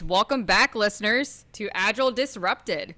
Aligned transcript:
right, 0.00 0.08
welcome 0.08 0.44
back, 0.44 0.74
listeners, 0.74 1.44
to 1.52 1.68
Agile 1.74 2.10
Disrupted, 2.10 2.94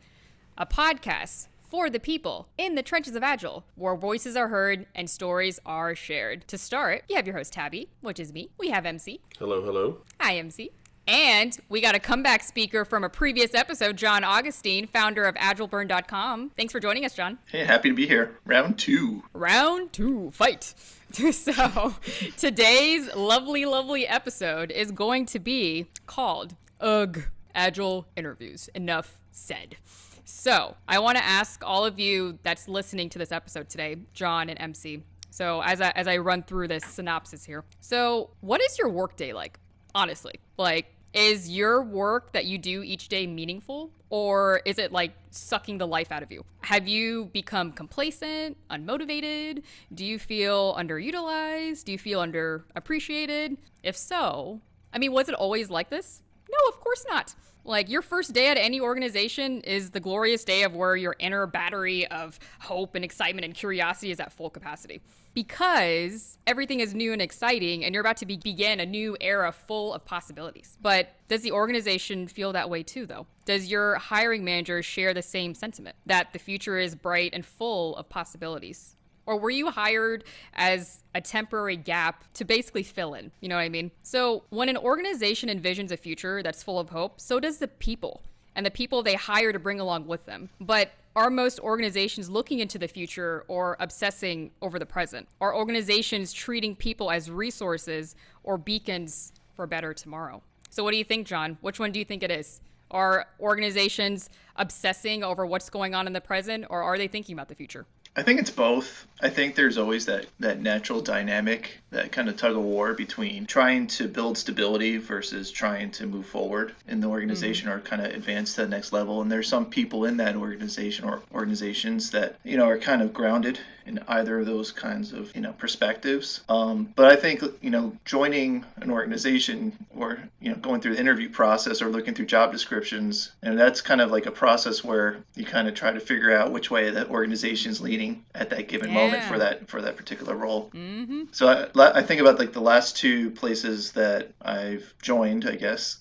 a 0.59 0.67
podcast 0.67 1.49
for 1.61 1.89
the 1.89 2.01
people 2.01 2.49
in 2.59 2.75
the 2.75 2.83
trenches 2.83 3.17
of 3.17 3.23
Agile, 3.23 3.65
where 3.77 3.97
voices 3.97 4.37
are 4.37 4.49
heard 4.49 4.87
and 4.95 5.09
stories 5.09 5.59
are 5.65 5.95
shared. 5.95 6.47
To 6.49 6.59
start, 6.59 7.05
you 7.09 7.17
have 7.17 7.27
your 7.27 7.37
host, 7.37 7.53
Tabby, 7.55 7.89
which 8.01 8.21
is 8.21 8.33
me. 8.33 8.51
We 8.59 8.71
have 8.71 8.85
MC. 8.85 9.21
Hello, 9.39 9.63
hello. 9.63 9.99
Hi, 10.21 10.37
MC. 10.37 10.71
And 11.09 11.59
we 11.69 11.81
got 11.81 11.97
a 11.97 11.99
comeback 11.99 12.45
speaker 12.45 12.85
from 12.85 13.03
a 13.03 13.09
previous 13.09 13.55
episode, 13.55 13.97
John 13.97 14.23
Augustin, 14.23 14.87
founder 14.87 15.25
of 15.25 15.35
AgileBurn.com. 15.35 16.51
Thanks 16.51 16.73
for 16.73 16.79
joining 16.79 17.05
us, 17.05 17.15
John. 17.15 17.39
Hey, 17.47 17.65
happy 17.65 17.89
to 17.89 17.95
be 17.95 18.07
here. 18.07 18.39
Round 18.45 18.79
two. 18.79 19.25
Round 19.33 19.93
two, 19.93 20.31
fight. 20.31 20.75
so, 21.33 21.95
today's 22.39 23.13
lovely, 23.17 23.65
lovely 23.65 24.07
episode 24.07 24.71
is 24.71 24.93
going 24.93 25.27
to 25.27 25.41
be 25.41 25.87
called 26.07 26.55
Ugh, 26.83 27.23
Agile 27.55 28.09
Interviews. 28.17 28.69
Enough 28.75 29.21
said. 29.31 29.77
So, 30.25 30.77
I 30.89 30.99
want 30.99 31.17
to 31.17 31.25
ask 31.25 31.63
all 31.65 31.85
of 31.85 32.01
you 32.01 32.39
that's 32.43 32.67
listening 32.67 33.09
to 33.11 33.19
this 33.19 33.31
episode 33.31 33.69
today, 33.69 33.97
John 34.15 34.49
and 34.49 34.61
MC. 34.61 35.05
So, 35.31 35.63
as 35.63 35.81
I, 35.81 35.91
as 35.91 36.09
I 36.09 36.17
run 36.17 36.43
through 36.43 36.69
this 36.69 36.85
synopsis 36.85 37.45
here, 37.45 37.65
so 37.81 38.31
what 38.41 38.61
is 38.61 38.79
your 38.79 38.89
workday 38.89 39.33
like? 39.33 39.61
Honestly, 39.95 40.35
like, 40.59 40.87
is 41.13 41.49
your 41.49 41.83
work 41.83 42.33
that 42.33 42.47
you 42.47 42.59
do 42.59 42.83
each 42.83 43.09
day 43.09 43.27
meaningful 43.27 43.93
or 44.11 44.63
is 44.65 44.79
it 44.79 44.93
like 44.93 45.13
sucking 45.31 45.79
the 45.79 45.87
life 45.87 46.11
out 46.11 46.23
of 46.23 46.33
you? 46.33 46.45
Have 46.63 46.89
you 46.89 47.27
become 47.27 47.71
complacent, 47.73 48.57
unmotivated? 48.71 49.63
Do 49.95 50.05
you 50.07 50.19
feel 50.19 50.75
underutilized? 50.75 51.85
Do 51.85 51.93
you 51.93 51.99
feel 51.99 52.21
underappreciated? 52.21 53.59
If 53.83 53.97
so, 53.97 54.63
I 54.93 54.99
mean, 54.99 55.13
was 55.13 55.29
it 55.29 55.35
always 55.35 55.69
like 55.71 55.91
this? 55.91 56.23
No, 56.53 56.69
of 56.69 56.81
course 56.81 57.05
not. 57.09 57.35
Like 57.65 57.89
your 57.89 58.03
first 58.03 58.33
day 58.33 58.49
at 58.49 58.57
any 58.57 58.81
organization 58.81 59.61
is 59.61 59.91
the 59.91 60.01
glorious 60.01 60.45
day 60.45 60.65
of 60.65 60.75
where 60.75 60.97
your 60.97 61.15
inner 61.21 61.47
battery 61.47 62.07
of 62.09 62.39
hope 62.61 62.97
and 62.97 63.05
excitement 63.05 63.45
and 63.45 63.55
curiosity 63.55 64.11
is 64.11 64.19
at 64.19 64.33
full 64.33 64.51
capacity. 64.51 65.01
Because 65.33 66.39
everything 66.47 66.81
is 66.81 66.93
new 66.93 67.13
and 67.13 67.23
exciting 67.23 67.85
and 67.85 67.95
you're 67.95 68.01
about 68.01 68.17
to 68.19 68.27
be- 68.27 68.37
begin 68.37 68.81
a 68.81 68.87
new 68.87 69.17
era 69.21 69.53
full 69.53 69.95
of 69.95 70.05
possibilities. 70.05 70.77
But 70.83 71.15
does 71.29 71.43
the 71.43 71.53
organization 71.53 72.27
feel 72.27 72.53
that 72.53 72.69
way 72.69 72.83
too 72.83 73.07
though? 73.07 73.27
Does 73.45 73.71
your 73.71 73.95
hiring 73.95 74.45
manager 74.45 74.83
share 74.83 75.15
the 75.15 75.23
same 75.23 75.55
sentiment 75.55 75.97
that 76.07 76.33
the 76.33 76.39
future 76.41 76.79
is 76.79 76.97
bright 76.97 77.31
and 77.33 77.47
full 77.47 77.97
of 77.97 78.09
possibilities? 78.09 78.97
Or 79.27 79.39
were 79.39 79.51
you 79.51 79.71
hired 79.71 80.25
as 80.55 81.05
a 81.15 81.21
temporary 81.21 81.77
gap 81.77 82.25
to 82.35 82.45
basically 82.45 82.83
fill 82.83 83.15
in? 83.15 83.31
You 83.41 83.49
know 83.49 83.57
what 83.57 83.63
I 83.63 83.69
mean? 83.69 83.91
So, 84.03 84.45
when 84.51 84.69
an 84.69 84.77
organization 84.77 85.49
envisions 85.49 85.93
a 85.93 85.97
future 85.97 86.43
that's 86.43 86.63
full 86.63 86.79
of 86.79 86.91
hope, 86.91 87.21
so 87.21 87.39
does 87.39 87.59
the 87.59 87.69
people 87.69 88.23
and 88.55 88.67
the 88.67 88.71
people 88.71 89.03
they 89.03 89.15
hire 89.15 89.53
to 89.53 89.59
bring 89.59 89.81
along 89.81 90.07
with 90.07 90.27
them. 90.27 90.51
But 90.61 90.93
are 91.15 91.31
most 91.31 91.61
organizations 91.61 92.31
looking 92.31 92.59
into 92.59 92.79
the 92.79 92.89
future 92.89 93.45
or 93.49 93.77
obsessing 93.81 94.51
over 94.63 94.79
the 94.79 94.87
present? 94.87 95.29
Are 95.41 95.55
organizations 95.55 96.33
treating 96.33 96.75
people 96.75 97.11
as 97.11 97.31
resources 97.31 98.15
or 98.43 98.57
beacons 98.57 99.33
for 99.55 99.67
better 99.67 99.93
tomorrow? 99.93 100.43
So, 100.71 100.83
what 100.83 100.93
do 100.93 100.97
you 100.97 101.05
think, 101.05 101.27
John? 101.27 101.59
Which 101.61 101.79
one 101.79 101.93
do 101.93 101.99
you 101.99 102.05
think 102.05 102.23
it 102.23 102.31
is? 102.31 102.61
Are 102.91 103.27
organizations 103.41 104.31
obsessing 104.57 105.25
over 105.25 105.47
what's 105.47 105.71
going 105.71 105.95
on 105.95 106.07
in 106.07 106.13
the 106.13 106.21
present 106.21 106.67
or 106.69 106.83
are 106.83 106.99
they 106.99 107.09
thinking 107.09 107.35
about 107.35 107.49
the 107.49 107.55
future? 107.55 107.87
I 108.15 108.23
think 108.23 108.41
it's 108.41 108.51
both. 108.51 109.07
I 109.23 109.31
think 109.31 109.55
there's 109.55 109.79
always 109.79 110.07
that, 110.07 110.27
that 110.41 110.61
natural 110.61 111.01
dynamic, 111.01 111.79
that 111.91 112.13
kind 112.13 112.29
of 112.29 112.37
tug 112.37 112.57
of 112.57 112.63
war 112.63 112.93
between 112.93 113.47
trying 113.47 113.87
to 113.87 114.07
build 114.07 114.37
stability 114.37 114.99
versus 114.99 115.51
trying 115.51 115.93
to 115.93 116.07
move 116.07 116.27
forward 116.27 116.75
in 116.89 117.01
the 117.01 117.07
organization 117.07 117.69
mm-hmm. 117.69 117.79
or 117.79 117.81
kind 117.81 118.05
of 118.05 118.13
advance 118.13 118.55
to 118.55 118.63
the 118.63 118.69
next 118.69 118.93
level. 118.93 119.23
And 119.23 119.33
there's 119.33 119.49
some 119.49 119.67
people 119.67 120.05
in 120.05 120.19
that 120.19 120.37
organization 120.37 121.07
or 121.07 121.23
organizations 121.33 122.11
that, 122.11 122.37
you 122.45 122.59
know, 122.59 122.69
are 122.69 122.79
kind 122.79 123.01
of 123.01 123.15
grounded 123.15 123.59
in 123.87 124.01
either 124.09 124.41
of 124.41 124.47
those 124.47 124.73
kinds 124.73 125.13
of, 125.13 125.35
you 125.35 125.41
know, 125.41 125.53
perspectives. 125.53 126.43
Um, 126.49 126.93
but 126.95 127.07
I 127.07 127.17
think, 127.17 127.43
you 127.61 127.71
know, 127.71 127.97
joining 128.05 128.65
an 128.77 128.91
organization 128.91 129.77
or, 129.97 130.19
you 130.41 130.51
know, 130.51 130.57
going 130.57 130.81
through 130.81 130.95
the 130.95 131.01
interview 131.01 131.29
process 131.29 131.83
or 131.83 131.89
looking 131.89 132.15
through 132.15 132.27
job 132.27 132.53
descriptions, 132.53 133.33
and 133.43 133.59
that's 133.59 133.81
kind 133.81 134.01
of 134.01 134.11
like 134.11 134.27
a 134.27 134.31
process 134.31 134.85
where 134.85 135.19
you 135.35 135.45
kind 135.45 135.69
of 135.69 135.75
try 135.75 135.93
to 135.93 136.01
figure 136.01 136.35
out 136.35 136.53
which 136.53 136.71
way 136.71 136.91
that 136.91 137.11
organization 137.11 137.71
is 137.71 137.81
leading 137.81 138.25
at 138.35 138.51
that 138.51 138.69
given 138.69 138.91
yeah. 138.91 138.95
moment 138.95 139.23
for 139.25 139.39
that 139.39 139.69
for 139.69 139.83
that 139.83 139.97
particular 139.97 140.35
role. 140.35 140.71
Mm-hmm. 140.75 141.25
So 141.33 141.49
I, 141.49 141.99
I 141.99 142.03
think 142.03 142.21
about 142.21 142.39
like 142.39 142.53
the 142.53 142.61
last 142.61 142.97
two 142.97 143.31
places 143.31 143.93
that 143.93 144.33
I've 144.41 144.95
joined, 145.03 145.49
I 145.49 145.57
guess, 145.57 145.99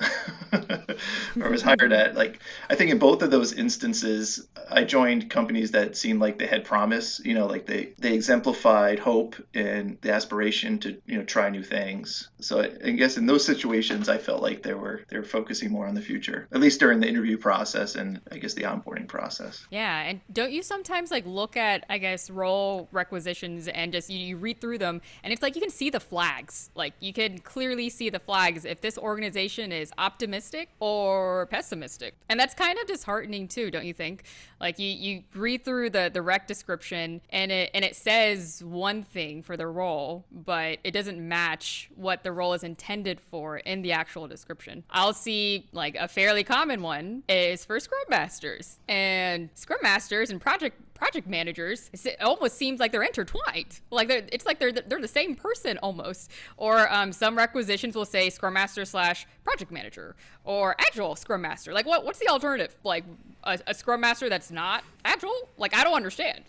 or 1.39 1.49
was 1.49 1.61
hired 1.61 1.93
at. 1.93 2.15
Like 2.15 2.39
I 2.69 2.75
think 2.75 2.91
in 2.91 2.99
both 2.99 3.21
of 3.21 3.31
those 3.31 3.53
instances, 3.53 4.47
I 4.69 4.83
joined 4.83 5.29
companies 5.29 5.71
that 5.71 5.97
seemed 5.97 6.19
like 6.19 6.37
they 6.37 6.47
had 6.47 6.63
promise. 6.65 7.21
You 7.23 7.33
know, 7.33 7.47
like 7.47 7.65
they 7.71 7.93
they 7.97 8.13
exemplified 8.13 8.99
hope 8.99 9.35
and 9.53 9.97
the 10.01 10.11
aspiration 10.11 10.79
to 10.79 11.01
you 11.05 11.17
know 11.17 11.23
try 11.23 11.49
new 11.49 11.63
things. 11.63 12.29
So 12.39 12.61
I, 12.61 12.71
I 12.85 12.91
guess 12.91 13.17
in 13.17 13.25
those 13.25 13.45
situations, 13.45 14.09
I 14.09 14.17
felt 14.17 14.41
like 14.41 14.63
they 14.63 14.73
were 14.73 15.03
they 15.09 15.17
were 15.17 15.23
focusing 15.23 15.71
more 15.71 15.87
on 15.87 15.95
the 15.95 16.01
future, 16.01 16.47
at 16.51 16.59
least 16.59 16.79
during 16.79 16.99
the 16.99 17.07
interview 17.07 17.37
process 17.37 17.95
and 17.95 18.19
I 18.31 18.37
guess 18.37 18.53
the 18.53 18.63
onboarding 18.63 19.07
process. 19.07 19.65
Yeah, 19.71 20.01
and 20.01 20.19
don't 20.31 20.51
you 20.51 20.63
sometimes 20.63 21.11
like 21.11 21.25
look 21.25 21.55
at 21.55 21.85
I 21.89 21.97
guess, 21.97 22.29
role 22.29 22.89
requisitions 22.91 23.67
and 23.67 23.91
just 23.93 24.09
you, 24.09 24.19
you, 24.19 24.37
read 24.37 24.59
through 24.59 24.79
them 24.79 25.01
and 25.23 25.31
it's 25.31 25.41
like 25.41 25.55
you 25.55 25.61
can 25.61 25.69
see 25.69 25.89
the 25.89 25.99
flags. 25.99 26.69
Like 26.75 26.93
you 26.99 27.13
can 27.13 27.39
clearly 27.39 27.89
see 27.89 28.09
the 28.09 28.19
flags 28.19 28.65
if 28.65 28.81
this 28.81 28.97
organization 28.97 29.71
is 29.71 29.91
optimistic 29.97 30.69
or 30.79 31.47
pessimistic. 31.47 32.15
And 32.29 32.39
that's 32.39 32.53
kind 32.53 32.77
of 32.79 32.87
disheartening 32.87 33.47
too, 33.47 33.71
don't 33.71 33.85
you 33.85 33.93
think? 33.93 34.23
Like 34.61 34.77
you, 34.77 34.89
you 34.89 35.23
read 35.33 35.65
through 35.65 35.89
the, 35.89 36.11
the 36.13 36.21
rec 36.21 36.47
description 36.47 37.21
and 37.31 37.51
it 37.51 37.71
and 37.73 37.83
it 37.83 37.95
says 37.95 38.63
one 38.63 39.01
thing 39.03 39.41
for 39.41 39.57
the 39.57 39.67
role, 39.67 40.25
but 40.31 40.77
it 40.83 40.91
doesn't 40.91 41.19
match 41.19 41.89
what 41.95 42.23
the 42.23 42.31
role 42.31 42.53
is 42.53 42.63
intended 42.63 43.19
for 43.19 43.57
in 43.57 43.81
the 43.81 43.91
actual 43.91 44.27
description. 44.27 44.83
I'll 44.91 45.13
see 45.13 45.67
like 45.71 45.95
a 45.95 46.07
fairly 46.07 46.43
common 46.43 46.83
one 46.83 47.23
is 47.27 47.65
for 47.65 47.79
Scrum 47.79 48.03
Masters. 48.09 48.77
And 48.87 49.49
Scrum 49.55 49.79
Masters 49.81 50.29
and 50.29 50.39
project 50.39 50.90
project 51.01 51.27
managers, 51.27 51.89
it 52.05 52.21
almost 52.21 52.55
seems 52.55 52.79
like 52.79 52.91
they're 52.91 53.01
intertwined. 53.01 53.79
Like 53.89 54.07
they're, 54.07 54.21
it's 54.31 54.45
like 54.45 54.59
they're 54.59 54.71
they're 54.71 55.01
the 55.01 55.07
same 55.07 55.35
person 55.35 55.79
almost. 55.79 56.29
Or 56.57 56.93
um, 56.93 57.11
some 57.11 57.35
requisitions 57.35 57.95
will 57.95 58.05
say 58.05 58.29
Scrum 58.29 58.53
Master 58.53 58.85
slash 58.85 59.25
Project 59.43 59.71
Manager 59.71 60.15
or 60.43 60.75
Agile 60.79 61.15
Scrum 61.15 61.41
Master. 61.41 61.73
Like 61.73 61.87
what 61.87 62.05
what's 62.05 62.19
the 62.19 62.27
alternative? 62.27 62.75
Like 62.83 63.05
a, 63.43 63.59
a 63.65 63.73
Scrum 63.73 64.01
Master 64.01 64.29
that's 64.29 64.51
not 64.51 64.83
Agile? 65.03 65.49
Like 65.57 65.75
I 65.75 65.83
don't 65.83 65.95
understand. 65.95 66.43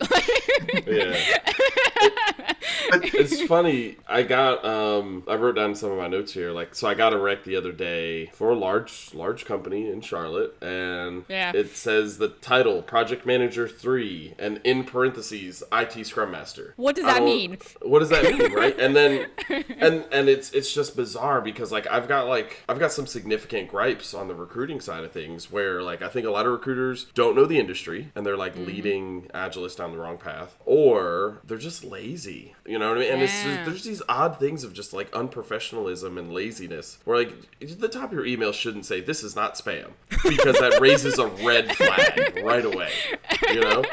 yeah. 0.85 1.17
It, 2.93 3.13
it's 3.13 3.41
funny. 3.43 3.97
I 4.07 4.23
got 4.23 4.63
um 4.65 5.23
I 5.27 5.35
wrote 5.35 5.55
down 5.55 5.75
some 5.75 5.91
of 5.91 5.97
my 5.97 6.07
notes 6.07 6.33
here. 6.33 6.51
Like 6.51 6.75
so 6.75 6.87
I 6.87 6.93
got 6.93 7.13
a 7.13 7.17
rec 7.17 7.43
the 7.43 7.55
other 7.55 7.71
day 7.71 8.27
for 8.27 8.49
a 8.49 8.55
large 8.55 9.11
large 9.13 9.45
company 9.45 9.89
in 9.89 10.01
Charlotte 10.01 10.55
and 10.61 11.25
yeah. 11.27 11.51
it 11.53 11.75
says 11.75 12.17
the 12.17 12.29
title 12.29 12.81
Project 12.81 13.25
Manager 13.25 13.67
3 13.67 14.35
and 14.43 14.59
in 14.63 14.83
parentheses 14.83 15.63
IT 15.71 16.05
Scrum 16.05 16.31
Master. 16.31 16.73
What 16.75 16.95
does 16.95 17.05
that 17.05 17.23
mean? 17.23 17.57
What 17.81 17.99
does 17.99 18.09
that 18.09 18.23
mean, 18.23 18.51
right? 18.53 18.77
And 18.77 18.95
then 18.95 19.27
and 19.49 20.05
and 20.11 20.27
it's 20.27 20.51
it's 20.51 20.73
just 20.73 20.95
bizarre 20.95 21.41
because 21.41 21.71
like 21.71 21.87
I've 21.87 22.07
got 22.07 22.27
like 22.27 22.63
I've 22.67 22.79
got 22.79 22.91
some 22.91 23.07
significant 23.07 23.69
gripes 23.69 24.13
on 24.13 24.27
the 24.27 24.35
recruiting 24.35 24.81
side 24.81 25.03
of 25.03 25.11
things 25.11 25.51
where 25.51 25.81
like 25.81 26.01
I 26.01 26.09
think 26.09 26.27
a 26.27 26.31
lot 26.31 26.45
of 26.45 26.51
recruiters 26.51 27.05
don't 27.13 27.35
know 27.35 27.45
the 27.45 27.57
industry 27.57 28.11
and 28.15 28.25
they're 28.25 28.37
like 28.37 28.55
mm-hmm. 28.55 28.65
leading 28.65 29.21
agilists 29.33 29.77
down 29.77 29.93
the 29.93 29.97
wrong 29.97 30.17
path 30.17 30.57
or 30.65 31.39
they're 31.45 31.57
just 31.57 31.83
lazy. 31.83 32.53
You 32.65 32.79
know 32.79 32.89
what 32.89 32.97
I 32.97 33.01
mean? 33.01 33.11
And 33.11 33.19
yeah. 33.19 33.25
it's 33.25 33.43
just, 33.43 33.65
there's 33.65 33.83
these 33.83 34.01
odd 34.09 34.39
things 34.39 34.65
of 34.65 34.73
just 34.73 34.91
like 34.91 35.09
unprofessionalism 35.11 36.19
and 36.19 36.33
laziness 36.33 36.99
where 37.05 37.17
like 37.17 37.33
the 37.61 37.87
top 37.87 38.05
of 38.05 38.13
your 38.13 38.25
email 38.25 38.51
shouldn't 38.51 38.85
say 38.85 38.99
this 38.99 39.23
is 39.23 39.35
not 39.35 39.55
spam 39.55 39.91
because 40.23 40.59
that 40.59 40.79
raises 40.81 41.17
a 41.17 41.27
red 41.27 41.73
flag 41.75 42.41
right 42.43 42.65
away. 42.65 42.91
You 43.49 43.61
know? 43.61 43.83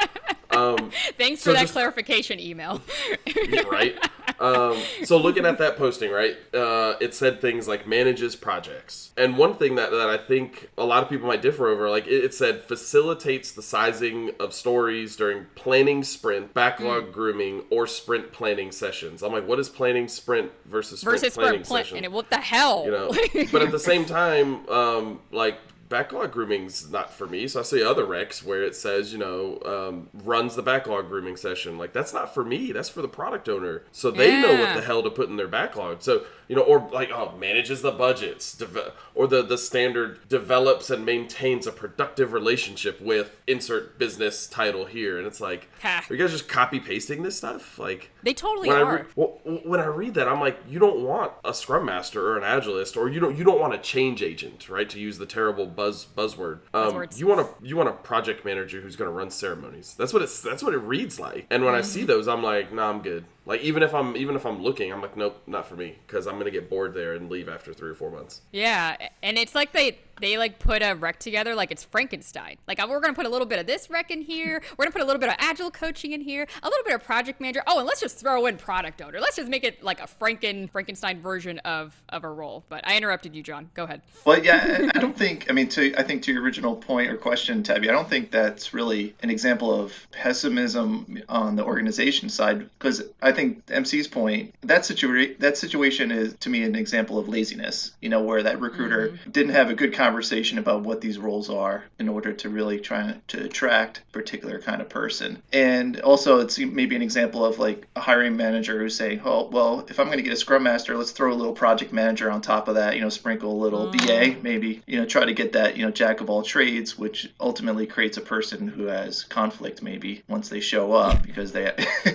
Um, 0.51 0.91
Thanks 1.19 1.43
so 1.43 1.51
for 1.51 1.55
that 1.55 1.63
just, 1.63 1.73
clarification 1.73 2.41
email. 2.41 2.81
right. 3.71 3.97
Um, 4.39 4.81
so 5.05 5.19
looking 5.19 5.45
at 5.45 5.59
that 5.59 5.77
posting, 5.77 6.11
right, 6.11 6.37
uh, 6.55 6.95
it 7.01 7.15
said 7.15 7.41
things 7.41 7.69
like 7.69 7.87
manages 7.87 8.37
projects, 8.37 9.11
and 9.17 9.37
one 9.37 9.55
thing 9.55 9.75
that, 9.75 9.91
that 9.91 10.09
I 10.09 10.17
think 10.17 10.71
a 10.79 10.85
lot 10.85 11.03
of 11.03 11.11
people 11.11 11.29
might 11.29 11.43
differ 11.43 11.69
over, 11.69 11.91
like 11.91 12.07
it, 12.07 12.25
it 12.25 12.35
said 12.35 12.63
facilitates 12.63 13.53
the 13.53 13.63
sizing 13.63 14.31
of 14.41 14.55
stories 14.55 15.15
during 15.17 15.47
planning 15.57 16.03
sprint, 16.03 16.55
backlog 16.55 17.09
mm. 17.09 17.13
grooming, 17.13 17.65
or 17.69 17.87
sprint 17.87 18.33
planning 18.33 18.73
sessions. 18.73 19.23
I'm 19.23 19.33
like, 19.33 19.47
what 19.47 19.59
is 19.59 19.69
planning 19.69 20.09
sprint 20.09 20.51
versus 20.65 21.01
sprint 21.01 21.21
versus 21.21 21.35
planning 21.35 21.65
sprint 21.65 21.87
session? 21.89 22.13
What 22.13 22.31
the 22.31 22.39
hell? 22.39 22.85
You 22.87 22.93
know, 22.93 23.09
but 23.53 23.61
at 23.63 23.71
the 23.71 23.79
same 23.79 24.07
time, 24.07 24.67
um, 24.69 25.21
like 25.33 25.59
backlog 25.91 26.33
grooming's 26.33 26.91
not 26.91 27.13
for 27.13 27.27
me. 27.27 27.47
So 27.49 27.61
I 27.61 27.63
see 27.65 27.83
other 27.83 28.07
recs 28.07 28.43
where 28.43 28.63
it 28.63 28.75
says, 28.75 29.13
you 29.13 29.19
know, 29.19 29.61
um, 29.67 30.09
runs 30.25 30.55
the 30.55 30.63
backlog 30.63 31.09
grooming 31.09 31.37
session. 31.37 31.77
Like 31.77 31.93
that's 31.93 32.15
not 32.15 32.33
for 32.33 32.45
me. 32.45 32.73
That's 32.73 32.89
for 32.89 33.03
the 33.03 33.09
product 33.09 33.49
owner. 33.49 33.83
So 33.93 34.11
they 34.11 34.41
know 34.41 34.55
what 34.59 34.75
the 34.75 34.83
hell 34.83 35.03
to 35.03 35.11
put 35.11 35.29
in 35.29 35.37
their 35.37 35.49
backlog. 35.49 36.01
So 36.01 36.25
you 36.51 36.57
know, 36.57 36.63
or 36.63 36.81
like 36.93 37.11
oh, 37.15 37.33
manages 37.39 37.81
the 37.81 37.93
budgets, 37.93 38.57
deve- 38.57 38.91
or 39.15 39.29
the 39.29 39.41
the 39.41 39.57
standard 39.57 40.19
develops 40.29 40.91
and 40.91 41.07
maintains 41.07 41.65
a 41.65 41.71
productive 41.71 42.33
relationship 42.33 43.01
with 43.01 43.41
insert 43.47 44.01
business 44.01 44.49
title 44.49 44.87
here, 44.87 45.17
and 45.17 45.29
it's 45.29 45.41
like, 45.41 45.69
Ha. 45.83 46.05
are 46.11 46.13
you 46.15 46.21
guys 46.21 46.33
just 46.33 46.49
copy 46.49 46.81
pasting 46.81 47.23
this 47.23 47.37
stuff? 47.37 47.79
Like 47.79 48.11
They 48.25 48.35
totally 48.35 48.67
when 48.69 48.77
I 48.79 48.81
are. 48.83 48.97
re- 48.97 49.05
well, 49.15 49.39
when 49.65 49.79
I 49.79 49.85
read 49.87 50.15
that, 50.15 50.27
I'm 50.27 50.41
like, 50.41 50.59
you 50.69 50.81
don't 50.81 51.01
want 51.05 51.31
a 51.45 51.55
Scrum 51.55 51.85
Master 51.87 52.27
or 52.27 52.37
an 52.37 52.43
Agilist, 52.43 52.97
or 52.97 53.09
you 53.09 53.21
don't 53.21 53.39
you 53.39 53.45
don't 53.45 53.61
want 53.61 53.73
a 53.75 53.79
change 53.79 54.21
agent, 54.21 54.69
right? 54.69 54.91
To 54.91 54.99
use 54.99 55.19
the 55.19 55.27
terrible 55.27 55.67
buzz 55.67 56.05
buzzword. 56.05 56.59
Um, 56.75 57.07
you 57.15 57.29
want 57.29 57.41
a 57.43 57.49
you 57.63 57.77
want 57.77 57.89
a 57.91 57.93
project 57.93 58.45
manager 58.45 58.81
who's 58.81 58.97
going 58.97 59.09
to 59.09 59.17
run 59.17 59.31
ceremonies. 59.31 59.95
That's 59.97 60.13
what 60.13 60.21
it's 60.23 60.43
that's 60.43 60.65
what 60.65 60.75
it 60.75 60.79
reads 60.79 61.21
like. 61.21 61.47
And 61.49 61.65
when 61.65 61.75
I 61.75 61.79
Mm-hmm. 61.81 61.87
see 61.87 62.05
those, 62.05 62.27
I'm 62.27 62.43
like, 62.43 62.73
nah, 62.73 62.91
I'm 62.91 63.03
good. 63.03 63.25
Like 63.51 63.63
even 63.63 63.83
if 63.83 63.93
I'm 63.93 64.17
even 64.17 64.37
if 64.37 64.47
I'm 64.47 64.63
looking, 64.63 64.93
I'm 64.93 65.03
like, 65.03 65.17
nope, 65.17 65.43
not 65.49 65.67
for 65.67 65.75
me, 65.75 65.97
because 66.07 66.29
I'm 66.29 66.39
gonna 66.39 66.53
get 66.53 66.71
bored 66.71 66.95
there 66.95 67.15
and 67.15 67.29
leave 67.29 67.49
after 67.49 67.75
three 67.75 67.91
or 67.91 67.95
four 67.95 68.09
months. 68.09 68.43
Yeah, 68.53 68.97
and 69.25 69.37
it's 69.37 69.57
like 69.57 69.73
they 69.73 69.99
they 70.21 70.39
like 70.39 70.59
put 70.59 70.83
a 70.83 70.95
rec 70.95 71.19
together 71.19 71.55
like 71.55 71.71
it's 71.71 71.85
Frankenstein. 71.85 72.57
Like 72.69 72.81
uh, 72.81 72.87
we're 72.89 73.01
gonna 73.01 73.15
put 73.15 73.27
a 73.27 73.29
little 73.29 73.47
bit 73.47 73.59
of 73.59 73.67
this 73.67 73.91
rec 73.91 74.11
in 74.11 74.23
here. 74.23 74.63
We're 74.77 74.85
gonna 74.85 74.93
put 74.93 75.03
a 75.03 75.05
little 75.05 75.21
bit 75.21 75.29
of 75.29 75.37
agile 75.39 75.71
coaching 75.71 76.13
in 76.13 76.21
here, 76.21 76.47
a 76.63 76.69
little 76.69 76.85
bit 76.85 76.95
of 76.95 77.05
project 77.05 77.41
manager. 77.41 77.63
Oh, 77.67 77.79
and 77.79 77.87
let's 77.87 78.01
just 78.01 78.19
throw 78.19 78.47
in 78.47 78.57
product 78.57 79.03
owner. 79.03 79.21
Let's 79.21 79.37
just 79.37 79.49
make 79.49 79.65
it 79.65 79.83
like 79.83 80.01
a 80.01 80.07
Franken 80.07 80.71
Frankenstein 80.71 81.21
version 81.21 81.59
of 81.61 82.01
of 82.09 82.25
a 82.25 82.29
role. 82.29 82.65
But 82.69 82.87
I 82.87 82.97
interrupted 82.97 83.35
you, 83.35 83.43
John. 83.43 83.71
Go 83.75 83.85
ahead. 83.85 84.03
Well, 84.25 84.43
yeah, 84.43 84.89
I 84.95 84.99
I 84.99 85.01
don't 85.01 85.17
think. 85.17 85.51
I 85.51 85.53
mean, 85.53 85.69
to 85.71 85.95
I 85.97 86.03
think 86.03 86.23
to 86.25 86.33
your 86.33 86.43
original 86.43 86.77
point 86.77 87.11
or 87.11 87.17
question, 87.17 87.63
Tabby, 87.63 87.89
I 87.89 87.93
don't 87.93 88.09
think 88.09 88.31
that's 88.31 88.73
really 88.73 89.15
an 89.23 89.31
example 89.31 89.73
of 89.73 89.93
pessimism 90.13 91.23
on 91.29 91.57
the 91.57 91.65
organization 91.65 92.29
side 92.29 92.69
because 92.79 93.03
I 93.21 93.33
think 93.33 93.67
MC's 93.67 94.09
point 94.09 94.55
that 94.63 94.85
situation 94.85 95.37
that 95.39 95.57
situation 95.57 96.11
is 96.11 96.35
to 96.41 96.51
me 96.51 96.63
an 96.63 96.75
example 96.75 97.19
of 97.19 97.29
laziness. 97.29 97.93
You 98.01 98.09
know, 98.09 98.23
where 98.23 98.43
that 98.43 98.61
recruiter 98.61 99.19
didn't 99.31 99.53
have 99.53 99.71
a 99.71 99.75
good 99.75 99.93
conversation 99.95 100.10
about 100.59 100.83
what 100.83 101.01
these 101.01 101.19
roles 101.19 101.51
are 101.51 101.85
in 101.99 102.09
order 102.09 102.33
to 102.33 102.49
really 102.49 102.81
try 102.81 103.15
to 103.29 103.45
attract 103.45 103.99
a 103.99 104.13
particular 104.13 104.59
kind 104.61 104.81
of 104.81 104.89
person, 104.89 105.43
and 105.53 106.01
also 106.01 106.41
it's 106.41 106.59
maybe 106.59 106.97
an 106.97 107.03
example 107.03 107.45
of 107.45 107.59
like 107.59 107.87
a 107.97 108.01
hiring 108.01 108.37
manager 108.37 108.79
who's 108.79 108.97
saying, 108.97 109.21
"Oh, 109.25 109.49
well, 109.49 109.87
if 109.89 109.99
I'm 109.99 110.07
going 110.07 110.19
to 110.19 110.25
get 110.25 110.33
a 110.33 110.37
scrum 110.37 110.63
master, 110.63 110.97
let's 110.97 111.13
throw 111.13 111.33
a 111.33 111.35
little 111.35 111.53
project 111.53 111.93
manager 111.93 112.31
on 112.31 112.41
top 112.41 112.69
of 112.69 112.75
that. 112.75 112.95
You 112.95 113.03
know, 113.03 113.09
sprinkle 113.09 113.53
a 113.53 113.61
little 113.63 113.93
mm. 113.93 114.07
BA, 114.07 114.43
maybe. 114.43 114.83
You 114.87 114.99
know, 114.99 115.07
try 115.07 115.25
to 115.25 115.33
get 115.35 115.53
that 115.53 115.77
you 115.77 115.85
know 115.85 115.91
jack 115.91 116.21
of 116.21 116.31
all 116.31 116.43
trades, 116.43 116.99
which 116.99 117.33
ultimately 117.41 117.87
creates 117.87 118.17
a 118.17 118.23
person 118.23 118.69
who 118.69 118.85
has 118.85 119.25
conflict 119.25 119.83
maybe 119.83 120.23
once 120.29 120.49
they 120.49 120.61
show 120.61 120.93
up 120.93 121.23
because 121.23 121.53
they, 121.53 121.73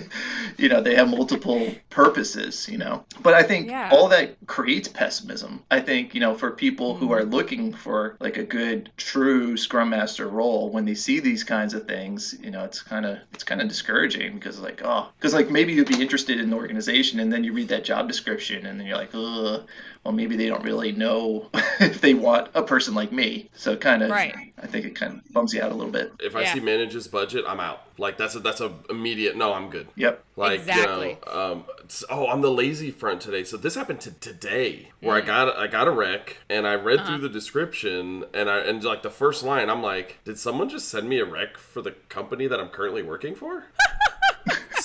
you 0.56 0.68
know, 0.68 0.80
they 0.80 0.94
have 0.94 1.08
multiple 1.08 1.74
purposes. 1.90 2.68
You 2.68 2.78
know, 2.78 3.04
but 3.22 3.34
I 3.34 3.42
think 3.42 3.68
Yeah. 3.68 3.90
all 3.92 4.08
that 4.08 4.36
creates 4.46 4.88
pessimism. 4.88 5.62
I 5.70 5.80
think 5.80 6.14
you 6.14 6.20
know 6.20 6.34
for 6.34 6.50
people 6.50 6.96
who 6.96 7.08
mm. 7.08 7.16
are 7.16 7.24
looking 7.24 7.72
for 7.86 8.16
like 8.18 8.36
a 8.36 8.42
good 8.42 8.90
true 8.96 9.56
scrum 9.56 9.90
master 9.90 10.26
role 10.26 10.70
when 10.70 10.84
they 10.84 10.94
see 10.96 11.20
these 11.20 11.44
kinds 11.44 11.72
of 11.72 11.86
things 11.86 12.34
you 12.42 12.50
know 12.50 12.64
it's 12.64 12.82
kind 12.82 13.06
of 13.06 13.16
it's 13.32 13.44
kind 13.44 13.62
of 13.62 13.68
discouraging 13.68 14.34
because 14.34 14.58
like 14.58 14.82
oh 14.84 15.08
because 15.16 15.32
like 15.32 15.50
maybe 15.50 15.72
you'd 15.72 15.86
be 15.86 16.02
interested 16.02 16.40
in 16.40 16.50
the 16.50 16.56
organization 16.56 17.20
and 17.20 17.32
then 17.32 17.44
you 17.44 17.52
read 17.52 17.68
that 17.68 17.84
job 17.84 18.08
description 18.08 18.66
and 18.66 18.80
then 18.80 18.88
you're 18.88 18.96
like 18.96 19.14
Ugh, 19.14 19.62
well 20.06 20.14
maybe 20.14 20.36
they 20.36 20.46
don't 20.46 20.62
really 20.62 20.92
know 20.92 21.50
if 21.80 22.00
they 22.00 22.14
want 22.14 22.48
a 22.54 22.62
person 22.62 22.94
like 22.94 23.10
me 23.10 23.50
so 23.56 23.76
kind 23.76 24.04
of 24.04 24.10
Right. 24.10 24.52
i 24.62 24.66
think 24.66 24.86
it 24.86 24.94
kind 24.94 25.14
of 25.14 25.32
bums 25.32 25.52
you 25.52 25.60
out 25.60 25.72
a 25.72 25.74
little 25.74 25.90
bit 25.92 26.12
If 26.20 26.36
I 26.36 26.42
Yeah. 26.42 26.54
see 26.54 26.60
manages 26.60 27.08
budget, 27.08 27.44
I'm 27.46 27.58
out. 27.60 27.80
Like 27.98 28.16
that's 28.18 28.34
a 28.36 28.40
that's 28.40 28.60
a 28.60 28.72
immediate 28.90 29.36
no. 29.36 29.52
I'm 29.52 29.68
good. 29.70 29.88
yep 29.96 30.22
Like 30.36 30.60
Exactly. 30.60 31.08
you 31.10 31.18
know, 31.26 31.40
um, 31.52 31.64
oh, 32.10 32.26
on 32.26 32.40
the 32.40 32.50
lazy 32.50 32.90
front 32.90 33.20
today. 33.20 33.42
So 33.42 33.56
this 33.56 33.74
happened 33.74 34.00
to 34.02 34.10
today, 34.12 34.90
where 35.00 35.18
Mm. 35.20 35.22
I 35.24 35.26
got 35.26 35.56
I 35.56 35.66
got 35.66 35.88
a 35.88 35.90
rec, 35.90 36.36
and 36.48 36.66
I 36.66 36.74
read 36.74 37.00
Uh-huh. 37.00 37.06
through 37.18 37.22
the 37.28 37.32
description, 37.40 38.24
and 38.34 38.48
I 38.50 38.58
and 38.60 38.82
like 38.84 39.02
the 39.02 39.10
first 39.10 39.42
line, 39.42 39.68
I'm 39.70 39.82
like, 39.82 40.18
did 40.24 40.38
someone 40.38 40.68
just 40.68 40.88
send 40.88 41.08
me 41.08 41.18
a 41.18 41.24
rec 41.24 41.56
for 41.58 41.80
the 41.82 41.92
company 42.08 42.46
that 42.46 42.60
I'm 42.60 42.68
currently 42.68 43.02
working 43.02 43.34
for? 43.34 43.64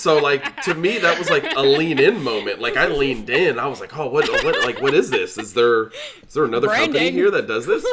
so 0.01 0.17
like 0.17 0.61
to 0.63 0.73
me 0.73 0.97
that 0.97 1.19
was 1.19 1.29
like 1.29 1.45
a 1.55 1.61
lean 1.61 1.99
in 1.99 2.23
moment. 2.23 2.59
Like 2.59 2.77
i 2.77 2.87
leaned 2.87 3.29
in. 3.29 3.59
I 3.59 3.67
was 3.67 3.79
like 3.79 3.97
oh 3.97 4.07
what, 4.07 4.27
what 4.43 4.59
like 4.65 4.81
what 4.81 4.93
is 4.93 5.09
this? 5.09 5.37
Is 5.37 5.53
there 5.53 5.87
is 6.27 6.33
there 6.33 6.45
another 6.45 6.67
company 6.67 7.11
here 7.11 7.31
that 7.31 7.47
does 7.47 7.65
this? 7.65 7.85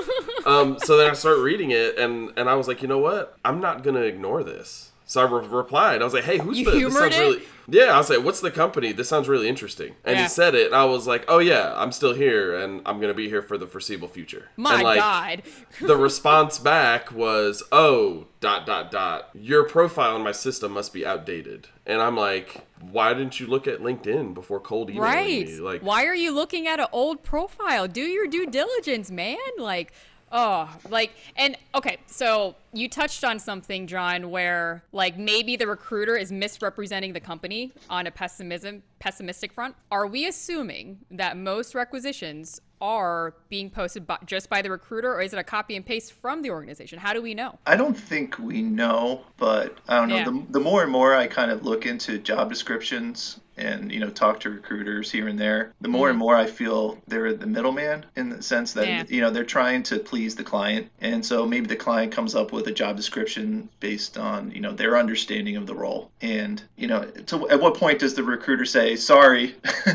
Um 0.47 0.79
so 0.79 0.97
then 0.97 1.11
i 1.11 1.15
start 1.15 1.39
reading 1.39 1.73
it 1.73 1.99
and 1.99 2.33
and 2.37 2.49
i 2.49 2.55
was 2.55 2.69
like 2.69 2.81
you 2.83 2.89
know 2.89 2.99
what? 2.99 3.37
I'm 3.45 3.61
not 3.61 3.83
gonna 3.83 4.01
ignore 4.01 4.43
this 4.43 4.88
so 5.09 5.21
i 5.21 5.25
re- 5.29 5.47
replied 5.49 6.01
i 6.01 6.05
was 6.05 6.15
like 6.15 6.23
hey 6.25 6.39
who's 6.39 6.57
You 6.59 6.65
the 6.67 6.71
this 6.71 6.95
sounds 6.97 7.17
it? 7.17 7.19
really 7.21 7.43
yeah 7.71 7.93
i 7.95 7.99
was 7.99 8.09
like 8.09 8.23
what's 8.25 8.41
the 8.41 8.51
company 8.53 8.93
this 8.93 9.09
sounds 9.09 9.29
really 9.29 9.49
interesting 9.49 9.95
and 10.05 10.17
Yeah. 10.17 10.23
he 10.23 10.29
said 10.29 10.55
it 10.55 10.67
and 10.67 10.75
i 10.77 10.85
was 10.85 11.07
like 11.09 11.25
oh 11.29 11.39
yeah 11.39 11.75
i'm 11.77 11.91
still 11.93 12.15
here 12.15 12.57
and 12.57 12.81
i'm 12.87 13.01
gonna 13.01 13.13
be 13.15 13.29
here 13.29 13.43
for 13.43 13.59
the 13.59 13.67
foreseeable 13.67 14.09
future 14.09 14.49
My 14.57 14.75
and 14.75 14.83
like, 14.85 14.99
God. 15.01 15.43
the 15.81 15.97
response 15.97 16.59
back 16.59 17.11
was, 17.13 17.63
"Oh, 17.73 18.27
dot 18.41 18.65
dot 18.67 18.91
dot. 18.91 19.31
Your 19.35 19.65
profile 19.65 20.15
in 20.17 20.23
my 20.23 20.33
system 20.33 20.73
must 20.73 20.93
be 20.93 21.05
outdated." 21.05 21.69
And 21.87 22.01
I'm 22.03 22.17
like, 22.17 22.67
"Why 22.81 23.15
didn't 23.15 23.39
you 23.41 23.47
look 23.47 23.67
at 23.67 23.81
LinkedIn 23.81 24.35
before 24.35 24.61
cold 24.61 24.91
emailing 24.91 25.03
Right. 25.11 25.47
me?" 25.49 25.61
Like, 25.61 25.83
Why 25.83 26.05
are 26.07 26.15
you 26.15 26.31
looking 26.33 26.67
at 26.67 26.81
an 26.81 26.87
old 26.93 27.23
profile? 27.23 27.87
Do 27.89 28.03
your 28.03 28.27
due 28.27 28.47
diligence, 28.47 29.11
man. 29.11 29.37
Like, 29.59 29.93
oh, 30.33 30.75
like, 30.89 31.13
and 31.37 31.57
okay, 31.75 31.99
so 32.07 32.57
you 32.73 32.89
touched 32.89 33.25
on 33.25 33.39
something, 33.39 33.87
John, 33.87 34.31
where 34.31 34.83
like 34.93 35.19
maybe 35.19 35.57
the 35.57 35.67
recruiter 35.67 36.17
is 36.17 36.31
misrepresenting 36.33 37.13
the 37.13 37.21
company 37.21 37.73
on 37.89 38.07
a 38.07 38.11
pessimism 38.11 38.83
pessimistic 38.99 39.53
front. 39.53 39.77
Are 39.91 40.07
we 40.07 40.27
assuming 40.27 40.99
that 41.11 41.37
most 41.37 41.75
requisitions 41.75 42.61
are 42.81 43.35
being 43.49 43.71
posted 43.71 44.07
by, 44.07 44.19
just 44.25 44.49
by 44.49 44.63
the 44.63 44.71
recruiter, 44.71 45.13
or 45.13 45.21
is 45.23 45.33
it 45.33 45.39
a 45.39 45.45
copy 45.45 45.77
and 45.77 45.85
paste 45.85 46.13
from 46.13 46.43
the 46.43 46.51
organization? 46.51 46.99
How 46.99 47.13
do 47.13 47.23
we 47.23 47.35
know? 47.35 47.59
I 47.67 47.77
don't 47.77 47.97
think 47.97 48.39
we 48.39 48.63
know, 48.63 49.25
but 49.37 49.79
I 49.89 49.99
don't 49.99 50.09
know. 50.09 50.17
Yeah. 50.17 50.25
The, 50.25 50.47
the 50.51 50.61
more 50.61 50.83
and 50.83 50.93
more 50.93 51.15
I 51.15 51.27
kind 51.27 51.51
of 51.51 51.65
look 51.65 51.87
into 51.87 52.19
job 52.19 52.49
descriptions 52.49 53.41
and 53.59 53.93
you 53.93 54.01
know 54.01 54.11
talk 54.11 54.41
to 54.41 54.51
recruiters 54.51 55.11
here 55.11 55.29
and 55.29 55.39
there, 55.39 55.73
the 55.81 55.89
more 55.89 56.09
and 56.09 56.15
mm-hmm. 56.15 56.21
more 56.21 56.37
I 56.37 56.47
feel 56.47 56.99
they're 57.07 57.35
the 57.35 57.47
middleman 57.47 58.07
in 58.17 58.29
the 58.31 58.43
sense 58.43 58.73
that 58.75 58.87
Yeah. 58.87 59.05
you 59.09 59.21
know 59.21 59.31
they're 59.31 59.45
trying 59.45 59.83
to 59.85 59.99
please 59.99 60.35
the 60.35 60.45
client, 60.45 60.89
and 61.01 61.25
so 61.25 61.47
maybe 61.47 61.67
the 61.67 61.77
client 61.77 62.13
comes 62.13 62.35
up 62.35 62.53
with 62.53 62.67
a 62.67 62.73
job 62.73 62.97
description 62.97 63.69
based 63.81 64.19
on 64.19 64.51
you 64.51 64.61
know 64.61 64.73
their 64.73 64.97
understanding 64.97 65.57
of 65.57 65.67
the 65.67 65.75
role, 65.75 66.11
and 66.21 66.63
you 66.77 66.87
know 66.87 67.05
to, 67.05 67.49
at 67.51 67.61
what 67.61 67.75
point 67.75 67.99
does 67.99 68.15
the 68.15 68.23
recruiter 68.23 68.65
say, 68.65 68.97
"Sorry, 68.97 69.55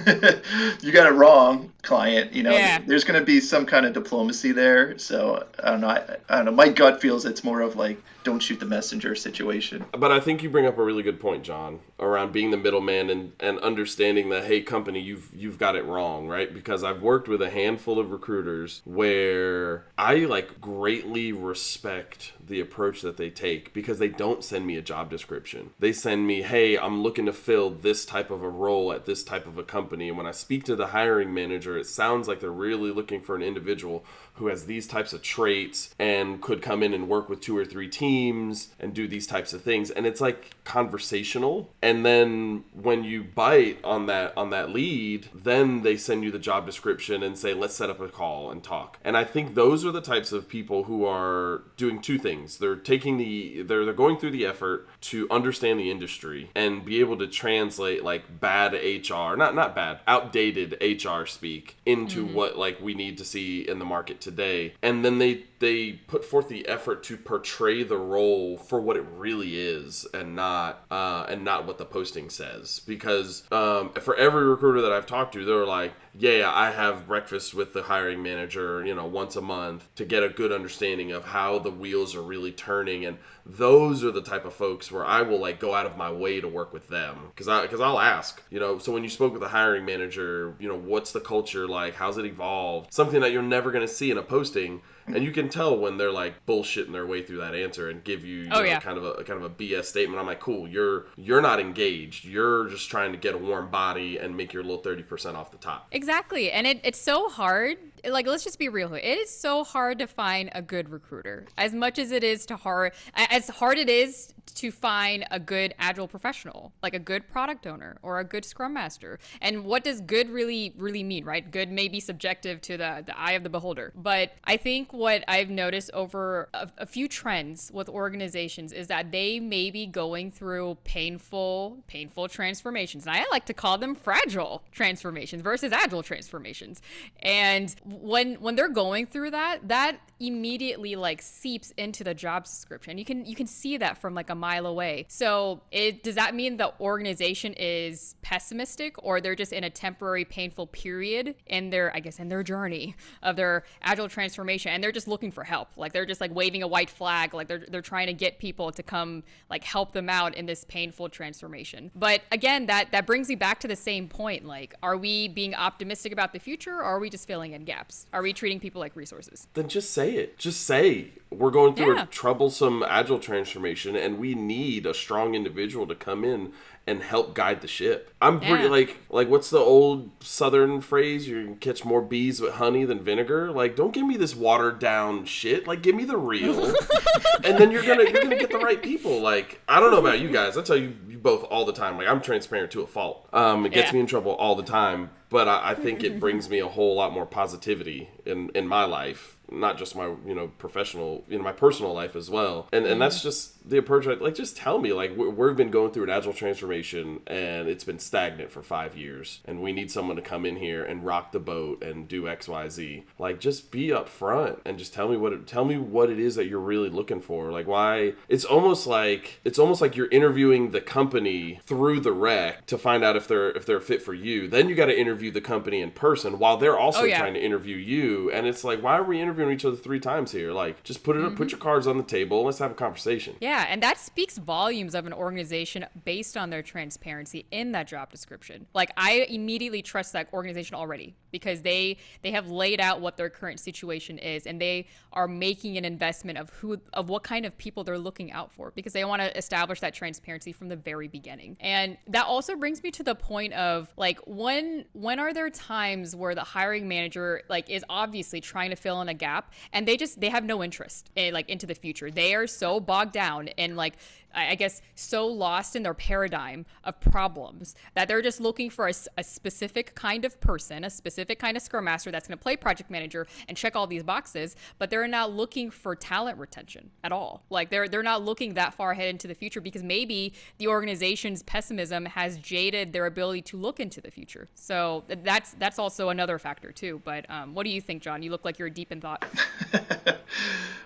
you 0.82 0.92
got 0.92 1.08
it 1.08 1.14
wrong, 1.16 1.72
client"? 1.82 2.34
You 2.34 2.44
know, 2.44 2.52
Yeah. 2.52 2.80
there's 2.86 3.04
going 3.04 3.20
to 3.20 3.26
be 3.26 3.40
some 3.40 3.66
kind 3.66 3.86
of 3.86 3.94
diplomacy 3.94 4.52
there. 4.52 4.98
So 4.98 5.46
I 5.64 5.72
don't 5.72 5.82
know. 5.82 5.90
I, 5.90 6.18
I 6.30 6.36
don't 6.38 6.46
know. 6.46 6.52
My 6.52 6.70
gut 6.70 7.02
feels 7.02 7.26
it's 7.26 7.44
more 7.44 7.62
of 7.62 7.76
like 7.76 8.02
don't 8.24 8.40
shoot 8.40 8.60
the 8.60 8.66
messenger 8.66 9.16
situation. 9.16 9.86
but 9.92 10.12
I 10.12 10.20
think 10.20 10.44
you 10.44 10.50
bring 10.50 10.66
up 10.66 10.78
a 10.78 10.84
really 10.84 11.04
good 11.04 11.20
point, 11.20 11.44
John, 11.44 11.80
around 12.00 12.32
being 12.32 12.52
the 12.52 12.58
middleman 12.58 13.10
and, 13.10 13.34
and 13.40 13.60
understanding 13.60 14.30
that 14.30 14.46
hey, 14.46 14.62
company, 14.62 15.00
you've 15.00 15.30
you've 15.34 15.58
got 15.58 15.76
it 15.76 15.86
wrong, 15.86 16.28
right? 16.28 16.54
Because 16.54 16.84
I've 16.84 17.02
worked 17.02 17.28
with 17.28 17.42
a 17.42 17.50
handful 17.50 18.00
of 18.00 18.12
recruiters 18.12 18.82
where 18.86 19.86
I 19.98 20.16
like 20.20 20.60
greatly 20.62 21.32
respect 21.32 22.34
the 22.46 22.60
approach 22.60 23.02
that 23.02 23.18
they 23.18 23.30
take 23.30 23.74
because 23.74 24.00
they 24.00 24.08
don't 24.08 24.44
send 24.44 24.66
me 24.66 24.78
a 24.78 24.82
job 24.82 25.10
description. 25.10 25.72
They 25.80 25.94
send 25.94 26.28
me, 26.28 26.42
hey, 26.42 26.78
I'm 26.78 27.02
looking 27.02 27.26
to 27.26 27.34
fill 27.34 27.70
this 27.70 28.06
type 28.06 28.32
of 28.32 28.44
a 28.44 28.50
role 28.50 28.92
at 28.92 29.06
this 29.06 29.24
type 29.24 29.48
of 29.48 29.58
a 29.58 29.64
company. 29.64 30.10
And 30.10 30.18
when 30.18 30.28
I 30.28 30.32
speak 30.32 30.64
to 30.66 30.76
the 30.76 30.88
hiring 30.88 31.34
manager, 31.34 31.78
it 31.78 31.88
sounds 31.88 32.28
like 32.28 32.40
they're 32.40 32.52
really 32.52 32.92
looking 32.92 33.22
for 33.22 33.36
an 33.36 33.42
individual 33.42 34.04
who 34.36 34.48
has 34.48 34.66
these 34.66 34.88
types 34.88 35.14
of 35.14 35.22
traits 35.22 35.94
and 36.00 36.42
could 36.42 36.62
come 36.62 36.82
in 36.82 36.94
and 36.94 37.08
work 37.08 37.30
with 37.30 37.40
two 37.40 37.58
or 37.58 37.66
three 37.66 37.88
teams 37.88 38.70
and 38.80 38.94
do 38.94 39.08
these 39.08 39.28
types 39.28 39.54
of 39.54 39.62
things. 39.62 39.92
And 39.92 40.08
it's 40.08 40.22
like 40.22 40.56
conversational. 40.64 41.70
And 41.82 42.06
then 42.06 42.64
when 42.74 43.04
you 43.04 43.24
bite 43.24 43.80
on 43.84 44.08
that 44.08 44.36
on 44.36 44.50
that 44.50 44.72
lead, 44.72 45.28
then 45.34 45.84
they 45.84 45.98
send 45.98 46.24
you 46.24 46.32
the 46.32 46.40
job 46.40 46.66
description 46.66 47.22
and 47.22 47.38
say, 47.38 47.54
let's 47.54 47.76
set 47.76 47.90
up 47.90 48.00
a 48.00 48.10
call 48.10 48.50
and 48.50 48.64
talk. 48.64 48.98
And 49.04 49.16
I 49.16 49.24
think 49.24 49.54
those 49.54 49.86
are 49.86 49.92
the 49.92 50.02
types 50.02 50.32
of 50.32 50.50
people 50.50 50.86
who 50.86 51.06
are 51.06 51.64
doing 51.78 52.02
two 52.02 52.18
things. 52.18 52.58
They're 52.58 52.76
taking 52.76 53.18
the 53.18 53.62
they're 53.62 53.86
they're 53.86 53.94
going 53.94 54.18
through 54.18 54.32
the 54.32 54.46
effort 54.46 54.88
to 55.02 55.28
understand 55.30 55.80
the 55.80 55.92
industry 55.92 56.50
and 56.56 56.84
be 56.84 57.00
able 57.00 57.18
to 57.18 57.28
translate 57.28 58.04
like 58.04 58.40
bad 58.40 58.74
HR, 58.74 59.36
not 59.36 59.54
not 59.54 59.76
bad, 59.76 60.00
outdated 60.08 60.78
HR 60.82 61.26
speak 61.26 61.78
into 61.86 62.26
mm-hmm. 62.26 62.34
what 62.34 62.58
like 62.58 62.82
we 62.82 62.94
need 62.94 63.18
to 63.20 63.26
see 63.26 63.68
in 63.68 63.80
the 63.80 63.86
market 63.86 64.22
today. 64.24 64.74
And 64.82 65.04
then 65.04 65.20
they 65.20 65.44
they 65.64 65.94
put 65.94 66.26
forth 66.26 66.50
the 66.50 66.68
effort 66.68 67.04
to 67.04 67.16
portray 67.16 67.84
the 67.84 67.98
role 67.98 68.58
for 68.58 68.82
what 68.82 68.98
it 68.98 69.06
really 69.16 69.58
is 69.58 70.06
and 70.14 70.36
not 70.36 70.84
uh, 70.92 71.26
and 71.30 71.46
not 71.46 71.66
what 71.66 71.78
the 71.78 71.86
posting 71.86 72.30
says. 72.30 72.82
Because 72.86 73.50
um, 73.50 73.94
for 73.94 74.14
every 74.18 74.44
recruiter 74.44 74.82
that 74.82 74.92
I've 74.92 75.06
talked 75.06 75.34
to 75.34 75.46
they're 75.46 75.66
like 75.66 75.94
yeah 76.16 76.52
I 76.54 76.72
have 76.72 77.08
breakfast 77.08 77.54
with 77.54 77.74
the 77.74 77.84
hiring 77.84 78.22
manager 78.22 78.86
you 78.86 78.94
know 78.94 79.06
once 79.06 79.38
a 79.38 79.42
month 79.42 79.88
to 79.96 80.04
get 80.04 80.22
a 80.22 80.30
good 80.30 80.52
understanding 80.52 81.14
of 81.14 81.24
how 81.24 81.60
the 81.60 81.72
wheels 81.72 82.14
are 82.14 82.22
really 82.22 82.52
turning. 82.52 83.06
And 83.06 83.18
those 83.46 84.04
are 84.04 84.12
the 84.12 84.22
type 84.22 84.44
of 84.44 84.54
folks 84.54 84.92
where 84.92 85.06
I 85.06 85.22
will 85.22 85.40
like 85.40 85.62
go 85.62 85.74
out 85.74 85.86
of 85.86 85.96
my 85.96 86.12
way 86.12 86.42
to 86.42 86.48
work 86.48 86.74
with 86.74 86.90
them. 86.90 87.18
Because 87.30 87.48
I 87.48 87.62
because 87.62 87.80
I'll 87.80 88.02
ask 88.02 88.44
you 88.50 88.60
know 88.60 88.80
so 88.80 88.92
when 88.92 89.04
you 89.04 89.10
spoke 89.10 89.32
with 89.32 89.42
the 89.42 89.48
hiring 89.48 89.86
manager 89.86 90.56
you 90.60 90.68
know 90.68 90.78
what's 90.78 91.14
the 91.14 91.22
culture 91.22 91.70
like? 91.70 91.96
How's 91.96 92.18
it 92.18 92.26
evolved? 92.26 92.94
Something 92.94 93.22
that 93.22 93.32
you're 93.32 93.42
never 93.42 93.72
going 93.72 93.88
to 93.88 93.94
see 93.94 94.12
in 94.12 94.18
a 94.18 94.24
posting 94.24 94.82
and 95.08 95.24
you 95.24 95.32
can 95.32 95.50
tell 95.50 95.78
when 95.78 95.98
they're 95.98 96.12
like 96.12 96.46
bullshitting 96.46 96.92
their 96.92 97.06
way 97.06 97.22
through 97.24 97.38
that 97.38 97.56
answer 97.56 97.90
and 97.90 98.04
give 98.04 98.24
you, 98.26 98.42
you 98.44 98.50
Oh, 98.52 98.60
know, 98.60 98.64
yeah. 98.66 98.80
kind 98.80 98.98
of 98.98 99.04
a 99.04 99.24
kind 99.24 99.44
of 99.44 99.44
a 99.44 99.50
BS 99.50 99.86
statement. 99.86 100.20
I'm 100.20 100.28
like, 100.28 100.40
cool, 100.40 100.68
you're 100.68 101.06
you're 101.16 101.42
not 101.42 101.60
engaged. 101.60 102.26
You're 102.26 102.68
just 102.70 102.90
trying 102.90 103.12
to 103.12 103.18
get 103.18 103.36
a 103.36 103.38
warm 103.38 103.70
body 103.72 104.18
and 104.18 104.36
make 104.38 104.54
your 104.54 104.64
little 104.64 104.82
thirty 104.82 105.04
percent 105.04 105.36
off 105.38 105.52
the 105.52 105.58
top. 105.58 105.88
Exactly. 105.92 106.52
And 106.52 106.66
it, 106.68 106.82
it's 106.84 107.00
so 107.00 107.30
hard. 107.30 107.78
Like, 108.06 108.28
let's 108.28 108.44
just 108.44 108.60
be 108.60 108.68
real 108.68 108.90
here. 108.90 108.98
It 108.98 109.18
is 109.18 109.30
so 109.36 109.64
hard 109.64 110.00
to 110.00 110.08
find 110.08 110.50
a 110.54 110.62
good 110.62 110.90
recruiter. 110.90 111.46
As 111.58 111.74
much 111.74 111.98
as 111.98 112.12
it 112.12 112.22
is 112.24 112.46
to 112.48 112.58
hard, 112.58 112.92
as 113.16 113.48
hard 113.50 113.78
it 113.78 113.90
is 113.90 114.34
to 114.46 114.72
find 114.72 115.26
a 115.32 115.40
good 115.40 115.74
agile 115.80 116.08
professional, 116.08 116.74
like 116.82 116.94
a 116.94 117.00
good 117.00 117.28
product 117.28 117.66
owner 117.68 117.98
or 118.02 118.20
a 118.20 118.24
good 118.24 118.46
scrum 118.46 118.74
master. 118.74 119.20
And 119.42 119.66
what 119.66 119.84
does 119.84 120.02
good 120.02 120.30
really, 120.30 120.74
really 120.78 121.04
mean, 121.04 121.26
right? 121.26 121.50
Good 121.50 121.72
may 121.72 121.88
be 121.88 122.00
subjective 122.00 122.62
to 122.62 122.78
the, 122.78 123.04
the 123.06 123.18
eye 123.18 123.34
of 123.34 123.44
the 123.44 123.50
beholder. 123.50 123.94
But 123.96 124.34
I 124.44 124.58
think 124.58 124.94
what 124.94 125.24
I've 125.28 125.50
noticed 125.50 125.92
over 125.94 126.50
a, 126.54 126.70
a 126.80 126.86
few 126.86 127.08
trends 127.08 127.72
with 127.74 127.90
organizations 127.90 128.72
is 128.74 128.88
that 128.88 129.12
they 129.12 129.40
may 129.40 129.72
be 129.72 129.86
going 129.86 130.32
through 130.32 130.78
painful, 130.84 131.84
painful 131.88 132.28
transformations. 132.28 133.06
And 133.06 133.16
I 133.16 133.26
like 133.32 133.46
to 133.46 133.54
call 133.54 133.78
them 133.78 133.96
fragile 133.96 134.64
transformations 134.72 135.42
versus 135.42 135.72
agile 135.72 136.04
transformations. 136.04 136.82
And 137.22 137.76
when 137.86 138.36
when 138.36 138.56
they're 138.56 138.70
going 138.70 139.08
through 139.08 139.32
that, 139.32 139.68
that 139.68 140.00
immediately 140.28 140.96
like 140.96 141.22
seeps 141.22 141.72
into 141.78 142.04
the 142.04 142.14
job 142.14 142.46
description. 142.46 142.98
You 142.98 143.06
can 143.06 143.26
you 143.26 143.36
can 143.36 143.48
see 143.48 143.78
that 143.78 143.98
from 143.98 144.16
like 144.16 144.30
a 144.30 144.36
mile 144.36 144.66
away. 144.66 145.06
So 145.10 145.62
it 145.72 146.04
does 146.04 146.16
that 146.16 146.34
mean 146.34 146.58
the 146.58 146.74
organization 146.80 147.54
is 147.58 148.16
pessimistic 148.22 148.96
or 149.04 149.20
they're 149.20 149.36
just 149.36 149.52
in 149.52 149.64
a 149.64 149.70
temporary 149.70 150.26
painful 150.26 150.68
period 150.68 151.36
in 151.48 151.70
their 151.70 151.94
I 151.96 152.00
guess 152.00 152.20
in 152.20 152.30
their 152.30 152.44
journey 152.44 152.96
of 153.22 153.36
their 153.36 153.64
agile 153.82 154.08
transformation 154.08 154.72
and 154.72 154.84
they're 154.84 154.92
just 154.92 155.08
looking 155.08 155.32
for 155.32 155.44
help. 155.44 155.70
Like 155.76 155.94
they're 155.94 156.06
just 156.06 156.22
like 156.22 156.34
waving 156.34 156.64
a 156.64 156.68
white 156.68 156.90
flag, 156.90 157.34
like 157.34 157.48
they're 157.48 157.66
they're 157.68 157.82
trying 157.82 158.08
to 158.08 158.14
get 158.14 158.40
people 158.40 158.72
to 158.72 158.84
come 158.84 159.24
like 159.50 159.64
help 159.64 159.92
them 159.92 160.10
out 160.10 160.36
in 160.36 160.46
this 160.46 160.64
painful 160.64 161.10
transformation. 161.10 161.92
But 161.96 162.22
again, 162.32 162.68
that 162.68 162.92
that 162.92 163.06
brings 163.06 163.28
me 163.28 163.36
back 163.36 163.60
to 163.60 163.68
the 163.68 163.76
same 163.76 164.08
point. 164.08 164.46
Like, 164.46 164.74
are 164.82 164.96
we 164.96 165.28
being 165.28 165.54
optimistic 165.54 166.14
about 166.14 166.32
the 166.32 166.40
future 166.40 166.76
or 166.76 166.84
are 166.84 167.00
we 167.00 167.10
just 167.10 167.28
filling 167.28 167.54
in 167.54 167.66
gaps? 167.66 168.08
Are 168.14 168.22
we 168.22 168.32
treating 168.32 168.60
people 168.60 168.80
like 168.80 168.96
resources? 168.96 169.48
Then 169.54 169.68
just 169.68 169.92
say 169.92 170.13
it. 170.18 170.38
Just 170.38 170.62
say 170.62 171.12
we're 171.30 171.50
going 171.52 171.74
through 171.74 171.96
Yeah. 171.96 172.04
a 172.04 172.06
troublesome 172.06 172.84
agile 172.88 173.18
transformation 173.20 173.96
and 173.96 174.20
we 174.20 174.36
need 174.36 174.86
a 174.86 174.94
strong 174.94 175.34
individual 175.34 175.88
to 175.88 175.96
come 175.96 176.24
in 176.24 176.52
and 176.86 177.02
help 177.02 177.34
guide 177.34 177.62
the 177.62 177.68
ship. 177.68 178.14
I'm 178.22 178.40
pretty 178.40 178.68
like 178.68 178.98
like 179.10 179.30
what's 179.30 179.50
the 179.50 179.58
old 179.58 180.12
southern 180.22 180.82
phrase? 180.82 181.28
You 181.28 181.44
can 181.44 181.56
catch 181.56 181.84
more 181.86 182.02
bees 182.02 182.40
with 182.42 182.56
honey 182.56 182.84
than 182.86 183.00
vinegar. 183.00 183.52
Like 183.52 183.76
don't 183.76 183.94
give 183.94 184.06
me 184.06 184.16
this 184.18 184.36
watered 184.36 184.80
down 184.80 185.26
shit. 185.26 185.66
Like 185.66 185.82
give 185.82 185.96
me 185.96 186.04
the 186.04 186.18
real. 186.18 186.66
and 187.44 187.58
then 187.58 187.72
you're 187.72 187.84
gonna 187.86 188.04
you're 188.04 188.22
gonna 188.22 188.38
get 188.38 188.52
the 188.52 188.60
right 188.60 188.82
people. 188.84 189.20
Like 189.22 189.60
I 189.68 189.80
don't 189.80 189.92
know 189.92 190.00
about 190.00 190.20
you 190.20 190.30
guys. 190.30 190.58
I 190.58 190.62
tell 190.62 190.76
you 190.78 190.94
you 191.08 191.18
both 191.18 191.46
all 191.46 191.66
the 191.66 191.74
time. 191.74 191.98
Like 191.98 192.08
I'm 192.08 192.22
transparent 192.22 192.70
to 192.72 192.82
a 192.82 192.88
fault. 192.88 193.28
Um, 193.34 193.66
it 193.66 193.72
gets 193.72 193.88
Yeah. 193.88 193.94
me 193.94 194.00
in 194.02 194.06
trouble 194.06 194.34
all 194.34 194.56
the 194.56 194.64
time. 194.64 195.10
But 195.30 195.48
I, 195.48 195.72
I 195.72 195.74
think 195.74 196.04
it 196.04 196.20
brings 196.20 196.48
me 196.48 196.60
a 196.60 196.68
whole 196.68 196.96
lot 196.96 197.12
more 197.14 197.26
positivity 197.26 198.10
in 198.26 198.50
in 198.50 198.68
my 198.68 198.84
life 198.84 199.38
not 199.54 199.78
just 199.78 199.96
my 199.96 200.08
you 200.26 200.36
know 200.36 200.48
professional 200.58 201.24
you 201.28 201.38
know 201.38 201.44
my 201.44 201.52
personal 201.52 201.94
life 201.94 202.16
as 202.16 202.30
well. 202.30 202.68
And 202.74 202.86
and 202.86 203.02
that's 203.02 203.18
mm-hmm. 203.18 203.28
just 203.28 203.53
the 203.66 203.78
approach 203.78 204.08
I, 204.08 204.14
like 204.16 204.36
just 204.36 204.58
tell 204.58 204.80
me 204.80 204.92
like 204.94 205.16
we- 205.18 205.28
we've 205.30 205.56
been 205.56 205.72
going 205.72 205.92
through 205.92 206.04
an 206.04 206.10
agile 206.10 206.34
transformation 206.34 207.22
and 207.28 207.68
it's 207.68 207.84
been 207.84 208.00
stagnant 208.00 208.52
for 208.52 208.62
five 208.62 208.98
years 208.98 209.40
and 209.46 209.62
we 209.62 209.72
need 209.72 209.90
someone 209.92 210.16
to 210.18 210.22
come 210.22 210.46
in 210.46 210.58
here 210.58 210.84
and 210.84 211.06
rock 211.06 211.32
the 211.32 211.40
boat 211.40 211.82
and 211.84 212.08
do 212.08 212.24
xyz 212.24 213.04
like 213.20 213.40
just 213.40 213.72
be 213.72 213.88
upfront 213.88 214.60
and 214.66 214.78
just 214.78 214.94
tell 214.94 215.08
me 215.08 215.18
what 215.18 215.34
it, 215.34 215.48
tell 215.48 215.66
me 215.66 215.78
what 215.78 216.10
it 216.10 216.20
is 216.20 216.36
that 216.36 216.48
you're 216.48 216.60
really 216.60 216.90
looking 216.90 217.22
for. 217.22 217.52
Like 217.52 217.68
why 217.68 218.14
it's 218.28 218.46
almost 218.46 218.88
like 218.88 219.40
it's 219.44 219.60
almost 219.60 219.82
like 219.82 219.96
you're 219.96 220.10
interviewing 220.10 220.72
the 220.72 220.82
company 220.82 221.60
through 221.66 222.00
the 222.02 222.12
rec 222.12 222.66
to 222.68 222.78
find 222.78 223.04
out 223.04 223.16
if 223.16 223.28
they're 223.28 223.52
if 223.52 223.66
they're 223.66 223.80
fit 223.80 224.02
for 224.02 224.14
you. 224.14 224.48
Then 224.48 224.70
you 224.70 224.76
got 224.76 224.86
to 224.88 224.98
interview 225.00 225.32
the 225.32 225.42
company 225.42 225.82
in 225.82 225.92
person 225.92 226.40
while 226.40 226.58
they're 226.58 226.78
also 226.78 227.02
Oh, 227.02 227.06
yeah. 227.06 227.20
trying 227.20 227.34
to 227.34 227.44
interview 227.44 227.76
you. 227.78 228.32
And 228.32 228.46
it's 228.48 228.64
like 228.64 228.82
why 228.82 228.98
are 228.98 229.04
we 229.04 229.20
interviewing 229.22 229.52
each 229.54 229.66
other 229.66 229.76
three 229.76 230.00
times 230.00 230.32
here? 230.32 230.52
Like 230.52 230.84
just 230.84 231.04
put 231.04 231.16
it 231.18 231.24
up 231.24 231.36
put 231.36 231.52
your 231.52 231.60
cards 231.60 231.88
on 231.88 231.98
the 231.98 232.04
table 232.04 232.44
let's 232.44 232.60
have 232.60 232.72
a 232.72 232.76
conversation. 232.76 233.36
Yeah, 233.42 233.53
and 233.62 233.82
that 233.84 233.98
speaks 233.98 234.38
volumes 234.38 234.96
of 234.96 235.06
an 235.06 235.14
organization 235.14 235.86
based 236.06 236.38
on 236.38 236.50
their 236.50 236.62
transparency 236.62 237.46
in 237.52 237.72
that 237.74 237.88
job 237.88 238.12
description. 238.12 238.68
Like 238.74 238.92
I 238.98 239.26
immediately 239.30 239.82
trust 239.82 240.14
that 240.14 240.28
organization 240.34 240.76
already 240.76 241.16
because 241.32 241.62
they 241.62 241.98
they 242.22 242.32
have 242.32 242.50
laid 242.50 242.80
out 242.80 243.02
what 243.02 243.18
their 243.18 243.30
current 243.30 243.60
situation 243.60 244.18
is 244.18 244.46
and 244.46 244.62
they 244.62 244.88
are 245.12 245.28
making 245.28 245.78
an 245.78 245.84
investment 245.86 246.38
of 246.38 246.50
who 246.52 246.80
of 246.94 247.10
what 247.10 247.24
kind 247.24 247.46
of 247.46 247.58
people 247.58 247.84
they're 247.84 247.98
looking 247.98 248.32
out 248.32 248.54
for 248.54 248.72
because 248.76 248.94
they 248.94 249.04
want 249.04 249.22
to 249.22 249.36
establish 249.38 249.80
that 249.82 249.94
transparency 249.94 250.52
from 250.52 250.70
the 250.70 250.76
very 250.76 251.08
beginning. 251.08 251.58
And 251.60 251.98
that 252.08 252.26
also 252.26 252.56
brings 252.56 252.82
me 252.84 252.92
to 252.92 253.04
the 253.04 253.16
point 253.16 253.54
of 253.54 253.90
like 253.98 254.20
when 254.26 254.86
when 254.94 255.20
are 255.20 255.34
there 255.34 255.50
times 255.50 256.16
where 256.16 256.36
the 256.36 256.44
hiring 256.44 256.88
manager 256.88 257.42
like 257.50 257.70
is 257.70 257.84
obviously 257.90 258.40
trying 258.40 258.70
to 258.70 258.76
fill 258.76 259.02
in 259.02 259.10
a 259.10 259.14
gap 259.14 259.54
and 259.74 259.88
they 259.88 259.98
just 259.98 260.22
they 260.22 260.30
have 260.30 260.44
no 260.44 260.64
interest 260.64 261.10
in 261.16 261.34
like 261.34 261.50
into 261.50 261.66
the 261.66 261.76
future. 261.76 262.10
They 262.10 262.36
are 262.36 262.48
so 262.48 262.80
bogged 262.80 263.14
down 263.14 263.43
and 263.58 263.76
like 263.76 263.94
I 264.34 264.56
guess 264.56 264.82
so 264.96 265.28
lost 265.28 265.76
in 265.76 265.84
their 265.84 265.94
paradigm 265.94 266.66
of 266.84 267.00
problems 267.00 267.76
that 267.96 268.08
they're 268.08 268.22
just 268.22 268.42
looking 268.42 268.70
for 268.70 268.88
a 268.88 269.24
specific 269.24 269.96
kind 269.96 270.26
of 270.26 270.40
person, 270.42 270.84
a 270.84 270.90
specific 270.90 271.40
kind 271.40 271.56
of 271.56 271.64
scrum 271.64 271.86
master 271.86 272.12
that's 272.12 272.28
going 272.28 272.38
to 272.38 272.42
play 272.42 272.56
project 272.56 272.90
manager 272.90 273.28
and 273.48 273.58
check 273.58 273.76
all 273.76 273.88
these 273.88 274.04
boxes, 274.04 274.56
but 274.80 274.90
they're 274.90 275.08
not 275.08 275.32
looking 275.32 275.70
for 275.70 275.96
talent 275.96 276.38
retention 276.38 276.90
at 277.04 277.12
all. 277.12 277.44
Like 277.50 277.70
they're 277.70 277.88
they're 277.88 278.04
not 278.04 278.24
looking 278.24 278.56
that 278.56 278.74
far 278.74 278.92
ahead 278.92 279.10
into 279.10 279.28
the 279.28 279.36
future 279.36 279.62
because 279.62 279.84
maybe 279.84 280.34
the 280.58 280.68
organization's 280.68 281.44
pessimism 281.44 282.06
has 282.06 282.38
jaded 282.38 282.94
their 282.94 283.06
ability 283.06 283.42
to 283.44 283.58
look 283.58 283.80
into 283.80 284.02
the 284.02 284.12
future. 284.12 284.48
So 284.56 285.04
that's 285.08 285.54
that's 285.54 285.80
also 285.80 286.10
another 286.10 286.40
factor 286.40 286.72
too. 286.72 287.02
But 287.04 287.30
um, 287.30 287.54
what 287.54 287.64
do 287.64 287.70
you 287.70 287.82
think, 287.82 288.02
John? 288.02 288.24
You 288.24 288.32
look 288.32 288.46
like 288.46 288.60
you're 288.60 288.70
deep 288.70 288.92
in 288.92 289.02
thought. 289.02 289.26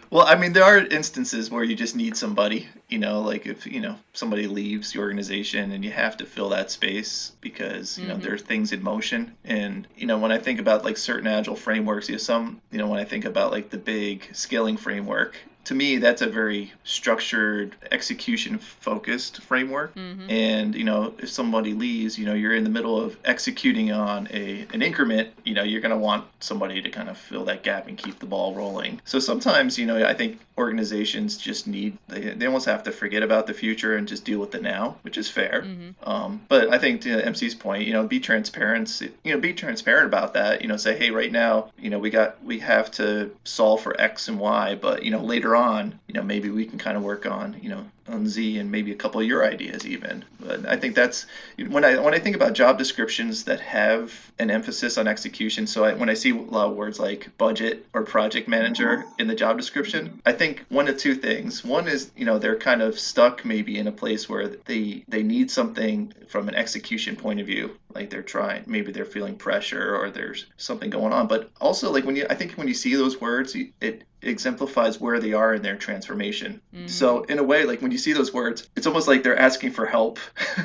Well, 0.10 0.26
I 0.26 0.36
mean, 0.36 0.54
there 0.54 0.64
are 0.64 0.78
instances 0.78 1.52
where 1.52 1.64
you 1.64 1.76
just 1.76 1.96
need 1.96 2.16
somebody, 2.16 2.68
you 2.88 2.98
know, 2.98 3.22
like 3.22 3.37
if, 3.46 3.66
you 3.66 3.80
know, 3.80 3.96
somebody 4.14 4.48
leaves 4.48 4.92
the 4.92 5.00
organization 5.00 5.72
and 5.72 5.84
you 5.84 5.92
have 5.92 6.18
to 6.18 6.26
fill 6.26 6.50
that 6.50 6.72
space 6.72 7.34
because, 7.42 7.98
you 7.98 8.08
know, 8.08 8.16
mm-hmm. 8.16 8.24
there 8.24 8.34
are 8.34 8.38
things 8.38 8.72
in 8.72 8.82
motion. 8.82 9.36
And, 9.46 9.88
you 9.96 10.08
know, 10.08 10.18
when 10.18 10.32
I 10.32 10.38
think 10.38 10.60
about 10.60 10.84
like 10.84 10.98
certain 10.98 11.28
agile 11.28 11.56
frameworks, 11.56 12.10
you 12.10 12.16
know, 12.16 12.20
some, 12.20 12.62
you 12.72 12.78
know, 12.78 12.88
when 12.88 13.00
I 13.00 13.06
think 13.06 13.26
about 13.26 13.52
like 13.52 13.70
the 13.70 13.78
big 13.78 14.30
scaling 14.34 14.78
framework, 14.78 15.36
to 15.68 15.76
me, 15.76 15.98
that's 15.98 16.22
a 16.22 16.28
very 16.28 16.72
structured, 16.86 17.76
execution 17.92 18.58
focused 18.58 19.42
framework. 19.42 19.92
And, 20.30 20.74
you 20.74 20.86
know, 20.86 21.14
if 21.20 21.30
somebody 21.30 21.74
leaves, 21.74 22.18
you 22.18 22.26
know, 22.26 22.34
you're 22.34 22.56
in 22.56 22.64
the 22.64 22.70
middle 22.70 22.98
of 22.98 23.18
executing 23.26 23.92
on 23.92 24.30
a 24.32 24.66
an 24.74 24.82
increment, 24.82 25.30
you 25.44 25.54
know, 25.54 25.64
you're 25.64 25.82
going 25.82 25.92
to 25.92 25.98
want 25.98 26.26
somebody 26.40 26.82
to 26.82 26.90
kind 26.90 27.10
of 27.10 27.18
fill 27.18 27.44
that 27.46 27.64
gap 27.64 27.88
and 27.90 27.98
keep 27.98 28.20
the 28.20 28.26
ball 28.26 28.56
rolling. 28.56 29.02
So 29.04 29.20
sometimes, 29.20 29.78
you 29.78 29.86
know, 29.86 30.06
I 30.06 30.14
think 30.14 30.40
organizations 30.58 31.38
just 31.38 31.68
need, 31.68 31.98
they, 32.08 32.22
they 32.22 32.46
almost 32.46 32.66
have 32.66 32.84
to 32.84 32.92
forget 32.92 33.22
about 33.22 33.46
the 33.46 33.54
future 33.54 33.98
and 33.98 34.08
just 34.08 34.24
deal 34.24 34.40
with 34.40 34.52
the 34.52 34.60
now, 34.60 34.96
which 35.02 35.18
is 35.18 35.30
fair. 35.30 35.66
Um, 36.04 36.42
but 36.48 36.74
I 36.74 36.78
think 36.80 37.02
to 37.02 37.10
MC's 37.10 37.56
point, 37.56 37.86
you 37.86 37.94
know, 37.94 38.08
be 38.08 38.20
transparent, 38.20 39.02
you 39.24 39.34
know, 39.34 39.40
be 39.40 39.54
transparent 39.54 40.08
about 40.08 40.34
that, 40.34 40.62
you 40.62 40.68
know, 40.68 40.78
say, 40.78 40.98
hey, 40.98 41.12
right 41.12 41.32
now, 41.32 41.72
you 41.78 41.90
know, 41.90 42.00
we 42.00 42.10
got, 42.10 42.44
we 42.44 42.60
have 42.60 42.90
to 42.92 43.36
solve 43.44 43.82
for 43.82 44.00
X 44.00 44.30
and 44.30 44.40
Y, 44.40 44.76
but, 44.76 45.04
you 45.04 45.12
know, 45.12 45.22
later 45.22 45.56
on, 45.58 46.00
you 46.08 46.14
know, 46.14 46.24
maybe 46.24 46.50
we 46.50 46.66
can 46.66 46.78
kind 46.78 46.96
of 46.96 47.04
work 47.04 47.26
on, 47.26 47.58
you 47.62 47.70
know, 47.70 47.86
on 48.10 48.28
Z 48.28 48.58
and 48.58 48.72
maybe 48.72 48.92
a 48.92 48.96
couple 48.96 49.22
of 49.22 49.28
your 49.28 49.46
ideas 49.46 49.86
even. 49.86 50.26
But 50.40 50.66
I 50.66 50.78
think 50.78 50.96
that's 50.96 51.26
when 51.68 51.84
I 51.84 52.00
when 52.00 52.14
I 52.14 52.20
think 52.20 52.36
about 52.36 52.54
job 52.54 52.78
descriptions 52.78 53.46
that 53.46 53.60
have 53.60 54.32
an 54.40 54.50
emphasis 54.50 54.98
on 54.98 55.08
execution. 55.08 55.68
So 55.68 55.84
I, 55.84 55.94
when 55.94 56.10
I 56.10 56.14
see 56.14 56.32
a 56.32 56.36
lot 56.36 56.70
of 56.70 56.76
words 56.76 57.00
like 57.00 57.38
budget 57.38 57.86
or 57.94 58.04
project 58.04 58.48
manager 58.48 59.06
in 59.20 59.28
the 59.28 59.36
job 59.36 59.58
description, 59.58 60.22
I 60.26 60.34
think 60.34 60.66
one 60.70 60.88
of 60.88 60.98
two 60.98 61.16
things. 61.16 61.64
One 61.64 61.88
is 61.88 62.12
you 62.16 62.26
know 62.26 62.40
they're 62.40 62.58
kind 62.58 62.82
of 62.82 63.00
stuck 63.00 63.46
maybe 63.46 63.78
in 63.78 63.88
a 63.88 63.92
place 63.92 64.30
where 64.30 64.48
they 64.48 65.04
they 65.08 65.24
need 65.24 65.52
something 65.52 66.14
from 66.28 66.50
an 66.50 66.56
execution 66.56 67.16
point 67.16 67.40
of 67.40 67.48
view 67.48 67.78
like 67.98 68.10
they're 68.10 68.22
trying 68.22 68.64
maybe 68.68 68.92
they're 68.92 69.06
feeling 69.06 69.36
pressure 69.36 69.96
or 69.96 70.12
there's 70.12 70.46
something 70.58 70.90
going 70.90 71.14
on 71.14 71.28
but 71.28 71.50
also 71.60 71.92
like 71.92 72.06
when 72.06 72.16
you 72.16 72.26
i 72.30 72.36
think 72.36 72.54
when 72.54 72.68
you 72.68 72.74
see 72.74 72.96
those 72.96 73.20
words 73.20 73.56
it 73.82 74.04
exemplifies 74.22 75.00
where 75.00 75.20
they 75.20 75.34
are 75.34 75.54
in 75.54 75.62
their 75.62 75.76
transformation 75.76 76.62
mm-hmm. 76.74 76.88
so 76.88 77.24
in 77.24 77.40
a 77.40 77.44
way 77.44 77.66
like 77.66 77.82
when 77.82 77.92
you 77.92 77.97
see 77.98 78.14
those 78.14 78.34
words 78.34 78.68
it's 78.76 78.88
almost 78.88 79.08
like 79.08 79.24
they're 79.24 79.38
asking 79.38 79.72
for 79.72 79.86
help 79.86 80.20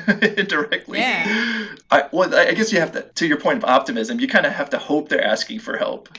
indirectly 0.37 0.99
yeah. 0.99 1.67
I, 1.91 2.07
well 2.11 2.33
i 2.35 2.53
guess 2.53 2.71
you 2.71 2.79
have 2.79 2.91
to 2.93 3.01
to 3.01 3.27
your 3.27 3.39
point 3.39 3.57
of 3.57 3.65
optimism 3.65 4.19
you 4.19 4.27
kind 4.27 4.45
of 4.45 4.53
have 4.53 4.69
to 4.71 4.77
hope 4.77 5.09
they're 5.09 5.23
asking 5.23 5.59
for 5.59 5.77
help 5.77 6.09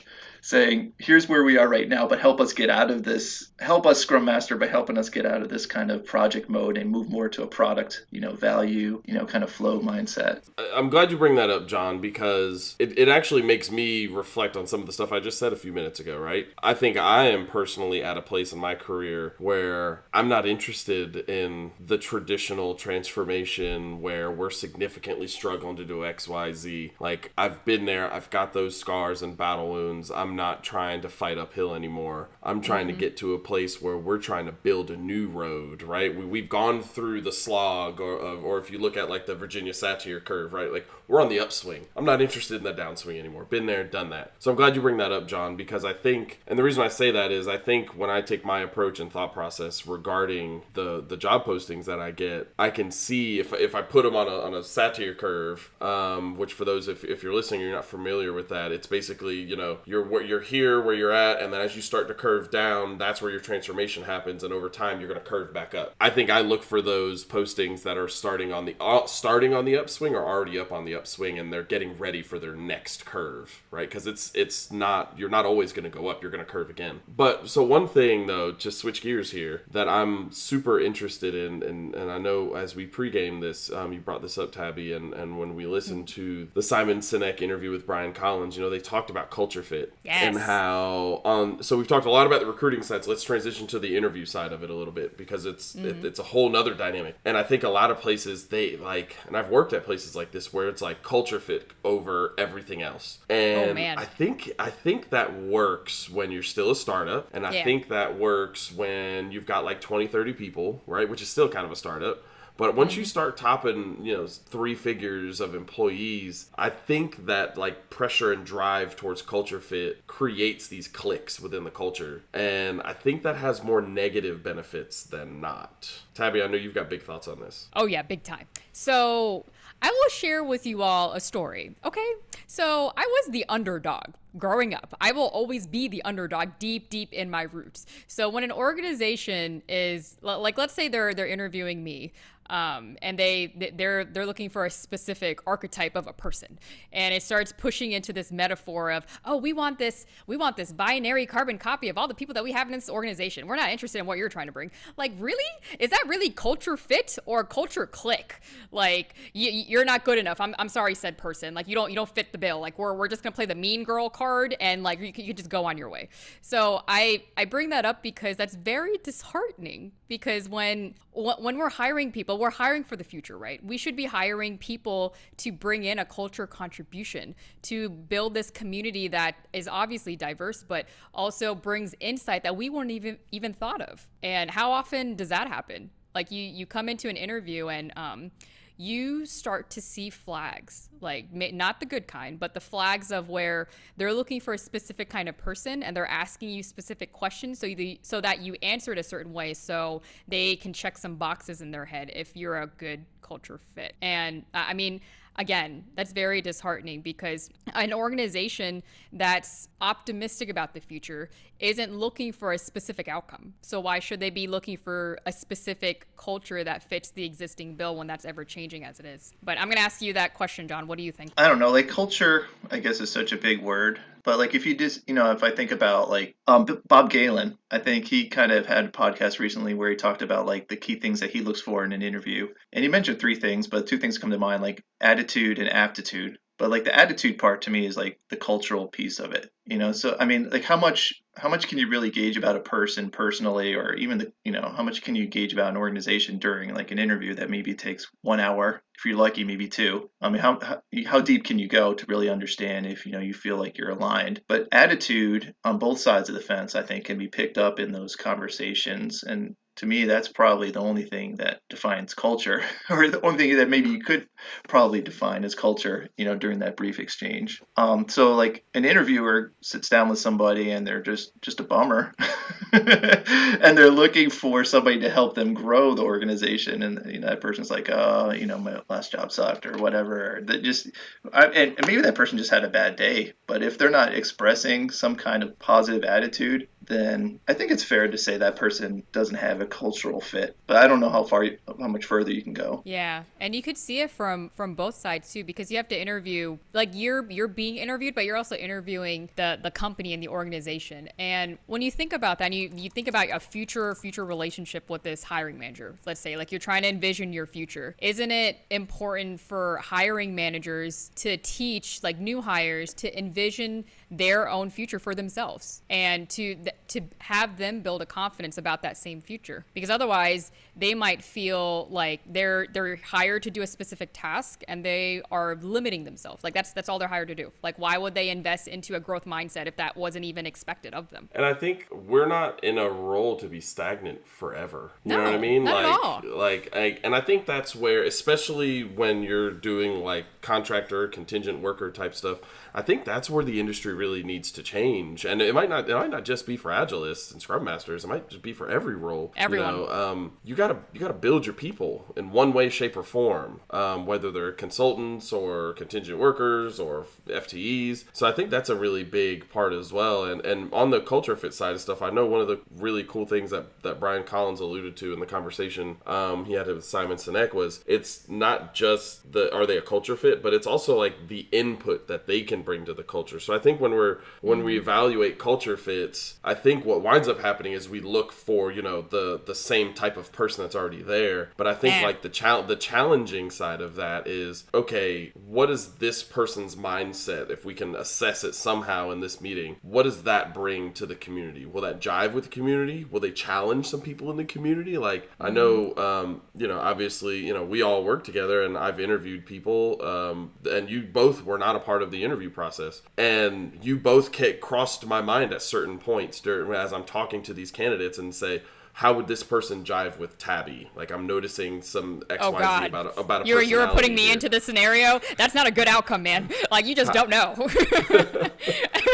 saying, 0.45 0.93
here's 0.99 1.27
where 1.27 1.43
we 1.43 1.57
are 1.57 1.67
right 1.67 1.89
now, 1.89 2.07
but 2.07 2.19
help 2.19 2.39
us 2.39 2.53
get 2.53 2.69
out 2.69 2.91
of 2.91 3.01
this, 3.01 3.49
help 3.59 3.87
us 3.87 3.99
Scrum 3.99 4.25
Master 4.25 4.55
by 4.55 4.67
helping 4.67 4.95
us 4.95 5.09
get 5.09 5.25
out 5.25 5.41
of 5.41 5.49
this 5.49 5.65
kind 5.65 5.89
of 5.89 6.05
project 6.05 6.49
mode 6.49 6.77
and 6.77 6.91
move 6.91 7.09
more 7.09 7.27
to 7.29 7.41
a 7.41 7.47
product, 7.47 8.05
you 8.11 8.21
know, 8.21 8.31
value, 8.31 9.01
you 9.05 9.15
know, 9.15 9.25
kind 9.25 9.43
of 9.43 9.49
flow 9.49 9.79
mindset. 9.79 10.43
I'm 10.75 10.91
glad 10.91 11.09
you 11.09 11.17
bring 11.17 11.33
that 11.37 11.49
up, 11.49 11.67
John, 11.67 11.99
because 11.99 12.75
it, 12.77 12.95
it 12.95 13.09
actually 13.09 13.41
makes 13.41 13.71
me 13.71 14.05
reflect 14.05 14.55
on 14.55 14.67
some 14.67 14.81
of 14.81 14.85
the 14.85 14.93
stuff 14.93 15.11
I 15.11 15.19
just 15.19 15.39
said 15.39 15.51
a 15.51 15.55
few 15.55 15.73
minutes 15.73 15.99
ago, 15.99 16.19
right? 16.19 16.45
I 16.61 16.75
think 16.75 16.95
I 16.95 17.23
am 17.23 17.47
personally 17.47 18.03
at 18.03 18.15
a 18.15 18.21
place 18.21 18.53
in 18.53 18.59
my 18.59 18.75
career 18.75 19.33
where 19.39 20.03
I'm 20.13 20.29
not 20.29 20.45
interested 20.45 21.27
in 21.27 21.71
the 21.83 21.97
traditional 21.97 22.75
transformation 22.75 23.99
where 23.99 24.29
we're 24.29 24.51
significantly 24.51 25.27
struggling 25.27 25.75
to 25.77 25.85
do 25.85 26.05
X, 26.05 26.27
Y, 26.27 26.53
Z. 26.53 26.93
Like, 26.99 27.31
I've 27.35 27.65
been 27.65 27.85
there, 27.85 28.13
I've 28.13 28.29
got 28.29 28.53
those 28.53 28.79
scars 28.79 29.23
and 29.23 29.35
battle 29.35 29.71
wounds. 29.71 30.11
I'm 30.11 30.34
not 30.35 30.63
trying 30.63 31.01
to 31.01 31.09
fight 31.09 31.37
uphill 31.37 31.73
anymore. 31.73 32.29
I'm 32.43 32.61
trying 32.61 32.87
mm-hmm. 32.87 32.95
to 32.95 32.99
get 32.99 33.17
to 33.17 33.33
a 33.33 33.39
place 33.39 33.81
where 33.81 33.97
we're 33.97 34.17
trying 34.17 34.45
to 34.45 34.51
build 34.51 34.91
a 34.91 34.97
new 34.97 35.27
road, 35.27 35.81
right? 35.81 36.15
We, 36.15 36.25
we've 36.25 36.49
gone 36.49 36.81
through 36.81 37.21
the 37.21 37.31
slog, 37.31 37.99
or, 37.99 38.17
or 38.17 38.57
if 38.57 38.69
you 38.69 38.77
look 38.77 38.97
at 38.97 39.09
like 39.09 39.25
the 39.25 39.35
Virginia 39.35 39.73
Satir 39.73 40.23
curve, 40.23 40.53
right? 40.53 40.71
Like 40.71 40.87
we're 41.07 41.21
on 41.21 41.29
the 41.29 41.39
upswing. 41.39 41.85
I'm 41.95 42.05
not 42.05 42.21
interested 42.21 42.57
in 42.57 42.63
the 42.63 42.73
downswing 42.73 43.19
anymore. 43.19 43.45
Been 43.45 43.65
there, 43.65 43.83
done 43.83 44.09
that. 44.09 44.33
So 44.39 44.51
I'm 44.51 44.57
glad 44.57 44.75
you 44.75 44.81
bring 44.81 44.97
that 44.97 45.11
up, 45.11 45.27
John, 45.27 45.55
because 45.55 45.85
I 45.85 45.93
think, 45.93 46.39
and 46.47 46.57
the 46.57 46.63
reason 46.63 46.83
I 46.83 46.87
say 46.87 47.11
that 47.11 47.31
is 47.31 47.47
I 47.47 47.57
think 47.57 47.97
when 47.97 48.09
I 48.09 48.21
take 48.21 48.43
my 48.43 48.61
approach 48.61 48.99
and 48.99 49.11
thought 49.11 49.33
process 49.33 49.85
regarding 49.85 50.63
the 50.73 51.03
the 51.05 51.17
job 51.17 51.45
postings 51.45 51.85
that 51.85 51.99
I 51.99 52.11
get, 52.11 52.53
I 52.57 52.69
can 52.69 52.91
see 52.91 53.39
if, 53.39 53.53
if 53.53 53.75
I 53.75 53.81
put 53.81 54.03
them 54.03 54.15
on 54.15 54.27
a, 54.27 54.39
on 54.39 54.53
a 54.53 54.59
Satir 54.59 55.17
curve, 55.17 55.71
um, 55.81 56.37
which 56.37 56.53
for 56.53 56.65
those 56.65 56.87
if, 56.87 57.03
if 57.03 57.23
you're 57.23 57.33
listening, 57.33 57.61
you're 57.61 57.71
not 57.71 57.85
familiar 57.85 58.33
with 58.33 58.49
that. 58.49 58.71
It's 58.71 58.87
basically 58.87 59.39
you 59.39 59.55
know 59.55 59.79
you're 59.85 60.03
you're 60.27 60.41
here 60.41 60.81
where 60.81 60.95
you're 60.95 61.11
at, 61.11 61.41
and 61.41 61.53
then 61.53 61.61
as 61.61 61.75
you 61.75 61.81
start 61.81 62.07
to 62.07 62.13
curve 62.13 62.51
down, 62.51 62.97
that's 62.97 63.21
where 63.21 63.31
your 63.31 63.39
transformation 63.39 64.03
happens, 64.03 64.43
and 64.43 64.53
over 64.53 64.69
time 64.69 64.99
you're 64.99 65.09
going 65.09 65.19
to 65.19 65.25
curve 65.25 65.53
back 65.53 65.73
up. 65.73 65.95
I 65.99 66.09
think 66.09 66.29
I 66.29 66.41
look 66.41 66.63
for 66.63 66.81
those 66.81 67.25
postings 67.25 67.83
that 67.83 67.97
are 67.97 68.07
starting 68.07 68.51
on 68.51 68.65
the 68.65 68.75
uh, 68.79 69.05
starting 69.05 69.53
on 69.53 69.65
the 69.65 69.77
upswing 69.77 70.15
or 70.15 70.25
already 70.25 70.59
up 70.59 70.71
on 70.71 70.85
the 70.85 70.95
upswing, 70.95 71.39
and 71.39 71.51
they're 71.51 71.63
getting 71.63 71.97
ready 71.97 72.21
for 72.21 72.39
their 72.39 72.55
next 72.55 73.05
curve, 73.05 73.63
right? 73.71 73.87
Because 73.87 74.07
it's 74.07 74.31
it's 74.35 74.71
not 74.71 75.13
you're 75.17 75.29
not 75.29 75.45
always 75.45 75.71
going 75.71 75.89
to 75.89 75.95
go 75.95 76.07
up, 76.07 76.21
you're 76.21 76.31
going 76.31 76.45
to 76.45 76.51
curve 76.51 76.69
again. 76.69 77.01
But 77.07 77.49
so 77.49 77.63
one 77.63 77.87
thing 77.87 78.27
though, 78.27 78.51
just 78.51 78.79
switch 78.79 79.01
gears 79.01 79.31
here, 79.31 79.63
that 79.71 79.87
I'm 79.87 80.31
super 80.31 80.79
interested 80.79 81.35
in, 81.35 81.63
and, 81.63 81.95
and 81.95 82.11
I 82.11 82.17
know 82.17 82.55
as 82.55 82.75
we 82.75 82.87
pregame 82.87 83.41
this, 83.41 83.71
um, 83.71 83.93
you 83.93 83.99
brought 83.99 84.21
this 84.21 84.37
up, 84.37 84.51
Tabby, 84.51 84.93
and 84.93 85.13
and 85.13 85.39
when 85.39 85.55
we 85.55 85.65
listened 85.65 86.07
to 86.09 86.47
the 86.53 86.63
Simon 86.63 86.99
Sinek 86.99 87.41
interview 87.41 87.71
with 87.71 87.85
Brian 87.85 88.13
Collins, 88.13 88.57
you 88.57 88.63
know 88.63 88.69
they 88.69 88.79
talked 88.79 89.09
about 89.09 89.31
culture 89.31 89.63
fit 89.63 89.93
yes. 90.15 90.23
and 90.23 90.37
how 90.37 91.21
on. 91.23 91.63
So 91.63 91.77
we've 91.77 91.87
talked 91.87 92.05
a 92.05 92.11
lot 92.11 92.27
about 92.27 92.39
the 92.41 92.45
recruiting 92.45 92.81
side. 92.83 93.03
So 93.03 93.11
let's 93.11 93.23
transition 93.23 93.67
to 93.67 93.79
the 93.79 93.95
interview 93.95 94.25
side 94.25 94.51
of 94.51 94.63
it 94.63 94.69
a 94.69 94.73
little 94.73 94.93
bit 94.93 95.17
because 95.17 95.45
it's 95.45 95.75
mm-hmm. 95.75 95.87
it, 95.87 96.05
it's 96.05 96.19
a 96.19 96.23
whole 96.23 96.49
nother 96.49 96.73
dynamic. 96.73 97.15
And 97.25 97.37
I 97.37 97.43
think 97.43 97.63
a 97.63 97.69
lot 97.69 97.91
of 97.91 97.99
places 97.99 98.47
they 98.47 98.77
like, 98.77 99.15
and 99.27 99.37
I've 99.37 99.49
worked 99.49 99.73
at 99.73 99.85
places 99.85 100.15
like 100.15 100.31
this 100.31 100.53
where 100.53 100.67
it's 100.67 100.81
like 100.81 101.03
culture 101.03 101.39
fit 101.39 101.71
over 101.83 102.33
everything 102.37 102.81
else. 102.81 103.19
And 103.29 103.77
oh. 103.77 103.95
I 103.97 104.05
think 104.05 104.51
I 104.59 104.69
think 104.69 105.09
that 105.09 105.39
works 105.39 106.09
when 106.09 106.31
you're 106.31 106.43
still 106.43 106.71
a 106.71 106.75
startup, 106.75 107.29
and 107.33 107.45
I 107.45 107.51
yeah. 107.51 107.63
think 107.63 107.89
that 107.89 108.17
works 108.17 108.71
when 108.71 109.31
you've 109.31 109.45
got 109.45 109.65
like 109.65 109.81
20, 109.81 110.07
30 110.07 110.33
people, 110.33 110.81
right? 110.87 111.09
Which 111.09 111.21
is 111.21 111.29
still 111.29 111.49
kind 111.49 111.65
of 111.65 111.71
a 111.71 111.75
startup 111.75 112.23
but 112.57 112.75
once 112.75 112.95
you 112.95 113.03
start 113.03 113.37
topping, 113.37 113.97
you 114.01 114.15
know, 114.15 114.27
three 114.27 114.75
figures 114.75 115.41
of 115.41 115.55
employees, 115.55 116.49
I 116.55 116.69
think 116.69 117.25
that 117.25 117.57
like 117.57 117.89
pressure 117.89 118.31
and 118.31 118.45
drive 118.45 118.95
towards 118.95 119.21
culture 119.21 119.59
fit 119.59 120.07
creates 120.07 120.67
these 120.67 120.87
clicks 120.87 121.39
within 121.39 121.63
the 121.63 121.71
culture. 121.71 122.23
And 122.33 122.81
I 122.83 122.93
think 122.93 123.23
that 123.23 123.37
has 123.37 123.63
more 123.63 123.81
negative 123.81 124.41
benefits 124.43 125.03
than 125.03 125.41
not. 125.41 126.01
Tabby, 126.13 126.41
I 126.41 126.47
know 126.47 126.57
you've 126.57 126.73
got 126.73 126.89
big 126.89 127.03
thoughts 127.03 127.27
on 127.27 127.39
this. 127.39 127.67
Oh, 127.73 127.87
yeah, 127.87 128.01
big 128.01 128.23
time. 128.23 128.47
So 128.71 129.45
I 129.81 129.89
will 129.89 130.09
share 130.09 130.43
with 130.43 130.65
you 130.65 130.81
all 130.81 131.13
a 131.13 131.19
story. 131.19 131.75
Okay. 131.83 132.11
So 132.47 132.93
I 132.95 133.05
was 133.05 133.31
the 133.31 133.45
underdog 133.49 134.13
growing 134.37 134.73
up. 134.73 134.95
I 134.99 135.11
will 135.11 135.27
always 135.27 135.67
be 135.67 135.87
the 135.87 136.01
underdog 136.03 136.49
deep, 136.59 136.89
deep 136.89 137.13
in 137.13 137.29
my 137.29 137.43
roots. 137.43 137.85
So 138.07 138.29
when 138.29 138.43
an 138.43 138.51
organization 138.51 139.61
is 139.67 140.17
like, 140.21 140.57
let's 140.57 140.73
say 140.73 140.87
they're 140.87 141.13
they're 141.13 141.27
interviewing 141.27 141.83
me, 141.83 142.13
um, 142.49 142.97
and 143.01 143.17
they 143.17 143.71
they're 143.75 144.05
they're 144.05 144.25
looking 144.25 144.49
for 144.49 144.65
a 144.65 144.69
specific 144.69 145.39
archetype 145.47 145.95
of 145.95 146.07
a 146.07 146.13
person. 146.13 146.59
And 146.93 147.13
it 147.13 147.23
starts 147.23 147.53
pushing 147.55 147.91
into 147.91 148.13
this 148.13 148.31
metaphor 148.31 148.91
of 148.91 149.05
oh 149.23 149.37
we 149.37 149.53
want 149.53 149.79
this 149.79 150.05
we 150.27 150.37
want 150.37 150.57
this 150.57 150.71
binary 150.71 151.25
carbon 151.25 151.57
copy 151.57 151.89
of 151.89 151.97
all 151.97 152.07
the 152.07 152.13
people 152.13 152.33
that 152.33 152.43
we 152.43 152.51
have 152.51 152.67
in 152.67 152.73
this 152.73 152.89
organization. 152.89 153.47
We're 153.47 153.55
not 153.55 153.69
interested 153.69 153.99
in 153.99 154.05
what 154.05 154.17
you're 154.17 154.29
trying 154.29 154.47
to 154.47 154.51
bring. 154.51 154.71
Like 154.97 155.11
really? 155.19 155.43
Is 155.79 155.89
that 155.89 156.03
really 156.07 156.29
culture 156.29 156.77
fit 156.77 157.17
or 157.25 157.43
culture 157.43 157.85
click? 157.85 158.41
Like 158.71 159.15
you, 159.33 159.51
you're 159.51 159.85
not 159.85 160.05
good 160.05 160.17
enough. 160.17 160.39
I'm, 160.39 160.55
I'm 160.59 160.69
sorry 160.69 160.95
said 160.95 161.17
person. 161.17 161.53
Like 161.53 161.67
you 161.67 161.75
don't 161.75 161.89
you 161.89 161.95
don't 161.95 162.09
fit 162.09 162.31
the 162.31 162.37
bill. 162.37 162.59
Like 162.59 162.77
we're, 162.77 162.93
we're 162.93 163.07
just 163.07 163.23
gonna 163.23 163.35
play 163.35 163.45
the 163.45 163.55
mean 163.55 163.83
girl 163.83 164.09
card 164.09 164.55
and 164.59 164.83
like 164.83 164.99
you, 164.99 165.11
you 165.15 165.33
just 165.33 165.49
go 165.49 165.65
on 165.65 165.77
your 165.77 165.89
way. 165.89 166.09
So 166.41 166.83
i 166.87 167.23
i 167.37 167.45
bring 167.45 167.69
that 167.69 167.85
up 167.85 168.03
because 168.03 168.37
that's 168.37 168.55
very 168.55 168.97
disheartening 169.03 169.91
because 170.07 170.47
when 170.47 170.95
when 171.13 171.57
we're 171.57 171.69
hiring 171.69 172.11
people 172.11 172.37
we're 172.37 172.49
hiring 172.49 172.83
for 172.83 172.95
the 172.95 173.03
future 173.03 173.37
right? 173.37 173.63
We 173.65 173.77
should 173.77 173.95
be 173.95 174.05
hiring 174.05 174.57
people 174.57 175.15
to 175.37 175.51
bring 175.51 175.83
in 175.83 175.99
a 175.99 176.05
culture 176.05 176.47
contribution 176.47 177.35
to 177.63 177.89
build 177.89 178.33
this 178.33 178.49
community 178.49 179.07
that 179.09 179.35
is 179.53 179.67
obviously 179.67 180.15
diverse 180.15 180.63
but 180.63 180.87
also 181.13 181.55
brings 181.55 181.95
insight 181.99 182.43
that 182.43 182.55
we 182.55 182.69
weren't 182.69 182.91
even 182.91 183.17
even 183.31 183.53
thought 183.53 183.81
of. 183.81 184.07
And 184.23 184.51
how 184.51 184.71
often 184.71 185.15
does 185.15 185.29
that 185.29 185.47
happen? 185.47 185.89
Like 186.13 186.31
you 186.31 186.43
you 186.43 186.65
come 186.65 186.89
into 186.89 187.09
an 187.09 187.17
interview 187.17 187.69
and 187.69 187.91
um 187.95 188.31
you 188.77 189.25
start 189.25 189.69
to 189.71 189.81
see 189.81 190.09
flags, 190.09 190.89
like 191.01 191.31
not 191.31 191.79
the 191.79 191.85
good 191.85 192.07
kind, 192.07 192.39
but 192.39 192.53
the 192.53 192.59
flags 192.59 193.11
of 193.11 193.29
where 193.29 193.67
they're 193.97 194.13
looking 194.13 194.39
for 194.39 194.53
a 194.53 194.57
specific 194.57 195.09
kind 195.09 195.29
of 195.29 195.37
person 195.37 195.81
and 195.81 195.95
they're 195.95 196.07
asking 196.07 196.49
you 196.49 196.61
specific 196.61 197.13
questions 197.13 197.59
so 197.59 197.67
so 198.01 198.21
that 198.21 198.41
you 198.41 198.55
answer 198.61 198.91
it 198.91 198.97
a 198.97 199.03
certain 199.03 199.33
way 199.33 199.53
so 199.53 200.01
they 200.27 200.55
can 200.55 200.73
check 200.73 200.97
some 200.97 201.15
boxes 201.15 201.61
in 201.61 201.71
their 201.71 201.85
head 201.85 202.11
if 202.13 202.35
you're 202.35 202.61
a 202.61 202.67
good 202.67 203.05
culture 203.21 203.59
fit. 203.73 203.95
And 204.01 204.43
uh, 204.53 204.65
I 204.67 204.73
mean, 204.73 205.01
again, 205.37 205.83
that's 205.95 206.11
very 206.11 206.41
disheartening 206.41 207.01
because 207.01 207.49
an 207.73 207.93
organization 207.93 208.83
that's 209.13 209.69
optimistic 209.81 210.49
about 210.49 210.73
the 210.73 210.79
future 210.79 211.29
isn't 211.59 211.97
looking 211.97 212.31
for 212.31 212.51
a 212.51 212.57
specific 212.57 213.07
outcome. 213.07 213.53
So 213.61 213.79
why 213.79 213.99
should 213.99 214.19
they 214.19 214.29
be 214.29 214.47
looking 214.47 214.77
for 214.77 215.19
a 215.25 215.31
specific 215.31 216.07
culture 216.17 216.63
that 216.63 216.83
fits 216.83 217.11
the 217.11 217.23
existing 217.23 217.75
bill 217.75 217.95
when 217.95 218.07
that's 218.07 218.25
ever 218.25 218.43
changing 218.43 218.83
as 218.83 218.99
it 218.99 219.05
is? 219.05 219.33
But 219.41 219.57
I'm 219.57 219.65
going 219.65 219.77
to 219.77 219.83
ask 219.83 220.01
you 220.01 220.13
that 220.13 220.33
question, 220.33 220.67
John. 220.67 220.87
What 220.87 220.97
do 220.97 221.03
you 221.03 221.11
think? 221.11 221.31
I 221.37 221.47
don't 221.47 221.59
know. 221.59 221.71
Like 221.71 221.87
culture, 221.87 222.47
I 222.71 222.79
guess 222.79 222.99
is 222.99 223.11
such 223.11 223.31
a 223.31 223.37
big 223.37 223.61
word. 223.61 223.99
But 224.23 224.39
like 224.39 224.55
if 224.55 224.65
you 224.65 224.75
just, 224.75 225.07
you 225.07 225.13
know, 225.13 225.31
if 225.31 225.43
I 225.43 225.51
think 225.51 225.71
about 225.71 226.09
like 226.09 226.35
um, 226.47 226.65
Bob 226.87 227.11
Galen, 227.11 227.57
I 227.69 227.77
think 227.77 228.05
he 228.05 228.27
kind 228.27 228.51
of 228.51 228.65
had 228.65 228.85
a 228.85 228.89
podcast 228.89 229.37
recently 229.37 229.75
where 229.75 229.89
he 229.91 229.95
talked 229.95 230.23
about 230.23 230.47
like 230.47 230.67
the 230.67 230.75
key 230.75 230.95
things 230.95 231.19
that 231.19 231.29
he 231.29 231.41
looks 231.41 231.61
for 231.61 231.85
in 231.85 231.91
an 231.91 232.01
interview. 232.01 232.47
And 232.73 232.83
he 232.83 232.89
mentioned 232.89 233.19
three 233.19 233.35
things, 233.35 233.67
but 233.67 233.85
two 233.85 233.99
things 233.99 234.17
come 234.17 234.31
to 234.31 234.39
mind 234.39 234.63
like 234.63 234.83
attitude 234.99 235.59
and 235.59 235.69
aptitude. 235.69 236.39
But 236.57 236.69
like 236.69 236.83
the 236.85 236.97
attitude 236.97 237.37
part 237.37 237.63
to 237.63 237.71
me 237.71 237.85
is 237.85 237.97
like 237.97 238.19
the 238.29 238.37
cultural 238.37 238.87
piece 238.87 239.19
of 239.19 239.33
it 239.33 239.51
you 239.65 239.77
know? 239.77 239.91
So 239.91 240.15
i 240.19 240.25
mean 240.25 240.49
like 240.49 240.63
how 240.63 240.77
much 240.77 241.21
how 241.35 241.49
much 241.49 241.67
can 241.67 241.77
you 241.77 241.89
really 241.89 242.11
gauge 242.11 242.37
about 242.37 242.55
a 242.55 242.61
person 242.61 243.09
personally 243.09 243.73
or 243.73 243.93
even 243.95 244.19
the 244.19 244.31
you 244.43 244.51
know 244.51 244.71
how 244.75 244.83
much 244.83 245.01
can 245.01 245.15
you 245.15 245.27
gauge 245.27 245.53
about 245.53 245.69
an 245.69 245.77
organization 245.77 246.37
during 246.37 246.73
like 246.73 246.91
an 246.91 246.99
interview 246.99 247.33
that 247.35 247.49
maybe 247.49 247.73
takes 247.73 248.07
one 248.21 248.39
hour? 248.39 248.81
If 248.97 249.05
you're 249.05 249.17
lucky 249.17 249.43
maybe 249.43 249.67
two. 249.67 250.09
I 250.21 250.29
mean 250.29 250.41
how, 250.41 250.59
how 250.61 250.81
how 251.05 251.21
deep 251.21 251.43
can 251.43 251.59
you 251.59 251.67
go 251.67 251.93
to 251.93 252.05
really 252.07 252.29
understand 252.29 252.85
if 252.85 253.05
you 253.05 253.11
know 253.11 253.19
you 253.19 253.33
feel 253.33 253.57
like 253.57 253.77
you're 253.77 253.89
aligned? 253.89 254.41
But 254.47 254.67
attitude 254.71 255.53
on 255.63 255.79
both 255.79 255.99
sides 255.99 256.29
of 256.29 256.35
the 256.35 256.41
fence 256.41 256.75
i 256.75 256.83
think 256.83 257.05
can 257.05 257.17
be 257.17 257.27
picked 257.27 257.57
up 257.57 257.79
in 257.79 257.91
those 257.91 258.15
conversations 258.15 259.23
and 259.23 259.55
to 259.77 259.85
me, 259.85 260.05
that's 260.05 260.27
probably 260.27 260.71
the 260.71 260.79
only 260.79 261.03
thing 261.03 261.35
that 261.37 261.59
defines 261.69 262.13
culture, 262.13 262.63
or 262.89 263.07
the 263.09 263.21
only 263.21 263.37
thing 263.37 263.57
that 263.57 263.69
maybe 263.69 263.89
you 263.89 264.01
could 264.01 264.27
probably 264.67 265.01
define 265.01 265.43
as 265.43 265.55
culture, 265.55 266.09
you 266.17 266.25
know, 266.25 266.35
during 266.35 266.59
that 266.59 266.77
brief 266.77 266.99
exchange. 266.99 267.61
Um, 267.75 268.07
so 268.07 268.35
like 268.35 268.63
an 268.73 268.85
interviewer 268.85 269.53
sits 269.61 269.89
down 269.89 270.09
with 270.09 270.19
somebody 270.19 270.71
and 270.71 270.85
they're 270.85 271.01
just 271.01 271.31
just 271.41 271.59
a 271.59 271.63
bummer, 271.63 272.13
and 272.71 273.77
they're 273.77 273.89
looking 273.89 274.29
for 274.29 274.63
somebody 274.63 274.99
to 275.01 275.09
help 275.09 275.35
them 275.35 275.53
grow 275.53 275.93
the 275.93 276.03
organization, 276.03 276.83
and 276.83 277.11
you 277.11 277.19
know 277.19 277.27
that 277.27 277.41
person's 277.41 277.71
like, 277.71 277.89
oh, 277.89 278.31
you 278.31 278.45
know, 278.45 278.57
my 278.57 278.81
last 278.89 279.11
job 279.11 279.31
sucked 279.31 279.65
or 279.65 279.77
whatever. 279.77 280.41
That 280.43 280.63
just, 280.63 280.89
I, 281.33 281.45
and, 281.45 281.77
and 281.77 281.87
maybe 281.87 282.01
that 282.01 282.15
person 282.15 282.37
just 282.37 282.51
had 282.51 282.63
a 282.63 282.69
bad 282.69 282.95
day, 282.95 283.33
but 283.47 283.61
if 283.61 283.77
they're 283.77 283.89
not 283.89 284.15
expressing 284.15 284.89
some 284.89 285.15
kind 285.15 285.43
of 285.43 285.57
positive 285.59 286.03
attitude 286.03 286.67
then 286.87 287.39
I 287.47 287.53
think 287.53 287.71
it's 287.71 287.83
fair 287.83 288.07
to 288.07 288.17
say 288.17 288.37
that 288.37 288.55
person 288.55 289.03
doesn't 289.11 289.35
have 289.35 289.61
a 289.61 289.65
cultural 289.65 290.21
fit. 290.21 290.55
But 290.67 290.77
I 290.77 290.87
don't 290.87 290.99
know 290.99 291.09
how 291.09 291.23
far, 291.23 291.43
you, 291.43 291.57
how 291.67 291.87
much 291.87 292.05
further 292.05 292.31
you 292.31 292.41
can 292.41 292.53
go. 292.53 292.81
Yeah, 292.85 293.23
and 293.39 293.55
you 293.55 293.61
could 293.61 293.77
see 293.77 294.01
it 294.01 294.11
from 294.11 294.51
from 294.55 294.75
both 294.75 294.95
sides 294.95 295.31
too, 295.31 295.43
because 295.43 295.71
you 295.71 295.77
have 295.77 295.87
to 295.89 295.99
interview 295.99 296.57
like 296.73 296.89
you're 296.93 297.29
you're 297.31 297.47
being 297.47 297.77
interviewed, 297.77 298.15
but 298.15 298.25
you're 298.25 298.37
also 298.37 298.55
interviewing 298.55 299.29
the 299.35 299.59
the 299.61 299.71
company 299.71 300.13
and 300.13 300.21
the 300.21 300.27
organization. 300.27 301.09
And 301.17 301.57
when 301.67 301.81
you 301.81 301.91
think 301.91 302.13
about 302.13 302.39
that, 302.39 302.45
and 302.45 302.55
you 302.55 302.71
you 302.75 302.89
think 302.89 303.07
about 303.07 303.29
a 303.31 303.39
future 303.39 303.95
future 303.95 304.25
relationship 304.25 304.89
with 304.89 305.03
this 305.03 305.23
hiring 305.23 305.57
manager. 305.57 305.95
Let's 306.05 306.19
say 306.19 306.37
like 306.37 306.51
you're 306.51 306.59
trying 306.59 306.83
to 306.83 306.89
envision 306.89 307.33
your 307.33 307.45
future. 307.45 307.95
Isn't 307.99 308.31
it 308.31 308.59
important 308.69 309.39
for 309.39 309.77
hiring 309.77 310.35
managers 310.35 311.11
to 311.15 311.37
teach 311.37 312.03
like 312.03 312.19
new 312.19 312.41
hires 312.41 312.93
to 312.95 313.17
envision 313.17 313.85
their 314.11 314.49
own 314.49 314.69
future 314.69 314.99
for 314.99 315.15
themselves. 315.15 315.81
And 315.89 316.29
to 316.31 316.55
to 316.89 317.01
have 317.19 317.57
them 317.57 317.81
build 317.81 318.01
a 318.01 318.05
confidence 318.05 318.57
about 318.57 318.81
that 318.83 318.97
same 318.97 319.21
future. 319.21 319.65
Because 319.73 319.89
otherwise 319.89 320.51
they 320.75 320.93
might 320.93 321.23
feel 321.23 321.87
like 321.89 322.21
they're 322.25 322.67
they're 322.67 322.97
hired 322.97 323.43
to 323.43 323.51
do 323.51 323.61
a 323.61 323.67
specific 323.67 324.09
task 324.13 324.63
and 324.67 324.83
they 324.85 325.21
are 325.31 325.55
limiting 325.55 326.03
themselves. 326.03 326.43
Like 326.43 326.53
that's 326.53 326.73
that's 326.73 326.89
all 326.89 326.99
they're 326.99 327.07
hired 327.07 327.29
to 327.29 327.35
do. 327.35 327.51
Like 327.63 327.77
why 327.77 327.97
would 327.97 328.13
they 328.13 328.29
invest 328.29 328.67
into 328.67 328.95
a 328.95 328.99
growth 328.99 329.25
mindset 329.25 329.67
if 329.67 329.77
that 329.77 329.95
wasn't 329.97 330.25
even 330.25 330.45
expected 330.45 330.93
of 330.93 331.09
them? 331.09 331.29
And 331.33 331.45
i 331.45 331.53
think 331.53 331.87
we're 331.91 332.27
not 332.27 332.63
in 332.63 332.77
a 332.77 332.89
role 332.89 333.37
to 333.37 333.47
be 333.47 333.61
stagnant 333.61 334.27
forever. 334.27 334.91
You 335.03 335.09
no, 335.11 335.17
know 335.17 335.23
what 335.23 335.33
i 335.33 335.37
mean? 335.37 335.63
not 335.63 335.83
like 335.83 335.85
at 335.85 335.99
all. 336.03 336.21
like 336.37 336.69
I, 336.75 336.97
and 337.03 337.15
i 337.15 337.21
think 337.21 337.45
that's 337.45 337.75
where 337.75 338.03
especially 338.03 338.83
when 338.83 339.23
you're 339.23 339.51
doing 339.51 340.03
like 340.03 340.25
contractor 340.41 341.07
contingent 341.07 341.61
worker 341.61 341.91
type 341.91 342.13
stuff 342.15 342.39
I 342.75 342.81
think 342.81 343.05
that's 343.05 343.29
where 343.29 343.43
the 343.43 343.61
industry 343.61 343.93
really 343.95 344.23
needs 344.23 344.51
to 344.51 344.63
change, 344.63 345.25
and 345.25 345.41
it 345.41 345.53
might 345.53 345.69
not 345.69 345.89
it 345.89 345.95
might 345.95 346.09
not 346.09 346.25
just 346.25 346.45
be 346.45 346.57
for 346.57 346.71
agilists 346.71 347.31
and 347.31 347.41
scrum 347.41 347.63
masters. 347.63 348.03
It 348.03 348.07
might 348.07 348.29
just 348.29 348.41
be 348.41 348.53
for 348.53 348.69
every 348.69 348.95
role. 348.95 349.33
Everyone. 349.35 349.73
You, 349.73 349.81
know? 349.81 349.91
um, 349.91 350.33
you 350.43 350.55
gotta 350.55 350.77
you 350.93 350.99
gotta 350.99 351.13
build 351.13 351.45
your 351.45 351.55
people 351.55 352.13
in 352.15 352.31
one 352.31 352.53
way, 352.53 352.69
shape, 352.69 352.97
or 352.97 353.03
form, 353.03 353.61
um, 353.69 354.05
whether 354.05 354.31
they're 354.31 354.51
consultants 354.51 355.31
or 355.31 355.73
contingent 355.73 356.19
workers 356.19 356.79
or 356.79 357.05
FTEs. 357.27 358.05
So 358.13 358.27
I 358.27 358.31
think 358.31 358.49
that's 358.49 358.69
a 358.69 358.75
really 358.75 359.03
big 359.03 359.49
part 359.49 359.73
as 359.73 359.91
well. 359.91 360.25
And 360.25 360.45
and 360.45 360.71
on 360.73 360.91
the 360.91 361.01
culture 361.01 361.35
fit 361.35 361.53
side 361.53 361.73
of 361.73 361.81
stuff, 361.81 362.01
I 362.01 362.09
know 362.09 362.25
one 362.25 362.41
of 362.41 362.47
the 362.47 362.59
really 362.77 363.03
cool 363.03 363.25
things 363.25 363.51
that 363.51 363.81
that 363.83 363.99
Brian 363.99 364.23
Collins 364.23 364.59
alluded 364.59 364.95
to 364.97 365.13
in 365.13 365.19
the 365.19 365.25
conversation 365.25 365.97
um, 366.05 366.45
he 366.45 366.53
had 366.53 366.67
with 366.67 366.85
Simon 366.85 367.17
Sinek 367.17 367.53
was 367.53 367.83
it's 367.85 368.27
not 368.27 368.73
just 368.73 369.31
the 369.31 369.53
are 369.53 369.65
they 369.65 369.77
a 369.77 369.81
culture 369.81 370.15
fit, 370.15 370.41
but 370.41 370.53
it's 370.53 370.67
also 370.67 370.97
like 370.97 371.27
the 371.27 371.47
input 371.51 372.07
that 372.07 372.27
they 372.27 372.41
can 372.41 372.61
bring 372.61 372.85
to 372.85 372.93
the 372.93 373.03
culture. 373.03 373.39
So 373.39 373.55
I 373.55 373.59
think 373.59 373.79
when 373.85 373.93
we're 373.93 374.17
when 374.41 374.63
we 374.63 374.77
evaluate 374.77 375.37
culture 375.37 375.77
fits, 375.77 376.39
I 376.43 376.53
think 376.53 376.85
what 376.85 377.01
winds 377.01 377.27
up 377.27 377.39
happening 377.39 377.73
is 377.73 377.87
we 377.87 378.01
look 378.01 378.31
for 378.31 378.71
you 378.71 378.81
know 378.81 379.01
the 379.01 379.39
the 379.45 379.55
same 379.55 379.93
type 379.93 380.17
of 380.17 380.31
person 380.31 380.63
that's 380.63 380.75
already 380.75 381.03
there. 381.03 381.51
But 381.55 381.67
I 381.67 381.75
think 381.75 382.03
like 382.03 382.21
the 382.21 382.29
chal- 382.29 382.63
the 382.63 382.75
challenging 382.75 383.51
side 383.51 383.81
of 383.81 383.95
that 383.95 384.27
is 384.27 384.65
okay, 384.73 385.31
what 385.33 385.69
is 385.69 385.95
this 385.95 386.23
person's 386.23 386.75
mindset? 386.75 387.49
If 387.49 387.63
we 387.63 387.73
can 387.73 387.95
assess 387.95 388.43
it 388.43 388.55
somehow 388.55 389.11
in 389.11 389.19
this 389.19 389.39
meeting, 389.39 389.77
what 389.81 390.03
does 390.03 390.23
that 390.23 390.53
bring 390.53 390.91
to 390.93 391.05
the 391.05 391.15
community? 391.15 391.65
Will 391.65 391.81
that 391.81 392.01
jive 392.01 392.33
with 392.33 392.45
the 392.45 392.49
community? 392.49 393.05
Will 393.05 393.19
they 393.19 393.31
challenge 393.31 393.87
some 393.87 394.01
people 394.01 394.31
in 394.31 394.37
the 394.37 394.45
community? 394.45 394.97
Like 394.97 395.29
I 395.39 395.49
know, 395.51 395.95
um, 395.95 396.41
you 396.55 396.67
know, 396.67 396.79
obviously, 396.79 397.45
you 397.45 397.53
know, 397.53 397.63
we 397.63 397.81
all 397.83 398.03
work 398.03 398.23
together, 398.23 398.63
and 398.63 398.77
I've 398.77 398.99
interviewed 398.99 399.45
people, 399.45 400.01
um, 400.03 400.51
and 400.69 400.89
you 400.89 401.03
both 401.03 401.43
were 401.43 401.57
not 401.57 401.75
a 401.75 401.79
part 401.79 402.01
of 402.01 402.09
the 402.11 402.23
interview 402.23 402.49
process, 402.49 403.01
and 403.17 403.74
you 403.81 403.97
both 403.97 404.31
crossed 404.61 405.05
my 405.05 405.21
mind 405.21 405.53
at 405.53 405.61
certain 405.61 405.97
points 405.97 406.39
during 406.39 406.73
as 406.73 406.93
I'm 406.93 407.03
talking 407.03 407.41
to 407.43 407.53
these 407.53 407.71
candidates 407.71 408.17
and 408.17 408.33
say. 408.33 408.61
How 408.99 409.11
would 409.11 409.27
this 409.27 409.43
person 409.43 409.83
jive 409.83 410.17
with 410.19 410.37
Tabby? 410.37 410.89
Like 410.95 411.11
I'm 411.11 411.27
noticing 411.27 411.81
some 411.81 412.23
X, 412.29 412.39
Oh 412.41 412.51
Y, 412.51 412.79
Z 412.79 412.85
about 412.87 413.05
a, 413.07 413.19
about 413.19 413.41
a 413.43 413.45
you're 413.45 413.61
you're 413.61 413.89
putting 413.89 414.15
me 414.15 414.23
here. 414.23 414.33
into 414.33 414.47
the 414.47 414.61
scenario. 414.61 415.19
That's 415.35 415.53
not 415.53 415.67
a 415.67 415.71
good 415.71 415.89
outcome, 415.89 416.23
man. 416.23 416.49
Like 416.71 416.85
you 416.85 416.95
just 416.95 417.11
don't 417.11 417.29
know. 417.29 417.55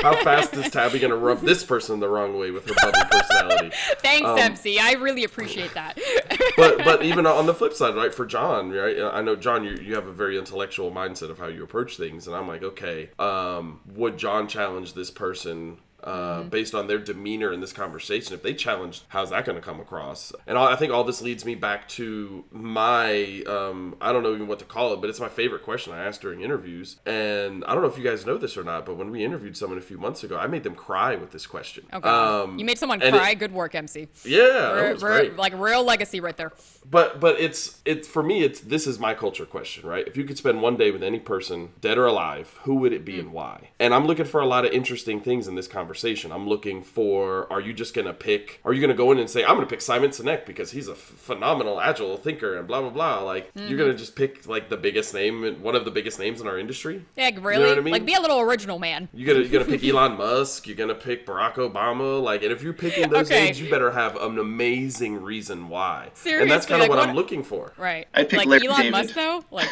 How 0.03 0.15
fast 0.23 0.53
is 0.53 0.69
Tabby 0.69 0.99
gonna 0.99 1.15
rub 1.15 1.41
this 1.41 1.63
person 1.63 1.99
the 1.99 2.07
wrong 2.07 2.37
way 2.37 2.51
with 2.51 2.67
her 2.67 2.75
bubbly 2.81 3.01
personality? 3.09 3.71
Thanks, 3.99 4.27
Um, 4.29 4.37
MC. 4.37 4.77
I 4.79 4.93
really 4.93 5.23
appreciate 5.23 5.73
that. 5.73 5.97
But 6.57 6.79
but 6.79 7.03
even 7.03 7.25
on 7.25 7.45
the 7.45 7.53
flip 7.53 7.73
side, 7.73 7.95
right? 7.95 8.13
For 8.13 8.25
John, 8.25 8.71
right? 8.71 8.97
I 8.99 9.21
know 9.21 9.35
John, 9.35 9.63
you 9.63 9.71
you 9.81 9.95
have 9.95 10.05
a 10.05 10.11
very 10.11 10.37
intellectual 10.37 10.91
mindset 10.91 11.29
of 11.31 11.39
how 11.39 11.47
you 11.47 11.63
approach 11.63 11.97
things, 11.97 12.27
and 12.27 12.35
I'm 12.35 12.47
like, 12.47 12.61
okay, 12.61 13.09
um, 13.17 13.79
would 13.95 14.17
John 14.17 14.47
challenge 14.47 14.93
this 14.93 15.09
person? 15.09 15.77
Uh, 16.03 16.43
based 16.43 16.73
on 16.73 16.87
their 16.87 16.97
demeanor 16.97 17.51
in 17.53 17.59
this 17.61 17.71
conversation, 17.73 18.33
if 18.33 18.41
they 18.43 18.53
challenge, 18.53 19.03
how's 19.09 19.29
that 19.29 19.45
going 19.45 19.55
to 19.55 19.61
come 19.61 19.79
across? 19.79 20.33
And 20.47 20.57
all, 20.57 20.67
I 20.67 20.75
think 20.75 20.91
all 20.91 21.03
this 21.03 21.21
leads 21.21 21.45
me 21.45 21.55
back 21.55 21.87
to 21.89 22.43
my, 22.51 23.43
um, 23.47 23.95
I 24.01 24.11
don't 24.11 24.23
know 24.23 24.33
even 24.33 24.47
what 24.47 24.59
to 24.59 24.65
call 24.65 24.93
it, 24.93 25.01
but 25.01 25.09
it's 25.09 25.19
my 25.19 25.29
favorite 25.29 25.63
question 25.63 25.93
I 25.93 26.03
ask 26.05 26.21
during 26.21 26.41
interviews. 26.41 26.97
And 27.05 27.63
I 27.65 27.73
don't 27.73 27.81
know 27.83 27.87
if 27.89 27.97
you 27.97 28.03
guys 28.03 28.25
know 28.25 28.37
this 28.37 28.57
or 28.57 28.63
not, 28.63 28.85
but 28.85 28.95
when 28.97 29.11
we 29.11 29.23
interviewed 29.23 29.55
someone 29.57 29.77
a 29.77 29.81
few 29.81 29.97
months 29.97 30.23
ago, 30.23 30.37
I 30.37 30.47
made 30.47 30.63
them 30.63 30.75
cry 30.75 31.15
with 31.15 31.31
this 31.31 31.45
question. 31.45 31.85
Oh, 31.93 31.99
God. 31.99 32.43
Um, 32.43 32.59
you 32.59 32.65
made 32.65 32.77
someone 32.79 33.01
and 33.01 33.15
it- 33.15 33.19
cry. 33.19 33.33
Good 33.33 33.53
work, 33.53 33.75
MC. 33.75 34.07
yeah, 34.23 34.37
that 34.47 34.73
Re- 34.81 34.93
was 34.93 35.03
re- 35.03 35.09
great. 35.29 35.35
like 35.37 35.53
real 35.57 35.83
legacy 35.83 36.19
right 36.19 36.35
there. 36.35 36.51
But 36.89 37.19
but 37.19 37.39
it's 37.39 37.79
it's 37.85 38.07
for 38.07 38.21
me 38.23 38.43
it's 38.43 38.59
this 38.59 38.85
is 38.87 38.99
my 38.99 39.13
culture 39.13 39.45
question, 39.45 39.87
right? 39.87 40.05
If 40.07 40.17
you 40.17 40.23
could 40.25 40.37
spend 40.37 40.61
one 40.61 40.75
day 40.77 40.91
with 40.91 41.01
any 41.03 41.19
person, 41.19 41.69
dead 41.79 41.97
or 41.97 42.05
alive, 42.05 42.59
who 42.63 42.75
would 42.75 42.91
it 42.91 43.05
be 43.05 43.19
and 43.19 43.31
why? 43.31 43.69
And 43.79 43.93
I'm 43.93 44.05
looking 44.05 44.25
for 44.25 44.41
a 44.41 44.45
lot 44.45 44.65
of 44.65 44.71
interesting 44.73 45.21
things 45.21 45.47
in 45.47 45.55
this 45.55 45.67
conversation. 45.91 46.31
I'm 46.31 46.47
looking 46.47 46.81
for 46.81 47.51
are 47.51 47.59
you 47.59 47.73
just 47.73 47.93
gonna 47.93 48.13
pick 48.13 48.61
are 48.63 48.71
you 48.71 48.79
gonna 48.79 48.93
go 48.93 49.11
in 49.11 49.19
and 49.19 49.29
say, 49.29 49.43
I'm 49.43 49.55
gonna 49.55 49.65
pick 49.65 49.81
Simon 49.81 50.11
Sinek 50.11 50.45
because 50.45 50.71
he's 50.71 50.87
a 50.87 50.93
f- 50.93 50.97
phenomenal 50.97 51.81
agile 51.81 52.15
thinker 52.15 52.57
and 52.57 52.65
blah 52.65 52.79
blah 52.79 52.89
blah. 52.89 53.21
Like 53.23 53.51
you're 53.55 53.77
gonna 53.77 53.89
mm-hmm. 53.89 53.97
just 53.97 54.15
pick 54.15 54.47
like 54.47 54.69
the 54.69 54.77
biggest 54.77 55.13
name 55.13 55.61
one 55.61 55.75
of 55.75 55.83
the 55.83 55.91
biggest 55.91 56.17
names 56.17 56.39
in 56.39 56.47
our 56.47 56.57
industry? 56.57 57.05
Yeah, 57.17 57.31
really. 57.41 57.65
what 57.65 57.77
I 57.77 57.81
mean? 57.81 57.91
Like 57.91 58.05
be 58.05 58.13
a 58.13 58.21
little 58.21 58.39
original, 58.39 58.79
man. 58.79 59.09
You 59.13 59.27
gonna 59.27 59.39
you're 59.39 59.49
gonna 59.49 59.65
pick 59.65 59.83
Elon 59.89 60.17
Musk. 60.17 60.65
You're 60.65 60.77
gonna 60.77 60.95
pick 60.95 61.25
Barack 61.25 61.55
Obama. 61.55 62.23
Like, 62.23 62.43
and 62.43 62.53
if 62.53 62.63
you're 62.63 62.71
picking 62.71 63.09
those 63.09 63.29
Okay. 63.29 63.45
names, 63.45 63.59
you 63.59 63.69
better 63.69 63.91
have 63.91 64.15
an 64.15 64.39
amazing 64.39 65.21
reason 65.21 65.67
why. 65.67 66.11
Seriously. 66.13 66.43
and 66.43 66.51
that's 66.51 66.65
kind 66.65 66.81
of 66.81 66.87
like, 66.87 66.89
what, 66.89 66.99
what- 66.99 67.09
I'm 67.09 67.15
looking 67.15 67.43
for. 67.43 67.73
Right. 67.77 68.07
I'd 68.13 68.29
pick 68.29 68.39
like 68.39 68.47
Larry 68.47 68.67
Elon 68.67 68.77
David. 68.77 68.91
Musk 68.91 69.15
though. 69.15 69.43
Like 69.51 69.67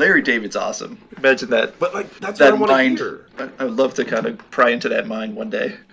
Larry 0.00 0.22
David's 0.22 0.56
awesome. 0.56 0.98
Imagine 1.18 1.50
that. 1.50 1.78
But 1.78 1.94
like, 1.94 2.10
that's 2.18 2.38
that 2.38 2.58
what 2.58 2.70
I 2.70 2.86
want 2.86 2.98
to 2.98 3.04
hear. 3.04 3.26
I 3.40 3.48
I 3.58 3.64
would 3.64 3.76
love 3.76 3.94
to 3.94 4.04
kind 4.04 4.26
of 4.26 4.38
pry 4.50 4.70
into 4.70 4.88
that 4.90 5.06
mind 5.06 5.36
one 5.36 5.50
day. 5.50 5.76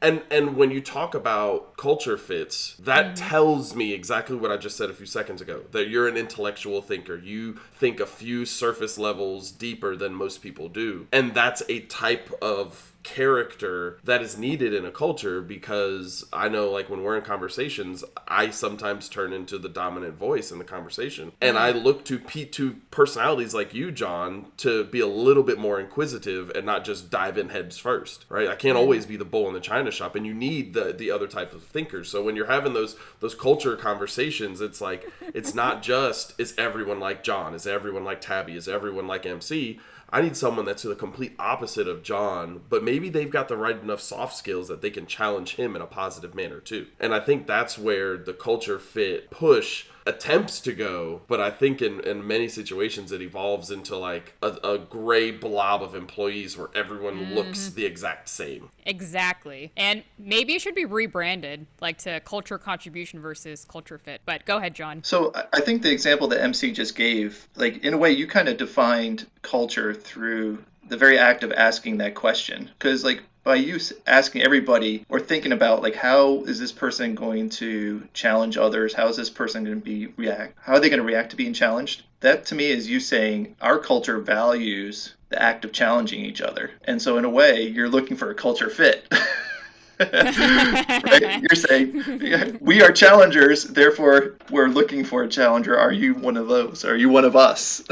And 0.00 0.22
and 0.30 0.56
when 0.56 0.70
you 0.70 0.80
talk 0.80 1.16
about 1.16 1.76
culture 1.76 2.16
fits, 2.16 2.76
that 2.78 3.06
Mm-hmm. 3.06 3.14
tells 3.14 3.74
me 3.74 3.92
exactly 3.92 4.36
what 4.36 4.52
I 4.52 4.56
just 4.56 4.76
said 4.76 4.90
a 4.90 4.94
few 4.94 5.06
seconds 5.06 5.40
ago. 5.40 5.62
That 5.72 5.88
you're 5.88 6.06
an 6.06 6.16
intellectual 6.16 6.80
thinker. 6.82 7.16
You 7.16 7.54
think 7.74 7.98
a 7.98 8.06
few 8.06 8.46
surface 8.46 8.96
levels 8.96 9.50
deeper 9.50 9.96
than 9.96 10.14
most 10.14 10.40
people 10.40 10.68
do. 10.68 11.08
And 11.12 11.34
that's 11.34 11.64
a 11.68 11.80
type 11.80 12.30
of 12.40 12.92
character 13.08 13.98
that 14.04 14.20
is 14.20 14.36
needed 14.36 14.74
in 14.74 14.84
a 14.84 14.90
culture 14.90 15.40
because 15.40 16.26
I 16.30 16.50
know 16.50 16.70
like 16.70 16.90
when 16.90 17.02
we're 17.02 17.16
in 17.16 17.24
conversations, 17.24 18.04
I 18.26 18.50
sometimes 18.50 19.08
turn 19.08 19.32
into 19.32 19.56
the 19.56 19.70
dominant 19.70 20.14
voice 20.14 20.52
in 20.52 20.58
the 20.58 20.64
conversation. 20.64 21.32
And 21.40 21.56
I 21.56 21.72
mm-hmm. 21.72 21.84
look 21.84 22.04
to 22.04 22.18
P 22.18 22.44
to 22.44 22.76
personalities 22.90 23.54
like 23.54 23.72
you, 23.72 23.90
John, 23.90 24.52
to 24.58 24.84
be 24.84 25.00
a 25.00 25.06
little 25.06 25.42
bit 25.42 25.58
more 25.58 25.80
inquisitive 25.80 26.50
and 26.50 26.66
not 26.66 26.84
just 26.84 27.10
dive 27.10 27.38
in 27.38 27.48
heads 27.48 27.78
first. 27.78 28.26
Right? 28.28 28.48
I 28.48 28.54
can't 28.54 28.74
mm-hmm. 28.74 28.82
always 28.82 29.06
be 29.06 29.16
the 29.16 29.24
bull 29.24 29.48
in 29.48 29.54
the 29.54 29.60
china 29.60 29.90
shop 29.90 30.14
and 30.14 30.26
you 30.26 30.34
need 30.34 30.74
the 30.74 30.92
the 30.92 31.10
other 31.10 31.26
type 31.26 31.54
of 31.54 31.64
thinkers. 31.64 32.10
So 32.10 32.22
when 32.22 32.36
you're 32.36 32.46
having 32.46 32.74
those 32.74 32.94
those 33.20 33.34
culture 33.34 33.74
conversations, 33.74 34.60
it's 34.60 34.82
like 34.82 35.10
it's 35.32 35.54
not 35.54 35.82
just 35.94 36.38
is 36.38 36.54
everyone 36.58 37.00
like 37.00 37.24
John, 37.24 37.54
is 37.54 37.66
everyone 37.66 38.04
like 38.04 38.20
Tabby, 38.20 38.54
is 38.54 38.68
everyone 38.68 39.06
like 39.06 39.24
MC? 39.24 39.80
I 40.10 40.22
need 40.22 40.36
someone 40.36 40.64
that's 40.64 40.84
the 40.84 40.94
complete 40.94 41.34
opposite 41.38 41.86
of 41.86 42.02
John, 42.02 42.62
but 42.68 42.82
maybe 42.82 43.10
they've 43.10 43.30
got 43.30 43.48
the 43.48 43.56
right 43.56 43.78
enough 43.78 44.00
soft 44.00 44.36
skills 44.36 44.68
that 44.68 44.80
they 44.80 44.90
can 44.90 45.06
challenge 45.06 45.56
him 45.56 45.76
in 45.76 45.82
a 45.82 45.86
positive 45.86 46.34
manner 46.34 46.60
too. 46.60 46.86
And 46.98 47.14
I 47.14 47.20
think 47.20 47.46
that's 47.46 47.78
where 47.78 48.16
the 48.16 48.32
culture 48.32 48.78
fit 48.78 49.30
push 49.30 49.86
attempts 50.08 50.60
to 50.60 50.72
go, 50.72 51.20
but 51.28 51.40
I 51.40 51.50
think 51.50 51.82
in, 51.82 52.00
in 52.00 52.26
many 52.26 52.48
situations 52.48 53.12
it 53.12 53.20
evolves 53.20 53.70
into 53.70 53.96
like 53.96 54.34
a, 54.42 54.56
a 54.64 54.78
gray 54.78 55.30
blob 55.30 55.82
of 55.82 55.94
employees 55.94 56.56
where 56.56 56.68
everyone 56.74 57.16
mm-hmm. 57.16 57.34
looks 57.34 57.70
the 57.70 57.84
exact 57.84 58.28
same. 58.28 58.70
Exactly. 58.86 59.70
And 59.76 60.02
maybe 60.18 60.54
it 60.54 60.62
should 60.62 60.74
be 60.74 60.86
rebranded, 60.86 61.66
like 61.80 61.98
to 61.98 62.20
culture 62.20 62.56
contribution 62.58 63.20
versus 63.20 63.66
culture 63.66 63.98
fit. 63.98 64.22
But 64.24 64.46
go 64.46 64.56
ahead, 64.56 64.74
John. 64.74 65.04
So 65.04 65.30
I- 65.34 65.58
I 65.58 65.60
think 65.60 65.82
the 65.82 65.90
example 65.90 66.28
that 66.28 66.40
MC 66.40 66.72
just 66.72 66.94
gave, 66.94 67.48
like 67.56 67.84
in 67.84 67.92
a 67.92 67.98
way, 67.98 68.12
you 68.12 68.26
kind 68.26 68.48
of 68.48 68.56
defined 68.56 69.26
culture 69.42 69.92
through 69.92 70.64
the 70.88 70.96
very 70.96 71.18
act 71.18 71.42
of 71.42 71.52
asking 71.52 71.98
that 71.98 72.14
question. 72.14 72.70
Because 72.78 73.04
like 73.04 73.22
by 73.48 73.54
you 73.54 73.80
asking 74.06 74.42
everybody 74.42 75.06
or 75.08 75.18
thinking 75.18 75.52
about 75.52 75.80
like 75.80 75.94
how 75.94 76.42
is 76.42 76.60
this 76.60 76.70
person 76.70 77.14
going 77.14 77.48
to 77.48 78.06
challenge 78.12 78.58
others? 78.58 78.92
How 78.92 79.08
is 79.08 79.16
this 79.16 79.30
person 79.30 79.64
going 79.64 79.80
to 79.80 79.82
be 79.82 80.08
react? 80.18 80.52
How 80.60 80.74
are 80.74 80.80
they 80.80 80.90
going 80.90 81.00
to 81.00 81.06
react 81.06 81.30
to 81.30 81.36
being 81.36 81.54
challenged? 81.54 82.02
That 82.20 82.44
to 82.46 82.54
me 82.54 82.70
is 82.70 82.90
you 82.90 83.00
saying 83.00 83.56
our 83.62 83.78
culture 83.78 84.18
values 84.18 85.14
the 85.30 85.42
act 85.42 85.64
of 85.64 85.72
challenging 85.72 86.26
each 86.26 86.42
other. 86.42 86.72
And 86.84 87.00
so 87.00 87.16
in 87.16 87.24
a 87.24 87.30
way, 87.30 87.62
you're 87.62 87.88
looking 87.88 88.18
for 88.18 88.30
a 88.30 88.34
culture 88.34 88.68
fit. 88.68 89.10
right? 89.98 91.40
You're 91.40 91.56
saying 91.56 92.58
we 92.60 92.82
are 92.82 92.92
challengers, 92.92 93.64
therefore 93.64 94.36
we're 94.50 94.68
looking 94.68 95.04
for 95.04 95.22
a 95.22 95.28
challenger. 95.28 95.78
Are 95.78 95.90
you 95.90 96.12
one 96.12 96.36
of 96.36 96.48
those? 96.48 96.84
Are 96.84 96.96
you 96.96 97.08
one 97.08 97.24
of 97.24 97.34
us? 97.34 97.82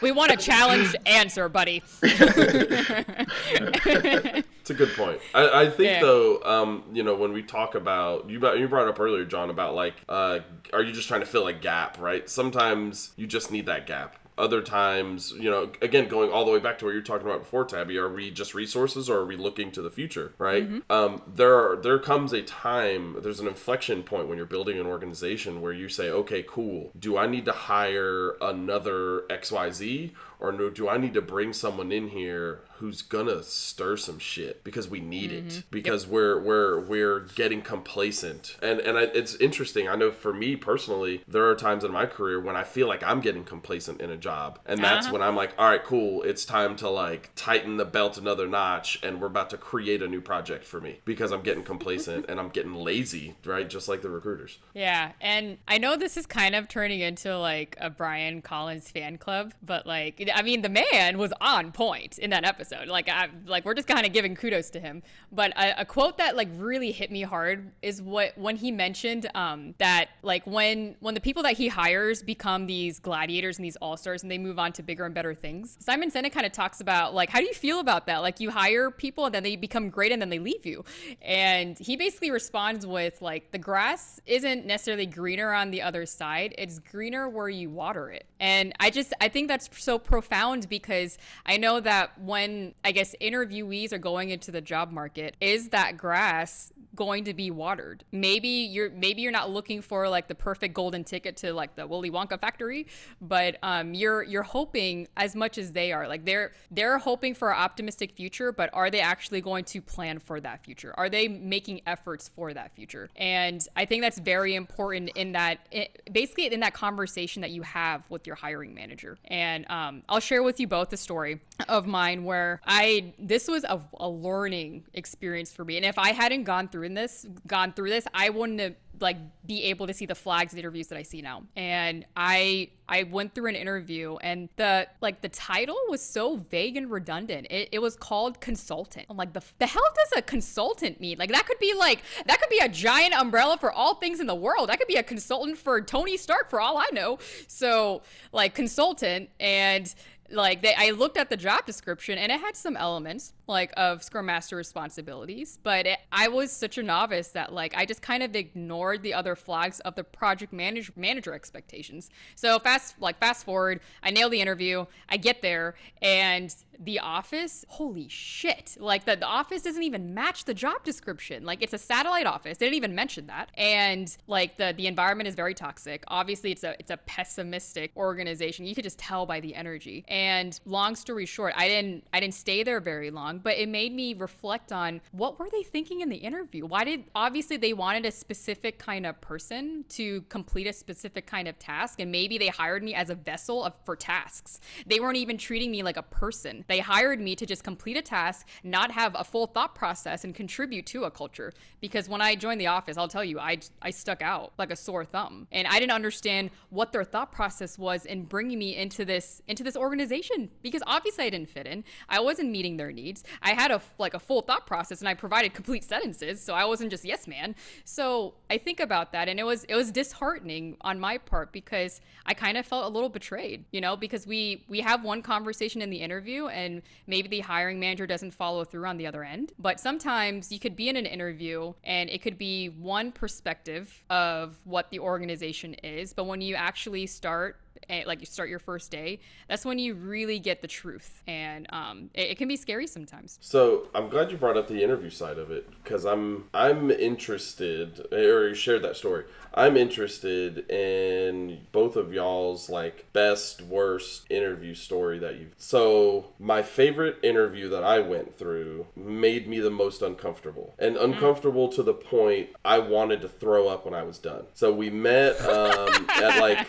We 0.00 0.12
want 0.12 0.30
a 0.30 0.36
challenge 0.36 0.94
answer, 1.06 1.48
buddy. 1.48 1.82
It's 4.70 4.80
a 4.80 4.84
good 4.86 4.94
point. 4.96 5.20
I, 5.34 5.62
I 5.62 5.70
think 5.70 5.90
Yeah. 5.90 6.00
though, 6.00 6.42
um, 6.44 6.84
you 6.92 7.02
know, 7.02 7.14
when 7.16 7.32
we 7.32 7.42
talk 7.42 7.74
about 7.74 8.30
you, 8.30 8.38
brought- 8.38 8.58
you 8.58 8.68
brought 8.68 8.86
up 8.88 9.00
earlier, 9.00 9.24
John, 9.24 9.50
about 9.50 9.74
like, 9.74 9.94
uh, 10.08 10.40
are 10.72 10.82
you 10.82 10.92
just 10.92 11.08
trying 11.08 11.20
to 11.20 11.26
fill 11.26 11.48
a 11.48 11.52
gap, 11.52 11.98
right? 12.00 12.28
Sometimes 12.30 13.10
you 13.16 13.26
just 13.26 13.50
need 13.50 13.66
that 13.66 13.86
gap. 13.86 14.16
Other 14.38 14.62
times, 14.62 15.32
you 15.38 15.50
know, 15.50 15.70
again, 15.82 16.08
going 16.08 16.30
all 16.30 16.46
the 16.46 16.50
way 16.52 16.60
back 16.60 16.78
to 16.78 16.86
what 16.86 16.92
you 16.92 16.98
were 16.98 17.04
talking 17.04 17.26
about 17.26 17.40
before, 17.40 17.64
Tabby, 17.66 17.98
are 17.98 18.08
we 18.08 18.30
just 18.30 18.54
resources 18.54 19.10
or 19.10 19.18
are 19.18 19.26
we 19.26 19.36
looking 19.36 19.70
to 19.72 19.82
the 19.82 19.90
future, 19.90 20.32
right? 20.38 20.66
Um, 20.88 21.20
there, 21.26 21.54
are, 21.56 21.76
there 21.76 21.98
comes 21.98 22.32
a 22.32 22.40
time, 22.40 23.16
there's 23.20 23.40
an 23.40 23.48
inflection 23.48 24.02
point 24.02 24.28
when 24.28 24.38
you're 24.38 24.46
building 24.46 24.78
an 24.78 24.86
organization 24.86 25.60
where 25.60 25.74
you 25.74 25.90
say, 25.90 26.08
okay, 26.10 26.42
cool. 26.46 26.90
Do 26.98 27.18
I 27.18 27.26
need 27.26 27.44
to 27.46 27.52
hire 27.52 28.36
another 28.40 29.22
XYZ 29.28 30.12
or 30.38 30.52
do 30.70 30.88
I 30.88 30.96
need 30.96 31.12
to 31.14 31.20
bring 31.22 31.52
someone 31.52 31.92
in 31.92 32.08
here 32.08 32.60
who's 32.80 33.02
gonna 33.02 33.42
stir 33.42 33.96
some 33.96 34.18
shit 34.18 34.64
because 34.64 34.88
we 34.88 35.00
need 35.00 35.30
it 35.32 35.62
because 35.70 36.06
we're 36.06 36.38
we're 36.40 36.80
we're 36.80 37.20
getting 37.20 37.62
complacent 37.62 38.56
and 38.62 38.80
and 38.80 38.98
I, 38.98 39.02
it's 39.02 39.34
interesting. 39.36 39.88
I 39.88 39.96
know 39.96 40.10
for 40.10 40.32
me 40.32 40.56
personally, 40.56 41.22
there 41.28 41.46
are 41.48 41.54
times 41.54 41.84
in 41.84 41.92
my 41.92 42.06
career 42.06 42.40
when 42.40 42.56
I 42.56 42.64
feel 42.64 42.88
like 42.88 43.02
I'm 43.02 43.20
getting 43.20 43.44
complacent 43.44 44.00
in 44.00 44.10
a 44.10 44.16
job, 44.16 44.58
and 44.66 44.82
that's 44.82 45.06
Uh-huh. 45.06 45.12
when 45.14 45.22
I'm 45.22 45.36
like, 45.36 45.52
all 45.58 45.68
right, 45.68 45.82
cool, 45.82 46.22
it's 46.22 46.44
time 46.44 46.76
to 46.76 46.88
like 46.88 47.30
tighten 47.36 47.76
the 47.76 47.84
belt 47.84 48.16
another 48.18 48.46
notch, 48.48 48.98
and 49.02 49.20
we're 49.20 49.26
about 49.28 49.50
to 49.50 49.56
create 49.56 50.02
a 50.02 50.08
new 50.08 50.20
project 50.20 50.64
for 50.64 50.80
me 50.80 51.00
because 51.04 51.32
I'm 51.32 51.42
getting 51.42 51.62
complacent 51.64 52.26
and 52.28 52.40
I'm 52.40 52.48
getting 52.48 52.74
lazy, 52.74 53.36
right? 53.44 53.68
Just 53.68 53.88
like 53.88 54.02
the 54.02 54.10
recruiters. 54.10 54.58
Yeah, 54.74 55.12
and 55.20 55.58
I 55.68 55.78
know 55.78 55.96
this 55.96 56.16
is 56.16 56.26
kind 56.26 56.54
of 56.54 56.68
turning 56.68 57.00
into 57.00 57.36
like 57.38 57.76
a 57.80 57.90
Brian 57.90 58.40
Collins 58.42 58.90
fan 58.90 59.18
club, 59.18 59.52
but 59.62 59.86
like 59.86 60.30
I 60.34 60.42
mean, 60.42 60.62
the 60.62 60.68
man 60.68 61.18
was 61.18 61.32
on 61.40 61.72
point 61.72 62.18
in 62.18 62.30
that 62.30 62.44
episode. 62.44 62.69
Like 62.86 63.08
I 63.08 63.28
like 63.46 63.64
we're 63.64 63.74
just 63.74 63.88
kind 63.88 64.06
of 64.06 64.12
giving 64.12 64.34
kudos 64.34 64.70
to 64.70 64.80
him. 64.80 65.02
But 65.32 65.52
a, 65.56 65.82
a 65.82 65.84
quote 65.84 66.18
that 66.18 66.36
like 66.36 66.48
really 66.56 66.92
hit 66.92 67.10
me 67.10 67.22
hard 67.22 67.72
is 67.82 68.00
what 68.02 68.36
when 68.36 68.56
he 68.56 68.70
mentioned 68.70 69.28
um 69.34 69.74
that 69.78 70.08
like 70.22 70.46
when 70.46 70.96
when 71.00 71.14
the 71.14 71.20
people 71.20 71.42
that 71.44 71.56
he 71.56 71.68
hires 71.68 72.22
become 72.22 72.66
these 72.66 72.98
gladiators 72.98 73.58
and 73.58 73.64
these 73.64 73.76
all-stars 73.76 74.22
and 74.22 74.30
they 74.30 74.38
move 74.38 74.58
on 74.58 74.72
to 74.72 74.82
bigger 74.82 75.04
and 75.04 75.14
better 75.14 75.34
things. 75.34 75.76
Simon 75.80 76.10
Sinek 76.10 76.32
kind 76.32 76.46
of 76.46 76.52
talks 76.52 76.80
about 76.80 77.14
like 77.14 77.30
how 77.30 77.40
do 77.40 77.46
you 77.46 77.54
feel 77.54 77.80
about 77.80 78.06
that? 78.06 78.18
Like 78.18 78.40
you 78.40 78.50
hire 78.50 78.90
people 78.90 79.26
and 79.26 79.34
then 79.34 79.42
they 79.42 79.56
become 79.56 79.90
great 79.90 80.12
and 80.12 80.20
then 80.20 80.30
they 80.30 80.38
leave 80.38 80.66
you. 80.66 80.84
And 81.22 81.78
he 81.78 81.96
basically 81.96 82.30
responds 82.30 82.86
with 82.86 83.20
like 83.22 83.50
the 83.50 83.58
grass 83.58 84.20
isn't 84.26 84.66
necessarily 84.66 85.06
greener 85.06 85.52
on 85.52 85.70
the 85.70 85.82
other 85.82 86.06
side. 86.06 86.54
It's 86.58 86.78
greener 86.78 87.28
where 87.28 87.48
you 87.48 87.70
water 87.70 88.10
it. 88.10 88.26
And 88.38 88.72
I 88.80 88.90
just 88.90 89.12
I 89.20 89.28
think 89.28 89.48
that's 89.48 89.68
so 89.72 89.98
profound 89.98 90.68
because 90.68 91.18
I 91.46 91.56
know 91.56 91.80
that 91.80 92.20
when 92.20 92.59
I 92.84 92.92
guess 92.92 93.14
interviewees 93.20 93.92
are 93.92 93.98
going 93.98 94.30
into 94.30 94.50
the 94.50 94.60
job 94.60 94.90
market, 94.90 95.36
is 95.40 95.70
that 95.70 95.96
grass 95.96 96.72
going 96.96 97.24
to 97.24 97.34
be 97.34 97.50
watered? 97.50 98.04
Maybe 98.12 98.48
you're 98.48 98.90
maybe 98.90 99.22
you're 99.22 99.32
not 99.32 99.50
looking 99.50 99.80
for 99.80 100.08
like 100.08 100.28
the 100.28 100.34
perfect 100.34 100.74
golden 100.74 101.04
ticket 101.04 101.36
to 101.38 101.52
like 101.52 101.76
the 101.76 101.86
Willy 101.86 102.10
Wonka 102.10 102.40
factory, 102.40 102.86
but 103.20 103.56
um 103.62 103.94
you're 103.94 104.22
you're 104.22 104.42
hoping 104.42 105.06
as 105.16 105.36
much 105.36 105.56
as 105.56 105.72
they 105.72 105.92
are. 105.92 106.08
Like 106.08 106.24
they're 106.24 106.52
they're 106.70 106.98
hoping 106.98 107.34
for 107.34 107.50
an 107.50 107.58
optimistic 107.58 108.12
future, 108.12 108.52
but 108.52 108.70
are 108.72 108.90
they 108.90 109.00
actually 109.00 109.40
going 109.40 109.64
to 109.66 109.80
plan 109.80 110.18
for 110.18 110.40
that 110.40 110.64
future? 110.64 110.92
Are 110.96 111.08
they 111.08 111.28
making 111.28 111.82
efforts 111.86 112.28
for 112.28 112.52
that 112.54 112.74
future? 112.74 113.08
And 113.16 113.64
I 113.76 113.84
think 113.84 114.02
that's 114.02 114.18
very 114.18 114.54
important 114.54 115.10
in 115.14 115.32
that 115.32 115.60
it, 115.70 116.02
basically 116.12 116.52
in 116.52 116.60
that 116.60 116.74
conversation 116.74 117.42
that 117.42 117.50
you 117.50 117.62
have 117.62 118.08
with 118.10 118.26
your 118.26 118.36
hiring 118.36 118.74
manager. 118.74 119.16
And 119.26 119.64
um, 119.70 120.02
I'll 120.08 120.20
share 120.20 120.42
with 120.42 120.58
you 120.58 120.66
both 120.66 120.92
a 120.92 120.96
story 120.96 121.40
of 121.68 121.86
mine 121.86 122.24
where 122.24 122.49
I 122.66 123.14
this 123.18 123.48
was 123.48 123.64
a, 123.64 123.80
a 123.98 124.08
learning 124.08 124.84
experience 124.94 125.52
for 125.52 125.64
me. 125.64 125.76
And 125.76 125.84
if 125.84 125.98
I 125.98 126.12
hadn't 126.12 126.44
gone 126.44 126.68
through 126.68 126.88
this, 126.90 127.26
gone 127.46 127.72
through 127.72 127.90
this, 127.90 128.06
I 128.14 128.30
wouldn't 128.30 128.60
have 128.60 128.74
like 129.00 129.16
be 129.46 129.64
able 129.64 129.86
to 129.86 129.94
see 129.94 130.06
the 130.06 130.14
flags 130.14 130.52
and 130.52 130.58
interviews 130.58 130.88
that 130.88 130.98
I 130.98 131.02
see 131.02 131.22
now. 131.22 131.44
And 131.56 132.04
I 132.16 132.70
I 132.88 133.04
went 133.04 133.34
through 133.34 133.48
an 133.48 133.54
interview 133.56 134.16
and 134.16 134.48
the 134.56 134.88
like 135.00 135.22
the 135.22 135.28
title 135.28 135.76
was 135.88 136.02
so 136.02 136.36
vague 136.50 136.76
and 136.76 136.90
redundant. 136.90 137.46
It, 137.50 137.70
it 137.72 137.78
was 137.78 137.96
called 137.96 138.40
consultant. 138.40 139.06
I'm 139.08 139.16
like 139.16 139.32
the 139.32 139.42
the 139.58 139.66
hell 139.66 139.82
does 139.94 140.18
a 140.18 140.22
consultant 140.22 141.00
mean? 141.00 141.18
Like 141.18 141.32
that 141.32 141.46
could 141.46 141.58
be 141.58 141.74
like 141.74 142.02
that 142.26 142.40
could 142.40 142.50
be 142.50 142.58
a 142.58 142.68
giant 142.68 143.14
umbrella 143.14 143.56
for 143.58 143.72
all 143.72 143.94
things 143.94 144.20
in 144.20 144.26
the 144.26 144.34
world. 144.34 144.68
That 144.68 144.78
could 144.78 144.88
be 144.88 144.96
a 144.96 145.02
consultant 145.02 145.58
for 145.58 145.80
Tony 145.80 146.16
Stark 146.16 146.50
for 146.50 146.60
all 146.60 146.78
I 146.78 146.88
know. 146.92 147.18
So 147.46 148.02
like 148.32 148.54
consultant 148.54 149.30
and 149.38 149.92
like 150.30 150.62
they, 150.62 150.74
I 150.76 150.90
looked 150.90 151.16
at 151.16 151.30
the 151.30 151.36
job 151.36 151.66
description 151.66 152.18
and 152.18 152.30
it 152.30 152.40
had 152.40 152.56
some 152.56 152.76
elements 152.76 153.32
like 153.50 153.72
of 153.76 154.02
Scrum 154.02 154.26
Master 154.26 154.56
responsibilities, 154.56 155.58
but 155.62 155.86
it, 155.86 155.98
I 156.10 156.28
was 156.28 156.52
such 156.52 156.78
a 156.78 156.82
novice 156.82 157.28
that 157.28 157.52
like 157.52 157.76
I 157.76 157.84
just 157.84 158.00
kind 158.00 158.22
of 158.22 158.34
ignored 158.34 159.02
the 159.02 159.12
other 159.12 159.34
flags 159.34 159.80
of 159.80 159.96
the 159.96 160.04
project 160.04 160.52
manage, 160.52 160.92
manager 160.96 161.34
expectations. 161.34 162.08
So 162.36 162.58
fast 162.58 162.94
like 163.00 163.18
fast 163.18 163.44
forward, 163.44 163.80
I 164.02 164.10
nail 164.10 164.30
the 164.30 164.40
interview, 164.40 164.86
I 165.08 165.16
get 165.16 165.42
there, 165.42 165.74
and 166.00 166.54
the 166.82 167.00
office, 167.00 167.64
holy 167.68 168.08
shit! 168.08 168.76
Like 168.80 169.04
the, 169.04 169.16
the 169.16 169.26
office 169.26 169.62
doesn't 169.62 169.82
even 169.82 170.14
match 170.14 170.46
the 170.46 170.54
job 170.54 170.82
description. 170.82 171.44
Like 171.44 171.62
it's 171.62 171.74
a 171.74 171.78
satellite 171.78 172.26
office. 172.26 172.56
They 172.56 172.66
didn't 172.66 172.76
even 172.76 172.94
mention 172.94 173.26
that, 173.26 173.50
and 173.54 174.16
like 174.26 174.56
the 174.56 174.72
the 174.74 174.86
environment 174.86 175.28
is 175.28 175.34
very 175.34 175.52
toxic. 175.52 176.04
Obviously, 176.08 176.52
it's 176.52 176.64
a 176.64 176.74
it's 176.78 176.90
a 176.90 176.96
pessimistic 176.96 177.92
organization. 177.96 178.64
You 178.64 178.74
could 178.74 178.84
just 178.84 178.98
tell 178.98 179.26
by 179.26 179.40
the 179.40 179.54
energy. 179.54 180.04
And 180.08 180.58
long 180.64 180.96
story 180.96 181.26
short, 181.26 181.52
I 181.56 181.68
didn't 181.68 182.04
I 182.12 182.20
didn't 182.20 182.34
stay 182.34 182.62
there 182.62 182.80
very 182.80 183.10
long, 183.10 183.39
but 183.42 183.56
it 183.56 183.68
made 183.68 183.94
me 183.94 184.14
reflect 184.14 184.72
on 184.72 185.00
what 185.12 185.38
were 185.38 185.48
they 185.50 185.62
thinking 185.62 186.00
in 186.00 186.08
the 186.08 186.16
interview? 186.16 186.66
Why 186.66 186.84
did 186.84 187.04
obviously 187.14 187.56
they 187.56 187.72
wanted 187.72 188.06
a 188.06 188.10
specific 188.10 188.78
kind 188.78 189.06
of 189.06 189.20
person 189.20 189.84
to 189.90 190.22
complete 190.22 190.66
a 190.66 190.72
specific 190.72 191.26
kind 191.26 191.48
of 191.48 191.58
task 191.58 192.00
and 192.00 192.10
maybe 192.10 192.38
they 192.38 192.48
hired 192.48 192.82
me 192.82 192.94
as 192.94 193.10
a 193.10 193.14
vessel 193.14 193.64
of 193.64 193.74
for 193.84 193.96
tasks. 193.96 194.60
They 194.86 195.00
weren't 195.00 195.16
even 195.16 195.38
treating 195.38 195.70
me 195.70 195.82
like 195.82 195.96
a 195.96 196.02
person. 196.02 196.64
They 196.68 196.80
hired 196.80 197.20
me 197.20 197.36
to 197.36 197.46
just 197.46 197.64
complete 197.64 197.96
a 197.96 198.02
task, 198.02 198.46
not 198.62 198.90
have 198.92 199.14
a 199.18 199.24
full 199.24 199.46
thought 199.46 199.74
process 199.74 200.24
and 200.24 200.34
contribute 200.34 200.86
to 200.86 201.04
a 201.04 201.10
culture 201.10 201.52
because 201.80 202.08
when 202.08 202.20
I 202.20 202.34
joined 202.34 202.60
the 202.60 202.66
office, 202.66 202.96
I'll 202.96 203.08
tell 203.08 203.24
you, 203.24 203.38
I 203.38 203.58
I 203.82 203.90
stuck 203.90 204.22
out 204.22 204.52
like 204.58 204.70
a 204.70 204.76
sore 204.76 205.04
thumb. 205.04 205.46
And 205.52 205.66
I 205.66 205.78
didn't 205.78 205.92
understand 205.92 206.50
what 206.70 206.92
their 206.92 207.04
thought 207.04 207.32
process 207.32 207.78
was 207.78 208.06
in 208.06 208.24
bringing 208.24 208.58
me 208.58 208.76
into 208.76 209.04
this 209.04 209.42
into 209.48 209.62
this 209.62 209.76
organization 209.76 210.50
because 210.62 210.82
obviously 210.86 211.24
I 211.24 211.30
didn't 211.30 211.48
fit 211.48 211.66
in. 211.66 211.84
I 212.08 212.20
wasn't 212.20 212.50
meeting 212.50 212.76
their 212.76 212.92
needs. 212.92 213.24
I 213.42 213.54
had 213.54 213.70
a 213.70 213.80
like 213.98 214.14
a 214.14 214.18
full 214.18 214.42
thought 214.42 214.66
process 214.66 215.00
and 215.00 215.08
I 215.08 215.14
provided 215.14 215.54
complete 215.54 215.84
sentences, 215.84 216.40
so 216.40 216.54
I 216.54 216.64
wasn't 216.64 216.90
just 216.90 217.04
yes 217.04 217.26
man. 217.26 217.54
So 217.84 218.34
I 218.48 218.58
think 218.58 218.80
about 218.80 219.12
that 219.12 219.28
and 219.28 219.38
it 219.38 219.44
was 219.44 219.64
it 219.64 219.74
was 219.74 219.90
disheartening 219.90 220.76
on 220.80 221.00
my 221.00 221.18
part 221.18 221.52
because 221.52 222.00
I 222.26 222.34
kind 222.34 222.56
of 222.56 222.66
felt 222.66 222.84
a 222.84 222.88
little 222.88 223.08
betrayed, 223.08 223.64
you 223.72 223.80
know, 223.80 223.96
because 223.96 224.26
we 224.26 224.64
we 224.68 224.80
have 224.80 225.04
one 225.04 225.22
conversation 225.22 225.82
in 225.82 225.90
the 225.90 225.98
interview 225.98 226.46
and 226.46 226.82
maybe 227.06 227.28
the 227.28 227.40
hiring 227.40 227.80
manager 227.80 228.06
doesn't 228.06 228.32
follow 228.32 228.64
through 228.64 228.86
on 228.86 228.96
the 228.96 229.06
other 229.06 229.24
end. 229.24 229.52
But 229.58 229.80
sometimes 229.80 230.52
you 230.52 230.58
could 230.58 230.76
be 230.76 230.88
in 230.88 230.96
an 230.96 231.06
interview 231.06 231.74
and 231.84 232.10
it 232.10 232.22
could 232.22 232.38
be 232.38 232.68
one 232.68 233.12
perspective 233.12 234.04
of 234.10 234.58
what 234.64 234.90
the 234.90 234.98
organization 234.98 235.74
is, 235.74 236.12
but 236.12 236.24
when 236.24 236.40
you 236.40 236.54
actually 236.54 237.06
start 237.06 237.60
like 238.06 238.20
you 238.20 238.26
start 238.26 238.48
your 238.48 238.58
first 238.58 238.90
day, 238.90 239.20
that's 239.48 239.64
when 239.64 239.78
you 239.78 239.94
really 239.94 240.38
get 240.38 240.62
the 240.62 240.68
truth, 240.68 241.22
and 241.26 241.66
um, 241.72 242.10
it, 242.14 242.30
it 242.30 242.38
can 242.38 242.48
be 242.48 242.56
scary 242.56 242.86
sometimes. 242.86 243.38
So 243.40 243.88
I'm 243.94 244.08
glad 244.08 244.30
you 244.30 244.36
brought 244.36 244.56
up 244.56 244.68
the 244.68 244.82
interview 244.82 245.10
side 245.10 245.38
of 245.38 245.50
it 245.50 245.68
because 245.82 246.04
I'm 246.04 246.48
I'm 246.54 246.90
interested, 246.90 248.06
or 248.12 248.48
you 248.48 248.54
shared 248.54 248.82
that 248.82 248.96
story. 248.96 249.24
I'm 249.52 249.76
interested 249.76 250.70
in 250.70 251.66
both 251.72 251.96
of 251.96 252.12
y'all's 252.12 252.70
like 252.70 253.12
best 253.12 253.62
worst 253.62 254.26
interview 254.30 254.74
story 254.74 255.18
that 255.18 255.38
you've. 255.38 255.54
So 255.58 256.32
my 256.38 256.62
favorite 256.62 257.18
interview 257.22 257.68
that 257.70 257.82
I 257.82 257.98
went 258.00 258.34
through 258.34 258.86
made 258.94 259.48
me 259.48 259.58
the 259.58 259.70
most 259.70 260.02
uncomfortable, 260.02 260.74
and 260.78 260.96
uncomfortable 260.96 261.68
to 261.70 261.82
the 261.82 261.94
point 261.94 262.50
I 262.64 262.78
wanted 262.78 263.20
to 263.22 263.28
throw 263.28 263.68
up 263.68 263.84
when 263.84 263.94
I 263.94 264.02
was 264.02 264.18
done. 264.18 264.44
So 264.54 264.72
we 264.72 264.90
met 264.90 265.40
um, 265.40 266.06
at 266.10 266.40
like 266.40 266.66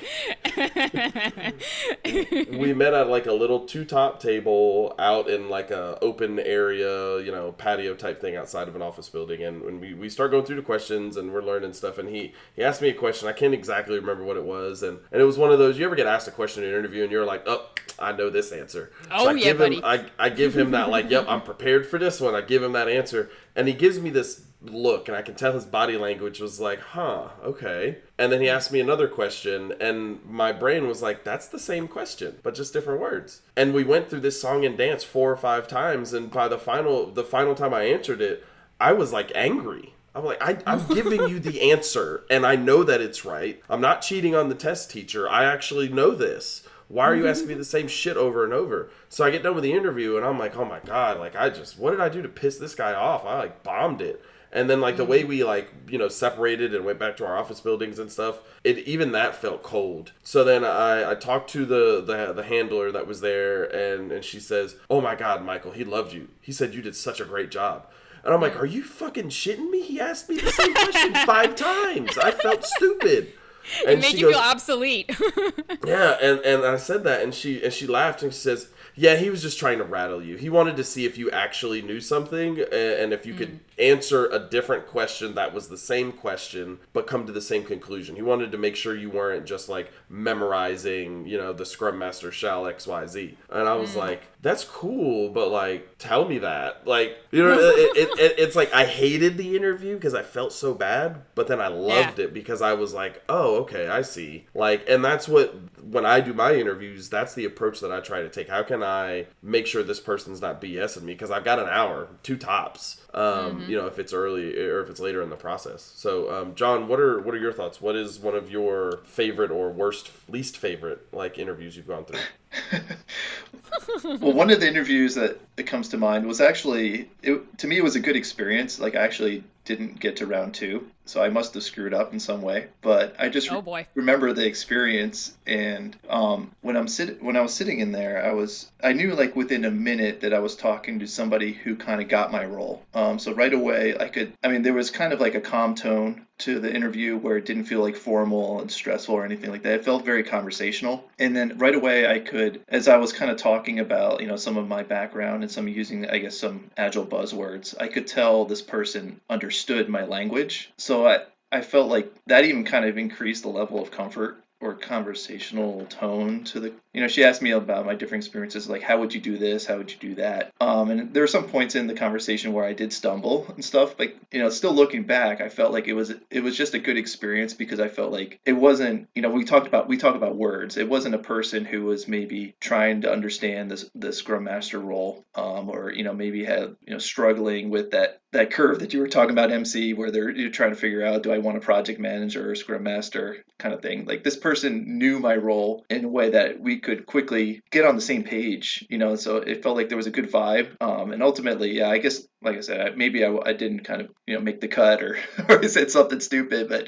we 2.06 2.74
met 2.74 2.94
at 2.94 3.08
like 3.08 3.26
a 3.26 3.34
little 3.34 3.66
two 3.66 3.86
top 3.86 4.20
table 4.20 4.94
out 5.00 5.30
in 5.30 5.50
like 5.50 5.72
a 5.72 5.98
open 6.02 6.40
area, 6.40 7.20
you 7.20 7.32
know, 7.32 7.52
patio 7.52 7.94
type 7.96 8.22
thing 8.22 8.36
outside 8.36 8.68
of 8.68 8.76
an 8.76 8.82
office 8.82 9.10
building. 9.10 9.44
And 9.44 9.62
when 9.62 9.80
we, 9.80 9.94
we 9.94 10.10
start 10.10 10.32
going 10.32 10.46
through 10.46 10.58
the 10.58 10.62
questions 10.62 11.18
and 11.18 11.34
we're 11.34 11.42
learning 11.42 11.74
stuff, 11.74 11.98
and 11.98 12.10
he 12.10 12.34
he 12.54 12.64
asked 12.64 12.82
me 12.82 12.90
a 12.90 12.94
question. 12.94 13.28
I 13.28 13.34
can't 13.34 13.54
exactly 13.54 14.00
remember 14.00 14.24
what 14.24 14.38
it 14.38 14.46
was, 14.46 14.84
and 14.84 15.00
and 15.12 15.22
it 15.22 15.26
was 15.26 15.38
one 15.38 15.52
of 15.52 15.60
those 15.60 15.78
you 15.78 15.86
ever 15.86 15.96
get 15.96 16.08
asked 16.08 16.28
a 16.28 16.32
question 16.32 16.64
in 16.64 16.70
an 16.70 16.80
interview 16.80 17.04
and 17.04 17.12
you're 17.12 17.26
like, 17.26 17.44
oh, 17.48 17.68
I 18.00 18.12
know 18.12 18.30
this 18.30 18.52
answer. 18.52 18.92
Oh, 19.12 19.28
I 19.28 19.34
yeah, 19.34 19.44
give 19.46 19.58
buddy. 19.58 19.78
Him, 19.78 19.86
I 19.86 20.06
I 20.20 20.30
give 20.30 20.56
him 20.56 20.72
that 20.72 20.90
like, 20.90 21.10
yep, 21.10 21.26
I'm 21.28 21.42
prepared 21.42 21.88
for 21.88 21.98
this 21.98 22.20
one. 22.20 22.36
I 22.36 22.42
give 22.42 22.64
him 22.64 22.74
that 22.74 22.88
answer, 22.88 23.30
and 23.56 23.68
he 23.68 23.74
gives 23.74 24.00
me 24.00 24.10
this 24.10 24.46
look 24.64 25.08
and 25.08 25.18
I 25.18 25.22
can 25.22 25.36
tell 25.36 25.54
his 25.54 25.66
body 25.66 25.98
language 25.98 26.40
was 26.40 26.60
like, 26.60 26.80
huh, 26.80 27.30
okay. 27.44 28.00
And 28.18 28.32
then 28.32 28.42
he 28.42 28.50
asked 28.50 28.72
me 28.72 28.80
another 28.80 29.08
question 29.08 29.74
and 29.80 30.24
my 30.26 30.52
brain 30.52 30.88
was 30.88 31.02
like, 31.02 31.24
that's 31.24 31.48
the 31.48 31.60
same 31.60 31.88
question, 31.88 32.38
but 32.44 32.56
just 32.56 32.74
different 32.74 33.02
words. 33.02 33.42
And 33.56 33.74
we 33.74 33.84
went 33.84 34.10
through 34.10 34.20
this 34.20 34.40
song 34.40 34.64
and 34.66 34.78
dance 34.78 35.04
four 35.04 35.32
or 35.32 35.38
five 35.38 35.68
times 35.68 36.14
and 36.14 36.30
by 36.30 36.48
the 36.48 36.60
final 36.60 37.12
the 37.12 37.24
final 37.24 37.56
time 37.56 37.74
I 37.74 37.84
answered 37.84 38.22
it, 38.22 38.46
I 38.80 38.94
was 38.94 39.12
like 39.12 39.32
angry. 39.36 39.94
I'm 40.14 40.26
like, 40.26 40.42
I, 40.42 40.58
I'm 40.66 40.86
giving 40.88 41.30
you 41.30 41.40
the 41.40 41.72
answer, 41.72 42.26
and 42.30 42.46
I 42.46 42.58
know 42.58 42.84
that 42.84 43.00
it's 43.00 43.24
right. 43.24 43.62
I'm 43.70 43.80
not 43.80 44.02
cheating 44.02 44.36
on 44.36 44.50
the 44.50 44.56
test 44.56 44.92
teacher. 44.92 45.30
I 45.30 45.46
actually 45.46 45.88
know 45.88 46.12
this. 46.12 46.68
Why 46.90 47.06
are 47.06 47.16
you 47.16 47.28
asking 47.28 47.48
me 47.48 47.54
the 47.54 47.64
same 47.64 47.88
shit 47.88 48.18
over 48.18 48.44
and 48.44 48.52
over? 48.52 48.90
So 49.08 49.24
I 49.24 49.30
get 49.30 49.44
done 49.44 49.56
with 49.56 49.64
the 49.64 49.72
interview, 49.72 50.18
and 50.18 50.26
I'm 50.26 50.38
like, 50.38 50.58
oh 50.58 50.66
my 50.66 50.80
god, 50.80 51.18
like 51.18 51.38
I 51.38 51.50
just, 51.50 51.80
what 51.80 51.92
did 51.92 52.02
I 52.02 52.10
do 52.10 52.22
to 52.22 52.28
piss 52.28 52.58
this 52.58 52.76
guy 52.76 52.94
off? 52.94 53.24
I 53.24 53.38
like 53.38 53.64
bombed 53.64 54.02
it. 54.02 54.22
And 54.54 54.70
then 54.70 54.82
like 54.82 54.98
the 54.98 55.06
way 55.06 55.20
mm-hmm. 55.20 55.30
we 55.30 55.44
like 55.44 55.70
you 55.88 55.98
know 55.98 56.10
separated 56.10 56.76
and 56.76 56.84
went 56.84 57.00
back 57.00 57.16
to 57.18 57.26
our 57.26 57.38
office 57.38 57.62
buildings 57.62 58.00
and 58.00 58.12
stuff, 58.12 58.42
it 58.64 58.80
even 58.80 59.12
that 59.14 59.36
felt 59.36 59.64
cold. 59.64 60.12
So 60.24 60.44
then 60.44 60.66
I, 60.66 61.12
I 61.12 61.16
talked 61.16 61.50
to 61.52 61.66
the, 61.66 62.02
the 62.06 62.34
the 62.34 62.44
handler 62.44 62.92
that 62.92 63.08
was 63.08 63.22
there, 63.22 63.64
and 63.64 64.12
and 64.12 64.26
she 64.26 64.40
says, 64.40 64.76
oh 64.90 65.00
my 65.02 65.16
god, 65.16 65.44
Michael, 65.44 65.72
he 65.72 65.84
loved 65.84 66.14
you. 66.14 66.28
He 66.42 66.52
said 66.52 66.74
you 66.74 66.82
did 66.82 66.96
such 66.96 67.20
a 67.20 67.26
great 67.26 67.50
job. 67.52 67.88
And 68.24 68.34
I'm 68.34 68.42
like, 68.42 68.54
mm. 68.54 68.62
are 68.62 68.66
you 68.66 68.84
fucking 68.84 69.30
shitting 69.30 69.70
me? 69.70 69.82
He 69.82 70.00
asked 70.00 70.30
me 70.30 70.38
the 70.38 70.52
same 70.52 70.74
question 70.74 71.14
five 71.26 71.56
times. 71.56 72.18
I 72.18 72.32
felt 72.32 72.66
stupid. 72.66 73.34
It 73.86 74.00
made 74.00 74.16
you 74.16 74.32
feel 74.32 74.40
obsolete. 74.40 75.16
yeah, 75.86 76.18
and 76.20 76.40
and 76.40 76.66
I 76.66 76.78
said 76.78 77.04
that, 77.04 77.22
and 77.22 77.34
she 77.34 77.64
and 77.64 77.72
she 77.72 77.86
laughed 77.86 78.24
and 78.24 78.34
she 78.34 78.40
says, 78.40 78.70
"Yeah, 78.96 79.16
he 79.18 79.30
was 79.30 79.44
just 79.44 79.60
trying 79.60 79.78
to 79.78 79.84
rattle 79.84 80.22
you. 80.22 80.36
He 80.36 80.50
wanted 80.50 80.78
to 80.78 80.84
see 80.84 81.06
if 81.06 81.16
you 81.16 81.30
actually 81.30 81.84
knew 81.84 82.02
something, 82.02 82.60
a- 82.60 83.04
and 83.04 83.14
if 83.14 83.26
you 83.26 83.36
could 83.36 83.52
mm. 83.52 83.60
Answer 83.82 84.28
a 84.28 84.40
different 84.40 84.88
question 84.88 85.36
that 85.36 85.54
was 85.54 85.68
the 85.68 85.78
same 85.78 86.12
question 86.12 86.80
but 86.94 87.08
come 87.08 87.26
to 87.26 87.32
the 87.32 87.42
same 87.42 87.64
conclusion. 87.64 88.16
He 88.16 88.22
wanted 88.22 88.52
to 88.52 88.58
make 88.58 88.76
sure 88.76 88.96
you 88.96 89.10
weren't 89.10 89.46
just 89.46 89.70
like 89.70 89.92
memorizing, 90.10 91.26
you 91.26 91.38
know, 91.38 91.54
the 91.54 91.66
Scrum 91.66 91.98
Master 91.98 92.32
shall 92.32 92.68
X 92.68 92.86
Y 92.88 93.08
Z. 93.08 93.38
And 93.50 93.68
I 93.68 93.76
was 93.76 93.96
like, 93.96 94.24
that's 94.42 94.64
cool, 94.64 95.30
but 95.30 95.50
like, 95.50 95.98
tell 95.98 96.28
me 96.28 96.40
that. 96.40 96.88
Like, 96.88 97.18
you 97.32 97.44
know, 97.44 97.58
it, 97.60 97.98
it, 97.98 98.20
it, 98.20 98.40
it's 98.40 98.56
like 98.56 98.74
I 98.74 98.86
hated 98.86 99.38
the 99.38 99.56
interview 99.56 99.96
because 99.96 100.14
I 100.14 100.24
felt 100.24 100.52
so 100.52 100.74
bad, 100.74 101.22
but 101.36 101.48
then 101.48 101.62
I 101.62 101.68
loved 101.68 102.20
it 102.20 102.34
because 102.34 102.62
I 102.62 102.74
was 102.74 102.94
like, 102.94 103.24
oh, 103.30 103.58
okay, 103.62 103.88
I 103.88 104.02
see. 104.02 104.48
Like, 104.54 104.88
and 104.90 105.04
that's 105.04 105.28
what 105.28 105.56
when 105.84 106.06
I 106.06 106.22
do 106.22 106.34
my 106.34 106.54
interviews, 106.56 107.10
that's 107.10 107.34
the 107.34 107.46
approach 107.46 107.80
that 107.82 107.92
I 107.92 108.00
try 108.00 108.22
to 108.22 108.30
take. 108.30 108.50
How 108.50 108.64
can 108.64 108.84
I 108.84 109.28
make 109.42 109.68
sure 109.68 109.84
this 109.84 110.00
person's 110.00 110.42
not 110.42 110.62
BSing 110.62 111.04
me? 111.04 111.14
Because 111.14 111.32
I've 111.32 111.46
got 111.46 111.60
an 111.60 111.68
hour, 111.70 112.10
two 112.24 112.38
tops. 112.38 113.02
Um, 113.14 113.66
You 113.72 113.78
know, 113.78 113.88
if 113.88 114.00
it's 114.00 114.12
early 114.12 114.58
or 114.60 114.82
if 114.82 114.90
it's 114.90 115.00
later 115.00 115.22
in 115.22 115.30
the 115.30 115.38
process. 115.38 115.94
So, 115.96 116.30
um, 116.34 116.56
John, 116.56 116.90
what 116.90 117.00
are 117.00 117.22
what 117.22 117.34
are 117.34 117.40
your 117.40 117.54
thoughts? 117.54 117.80
What 117.80 117.96
is 117.96 118.20
one 118.20 118.36
of 118.36 118.52
your 118.52 118.98
favorite 119.06 119.50
or 119.50 119.70
worst, 119.70 120.12
least 120.28 120.58
favorite 120.58 121.08
like 121.14 121.40
interviews 121.40 121.78
you've 121.78 121.88
gone 121.88 122.04
through? 122.04 122.20
well, 124.20 124.34
one 124.34 124.50
of 124.50 124.60
the 124.60 124.68
interviews 124.68 125.16
that, 125.16 125.40
that 125.56 125.64
comes 125.64 125.90
to 125.90 125.98
mind 125.98 126.26
was 126.26 126.42
actually, 126.42 127.10
it, 127.24 127.58
to 127.60 127.68
me, 127.68 127.78
it 127.78 127.84
was 127.84 127.96
a 127.96 128.00
good 128.00 128.16
experience. 128.16 128.80
Like, 128.80 128.96
I 128.96 129.00
actually 129.00 129.44
didn't 129.66 130.00
get 130.00 130.18
to 130.18 130.26
round 130.26 130.54
two, 130.54 130.88
so 131.12 131.22
I 131.22 131.30
must 131.30 131.54
have 131.56 131.64
screwed 131.64 131.94
up 131.94 132.14
in 132.14 132.20
some 132.20 132.42
way. 132.42 132.68
But 132.82 133.16
I 133.20 133.28
just 133.30 133.52
Oh, 133.52 133.62
boy. 133.62 133.86
remember 133.96 134.32
the 134.32 134.46
experience, 134.46 135.36
and 135.46 135.96
um, 136.10 136.52
when 136.62 136.78
I'm 136.78 136.88
sit 136.88 137.22
when 137.22 137.36
I 137.36 137.42
was 137.42 137.54
sitting 137.54 137.80
in 137.80 137.92
there, 137.92 138.26
I 138.26 138.32
was 138.34 138.72
I 138.82 138.94
knew 138.94 139.14
like 139.14 139.36
within 139.36 139.66
a 139.66 139.72
minute 139.72 140.22
that 140.22 140.34
I 140.34 140.40
was 140.40 140.56
talking 140.56 141.00
to 141.00 141.08
somebody 141.08 141.52
who 141.52 141.76
kind 141.76 142.02
of 142.02 142.08
got 142.08 142.32
my 142.32 142.46
role. 142.46 142.82
Um, 142.94 143.20
so 143.20 143.34
right 143.34 143.54
away, 143.54 143.98
I 143.98 144.08
could. 144.08 144.34
I 144.44 144.48
mean, 144.48 144.62
there 144.62 144.74
was 144.74 144.90
kind 144.90 145.12
of 145.14 145.20
like 145.20 145.36
a 145.36 145.42
calm 145.42 145.76
tone 145.76 146.26
to 146.40 146.60
the 146.60 146.74
interview 146.74 147.18
where 147.18 147.38
it 147.38 147.46
didn't 147.46 147.66
feel 147.66 147.82
like 147.82 147.96
formal 147.96 148.62
and 148.62 148.72
stressful 148.72 149.14
or 149.14 149.24
anything 149.24 149.52
like 149.52 149.62
that. 149.62 149.74
It 149.74 149.86
felt 149.86 150.04
very 150.04 150.24
conversational. 150.24 151.08
And 151.20 151.36
then 151.36 151.58
right 151.60 151.76
away 151.76 152.08
I 152.08 152.18
could 152.20 152.62
as 152.68 152.88
I 152.88 152.98
was 152.98 153.14
kind 153.14 153.30
of 153.30 153.38
talking 153.38 153.80
about, 153.80 154.22
you 154.22 154.28
know, 154.28 154.38
some 154.38 154.58
of 154.58 154.68
my 154.68 154.82
background 154.82 155.44
and 155.44 155.52
some 155.52 155.68
using 155.68 156.10
I 156.10 156.18
guess 156.18 156.38
some 156.38 156.72
agile 156.78 157.06
buzzwords, 157.06 157.76
I 157.80 157.88
could 157.88 158.08
tell 158.08 158.46
this 158.46 158.62
person 158.64 159.20
understood 159.30 159.88
my 159.88 160.04
language. 160.06 160.72
So 160.78 161.01
I 161.08 161.22
I 161.52 161.62
felt 161.62 161.90
like 161.90 162.12
that 162.28 162.46
even 162.46 162.64
kind 162.64 162.86
of 162.86 162.98
increased 162.98 163.44
the 163.44 163.50
level 163.50 163.82
of 163.82 163.92
comfort 163.92 164.38
or 164.62 164.74
conversational 164.76 165.86
tone 165.88 166.44
to 166.46 166.60
the 166.60 166.74
you 166.94 167.02
know 167.02 167.08
she 167.08 167.24
asked 167.24 167.42
me 167.42 167.52
about 167.52 167.86
my 167.86 167.96
different 167.96 168.24
experiences 168.24 168.70
like 168.70 168.82
how 168.82 169.00
would 169.00 169.14
you 169.14 169.22
do 169.22 169.38
this? 169.38 169.66
How 169.66 169.78
would 169.78 169.92
you 169.92 169.98
do 169.98 170.16
that? 170.16 170.52
Um, 170.60 170.90
and 170.90 171.14
there 171.14 171.24
were 171.24 171.28
some 171.28 171.48
points 171.48 171.76
in 171.76 171.88
the 171.88 171.94
conversation 171.94 172.54
where 172.54 172.66
i 172.66 172.74
did 172.74 172.94
stumble 172.94 173.46
and 173.54 173.64
stuff 173.64 173.96
but 173.98 174.14
you 174.32 174.40
know 174.40 174.50
still 174.50 174.74
looking 174.74 175.04
back 175.04 175.42
i 175.42 175.50
felt 175.50 175.72
like 175.72 175.88
it 175.88 175.94
was 175.94 176.14
it 176.30 176.42
was 176.42 176.58
just 176.58 176.74
a 176.74 176.80
good 176.80 176.98
experience 176.98 177.54
because 177.54 177.80
i 177.80 177.88
felt 177.88 178.12
like 178.12 178.40
it 178.46 178.54
wasn't 178.54 179.08
you 179.16 179.22
know 179.22 179.30
we 179.30 179.46
talked 179.46 179.68
about 179.68 179.88
we 179.88 179.98
talk 179.98 180.16
about 180.16 180.36
words. 180.36 180.78
It 180.78 180.90
wasn't 180.90 181.16
a 181.16 181.20
person 181.20 181.66
who 181.66 181.84
was 181.84 182.08
maybe 182.08 182.56
trying 182.60 183.02
to 183.02 183.12
understand 183.12 183.70
this 183.70 183.90
the 183.94 184.14
scrum 184.14 184.46
master 184.46 184.80
role 184.80 185.26
um, 185.36 185.70
or 185.70 185.92
you 185.92 186.04
know 186.04 186.14
maybe 186.14 186.44
had 186.44 186.76
you 186.86 186.94
know 186.94 186.98
struggling 186.98 187.70
with 187.70 187.92
that 187.92 188.20
that 188.32 188.52
curve 188.52 188.80
that 188.80 188.94
you 188.94 189.02
were 189.02 189.08
talking 189.08 189.32
about 189.32 189.52
mc 189.52 189.94
where 189.94 190.12
they're 190.12 190.30
you're 190.30 190.50
trying 190.50 190.70
to 190.70 190.78
figure 190.78 191.06
out 191.06 191.24
do 191.24 191.32
i 191.32 191.38
want 191.38 191.58
a 191.58 191.62
project 191.62 192.00
manager 192.00 192.50
or 192.50 192.56
scrum 192.56 192.84
master 192.84 193.44
kind 193.62 193.74
of 193.74 193.82
thing? 193.82 194.06
Like 194.06 194.24
this 194.24 194.36
person 194.36 194.98
knew 194.98 195.20
my 195.20 195.36
role 195.36 195.86
in 195.90 196.06
a 196.06 196.10
way 196.10 196.32
that 196.32 196.60
we 196.60 196.80
could 196.82 197.06
quickly 197.06 197.62
get 197.72 197.86
on 197.86 197.96
the 197.96 198.02
same 198.02 198.24
page 198.24 198.86
you 198.90 198.98
know 198.98 199.16
so 199.16 199.38
it 199.38 199.64
felt 199.64 199.76
like 199.76 199.90
there 199.90 199.98
was 199.98 200.08
a 200.08 200.12
good 200.12 200.32
vibe 200.32 200.76
um, 200.82 201.12
and 201.12 201.24
ultimately 201.24 201.78
yeah 201.78 201.90
i 201.90 201.98
guess 201.98 202.22
like 202.42 202.58
i 202.58 202.62
said 202.62 202.98
maybe 202.98 203.24
I, 203.24 203.36
I 203.46 203.54
didn't 203.54 203.84
kind 203.84 204.02
of 204.02 204.10
you 204.28 204.36
know 204.36 204.42
make 204.42 204.62
the 204.62 204.68
cut 204.68 205.02
or, 205.02 205.18
or 205.50 205.68
said 205.68 205.92
something 205.92 206.20
stupid 206.20 206.70
but 206.70 206.88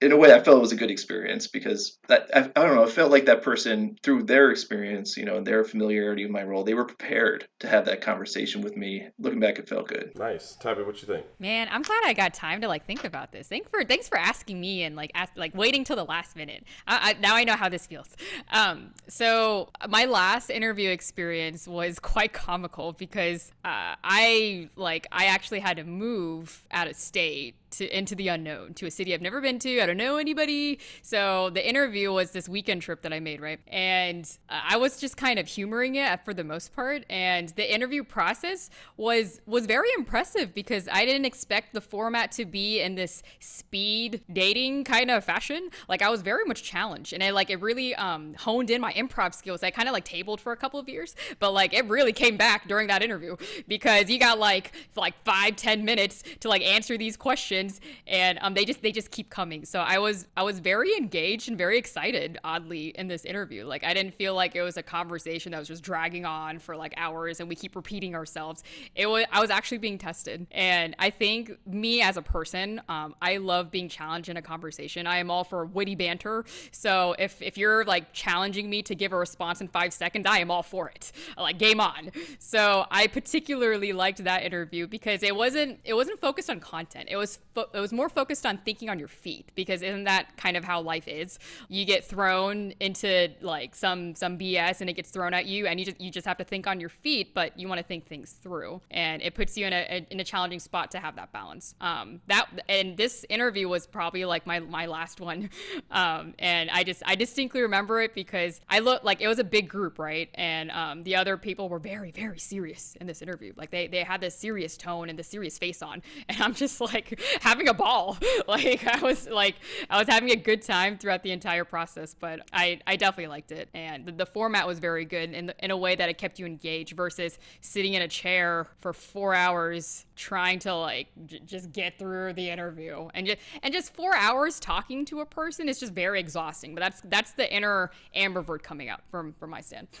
in 0.00 0.12
a 0.12 0.16
way, 0.16 0.32
I 0.32 0.40
felt 0.40 0.56
it 0.56 0.60
was 0.60 0.72
a 0.72 0.76
good 0.76 0.90
experience 0.90 1.46
because 1.46 1.98
that 2.08 2.30
I, 2.34 2.40
I 2.40 2.66
don't 2.66 2.74
know. 2.74 2.84
I 2.84 2.90
felt 2.90 3.10
like 3.10 3.26
that 3.26 3.42
person, 3.42 3.98
through 4.02 4.22
their 4.22 4.50
experience, 4.50 5.16
you 5.16 5.26
know, 5.26 5.36
and 5.36 5.46
their 5.46 5.62
familiarity 5.62 6.24
with 6.24 6.32
my 6.32 6.42
role, 6.42 6.64
they 6.64 6.74
were 6.74 6.86
prepared 6.86 7.46
to 7.60 7.68
have 7.68 7.84
that 7.84 8.00
conversation 8.00 8.62
with 8.62 8.76
me. 8.76 9.08
Looking 9.18 9.40
back, 9.40 9.58
it 9.58 9.68
felt 9.68 9.88
good. 9.88 10.12
Nice, 10.16 10.56
Tabby. 10.56 10.82
What 10.82 11.00
you 11.02 11.06
think? 11.06 11.26
Man, 11.38 11.68
I'm 11.70 11.82
glad 11.82 12.02
I 12.04 12.14
got 12.14 12.32
time 12.32 12.62
to 12.62 12.68
like 12.68 12.86
think 12.86 13.04
about 13.04 13.32
this. 13.32 13.48
Thanks 13.48 13.68
for 13.68 13.84
thanks 13.84 14.08
for 14.08 14.16
asking 14.16 14.58
me 14.58 14.84
and 14.84 14.96
like 14.96 15.10
ask, 15.14 15.32
like 15.36 15.54
waiting 15.54 15.84
till 15.84 15.96
the 15.96 16.04
last 16.04 16.34
minute. 16.34 16.64
I, 16.86 17.10
I, 17.10 17.20
now 17.20 17.36
I 17.36 17.44
know 17.44 17.56
how 17.56 17.68
this 17.68 17.86
feels. 17.86 18.08
Um, 18.50 18.94
so 19.06 19.68
my 19.88 20.06
last 20.06 20.48
interview 20.48 20.90
experience 20.90 21.68
was 21.68 21.98
quite 21.98 22.32
comical 22.32 22.94
because 22.94 23.52
uh, 23.64 23.96
I 24.02 24.70
like 24.76 25.06
I 25.12 25.26
actually 25.26 25.60
had 25.60 25.76
to 25.76 25.84
move 25.84 26.64
out 26.70 26.88
of 26.88 26.96
state 26.96 27.54
to 27.72 27.96
into 27.96 28.14
the 28.14 28.28
unknown 28.28 28.74
to 28.74 28.86
a 28.86 28.90
city 28.90 29.14
I've 29.14 29.20
never 29.20 29.40
been 29.40 29.58
to. 29.60 29.80
I 29.80 29.86
don't 29.86 29.96
know 29.96 30.16
anybody. 30.16 30.78
So 31.02 31.50
the 31.50 31.66
interview 31.66 32.12
was 32.12 32.32
this 32.32 32.48
weekend 32.48 32.82
trip 32.82 33.02
that 33.02 33.12
I 33.12 33.20
made, 33.20 33.40
right? 33.40 33.60
And 33.68 34.30
uh, 34.48 34.60
I 34.70 34.76
was 34.76 34.98
just 34.98 35.16
kind 35.16 35.38
of 35.38 35.46
humoring 35.46 35.96
it 35.96 36.24
for 36.24 36.34
the 36.34 36.44
most 36.44 36.74
part. 36.74 37.04
And 37.08 37.48
the 37.50 37.72
interview 37.72 38.04
process 38.04 38.70
was 38.96 39.40
was 39.46 39.66
very 39.66 39.88
impressive 39.96 40.54
because 40.54 40.88
I 40.90 41.04
didn't 41.04 41.24
expect 41.24 41.74
the 41.74 41.80
format 41.80 42.32
to 42.32 42.44
be 42.44 42.80
in 42.80 42.94
this 42.94 43.22
speed 43.38 44.22
dating 44.32 44.84
kind 44.84 45.10
of 45.10 45.24
fashion. 45.24 45.70
Like 45.88 46.02
I 46.02 46.10
was 46.10 46.22
very 46.22 46.44
much 46.44 46.62
challenged, 46.62 47.12
and 47.12 47.22
I 47.22 47.30
like 47.30 47.50
it 47.50 47.60
really 47.60 47.94
um, 47.94 48.34
honed 48.34 48.70
in 48.70 48.80
my 48.80 48.92
improv 48.92 49.34
skills. 49.34 49.62
I 49.62 49.70
kind 49.70 49.88
of 49.88 49.92
like 49.92 50.04
tabled 50.04 50.40
for 50.40 50.52
a 50.52 50.56
couple 50.56 50.80
of 50.80 50.88
years, 50.88 51.14
but 51.38 51.52
like 51.52 51.72
it 51.74 51.86
really 51.86 52.12
came 52.12 52.36
back 52.36 52.68
during 52.68 52.88
that 52.88 53.02
interview 53.02 53.36
because 53.68 54.10
you 54.10 54.18
got 54.18 54.38
like 54.38 54.72
like 54.96 55.14
five 55.24 55.56
ten 55.56 55.84
minutes 55.84 56.22
to 56.40 56.48
like 56.48 56.62
answer 56.62 56.96
these 56.96 57.16
questions 57.16 57.59
questions, 57.60 57.80
and 58.06 58.38
um, 58.42 58.54
they 58.54 58.64
just 58.64 58.82
they 58.82 58.92
just 58.92 59.10
keep 59.10 59.30
coming. 59.30 59.64
So 59.64 59.80
I 59.80 59.98
was 59.98 60.26
I 60.36 60.42
was 60.42 60.58
very 60.58 60.96
engaged 60.96 61.48
and 61.48 61.56
very 61.56 61.78
excited, 61.78 62.38
oddly, 62.44 62.88
in 62.88 63.08
this 63.08 63.24
interview. 63.24 63.64
Like 63.64 63.84
I 63.84 63.94
didn't 63.94 64.14
feel 64.14 64.34
like 64.34 64.56
it 64.56 64.62
was 64.62 64.76
a 64.76 64.82
conversation 64.82 65.52
that 65.52 65.58
was 65.58 65.68
just 65.68 65.82
dragging 65.82 66.24
on 66.24 66.58
for 66.58 66.76
like 66.76 66.94
hours 66.96 67.40
and 67.40 67.48
we 67.48 67.54
keep 67.54 67.76
repeating 67.76 68.14
ourselves. 68.14 68.62
It 68.94 69.06
was 69.06 69.24
I 69.32 69.40
was 69.40 69.50
actually 69.50 69.78
being 69.78 69.98
tested, 69.98 70.46
and 70.50 70.94
I 70.98 71.10
think 71.10 71.52
me 71.66 72.02
as 72.02 72.16
a 72.16 72.22
person, 72.22 72.80
um, 72.88 73.14
I 73.20 73.38
love 73.38 73.70
being 73.70 73.88
challenged 73.88 74.28
in 74.28 74.36
a 74.36 74.42
conversation. 74.42 75.06
I 75.06 75.18
am 75.18 75.30
all 75.30 75.44
for 75.44 75.64
witty 75.64 75.94
banter. 75.94 76.44
So 76.72 77.14
if 77.18 77.40
if 77.42 77.56
you're 77.58 77.84
like 77.84 78.12
challenging 78.12 78.70
me 78.70 78.82
to 78.82 78.94
give 78.94 79.12
a 79.12 79.16
response 79.16 79.60
in 79.60 79.68
five 79.68 79.92
seconds, 79.92 80.26
I 80.26 80.38
am 80.38 80.50
all 80.50 80.62
for 80.62 80.88
it. 80.88 81.12
Like 81.36 81.58
game 81.58 81.80
on. 81.80 82.10
So 82.38 82.86
I 82.90 83.06
particularly 83.06 83.92
liked 83.92 84.24
that 84.24 84.42
interview 84.42 84.86
because 84.86 85.22
it 85.22 85.34
wasn't 85.34 85.80
it 85.84 85.94
wasn't 85.94 86.20
focused 86.20 86.50
on 86.50 86.60
content. 86.60 87.08
It 87.10 87.16
was 87.16 87.38
fo- 87.54 87.68
it 87.72 87.80
was 87.80 87.92
more 87.92 88.08
focused 88.08 88.46
on 88.46 88.58
thinking 88.58 88.88
on 88.88 88.98
your 88.98 89.08
feet 89.08 89.50
because 89.54 89.82
isn't 89.82 90.04
that 90.04 90.36
kind 90.36 90.56
of 90.56 90.64
how 90.64 90.80
life 90.80 91.08
is? 91.08 91.38
You 91.68 91.84
get 91.84 92.04
thrown 92.04 92.72
into 92.80 93.28
like 93.40 93.74
some 93.74 94.14
some 94.14 94.38
BS 94.38 94.80
and 94.80 94.90
it 94.90 94.94
gets 94.94 95.10
thrown 95.10 95.34
at 95.34 95.46
you 95.46 95.66
and 95.66 95.78
you 95.78 95.86
just 95.86 96.00
you 96.00 96.10
just 96.10 96.26
have 96.26 96.38
to 96.38 96.44
think 96.44 96.66
on 96.66 96.80
your 96.80 96.88
feet, 96.88 97.34
but 97.34 97.58
you 97.58 97.68
want 97.68 97.78
to 97.78 97.84
think 97.86 98.06
things 98.06 98.32
through. 98.32 98.80
And 98.90 99.22
it 99.22 99.34
puts 99.34 99.56
you 99.56 99.66
in 99.66 99.72
a, 99.72 99.86
a 99.90 100.06
in 100.10 100.20
a 100.20 100.24
challenging 100.24 100.60
spot 100.60 100.90
to 100.92 100.98
have 100.98 101.16
that 101.16 101.32
balance. 101.32 101.74
Um 101.80 102.20
that 102.28 102.46
and 102.68 102.96
this 102.96 103.24
interview 103.28 103.68
was 103.68 103.86
probably 103.86 104.24
like 104.24 104.46
my 104.46 104.60
my 104.60 104.86
last 104.86 105.20
one. 105.20 105.50
Um 105.90 106.34
and 106.38 106.70
I 106.70 106.84
just 106.84 107.02
I 107.04 107.14
distinctly 107.16 107.62
remember 107.62 108.00
it 108.00 108.14
because 108.14 108.60
I 108.68 108.78
look 108.78 109.02
like 109.02 109.20
it 109.20 109.26
was 109.28 109.38
a 109.38 109.44
big 109.44 109.68
group, 109.68 109.98
right? 109.98 110.28
And 110.34 110.70
um 110.70 111.02
the 111.02 111.16
other 111.16 111.36
people 111.36 111.68
were 111.68 111.78
very 111.78 112.10
very 112.10 112.38
serious 112.38 112.96
in 113.00 113.06
this 113.06 113.22
interview. 113.22 113.52
Like 113.56 113.70
they 113.70 113.86
they 113.88 114.04
had 114.04 114.20
this 114.20 114.34
serious 114.34 114.76
tone 114.76 115.08
and 115.08 115.18
the 115.18 115.24
serious 115.24 115.58
face 115.58 115.82
on 115.82 116.02
and 116.28 116.40
I'm 116.40 116.54
just 116.54 116.80
like 116.80 117.20
having 117.40 117.68
a 117.68 117.74
ball. 117.74 118.16
like 118.48 118.86
I 118.86 119.00
was 119.00 119.28
like 119.28 119.56
I 119.88 119.98
was 119.98 120.08
having 120.08 120.30
a 120.30 120.36
good 120.36 120.62
time 120.62 120.98
throughout 120.98 121.22
the 121.22 121.32
entire 121.32 121.64
process, 121.64 122.14
but 122.14 122.40
I 122.52 122.80
I 122.86 122.96
definitely 122.96 123.28
liked 123.28 123.50
it 123.50 123.68
and 123.74 124.06
the, 124.06 124.12
the 124.12 124.26
format 124.26 124.66
was 124.66 124.78
very 124.78 125.04
good 125.04 125.32
in 125.32 125.46
the, 125.46 125.54
in 125.64 125.70
a 125.70 125.76
way 125.76 125.96
that 125.96 126.08
it 126.08 126.18
kept 126.18 126.38
you 126.38 126.46
engaged 126.46 126.94
versus 126.94 127.38
sitting 127.60 127.94
in 127.94 128.02
a 128.02 128.08
chair 128.08 128.68
for 128.80 128.92
4 128.92 129.34
hours 129.34 130.04
trying 130.16 130.58
to 130.60 130.74
like 130.74 131.08
j- 131.26 131.40
just 131.44 131.72
get 131.72 131.98
through 131.98 132.34
the 132.34 132.50
interview 132.50 133.08
and 133.14 133.26
just 133.26 133.38
and 133.62 133.72
just 133.72 133.94
4 133.94 134.14
hours 134.14 134.60
talking 134.60 135.04
to 135.06 135.20
a 135.20 135.26
person 135.26 135.68
is 135.68 135.80
just 135.80 135.92
very 135.92 136.20
exhausting. 136.20 136.74
But 136.74 136.82
that's 136.82 137.00
that's 137.04 137.32
the 137.32 137.52
inner 137.52 137.90
ambivert 138.14 138.62
coming 138.62 138.88
out 138.88 139.00
from 139.10 139.32
from 139.32 139.50
my 139.50 139.62
stand. 139.62 139.88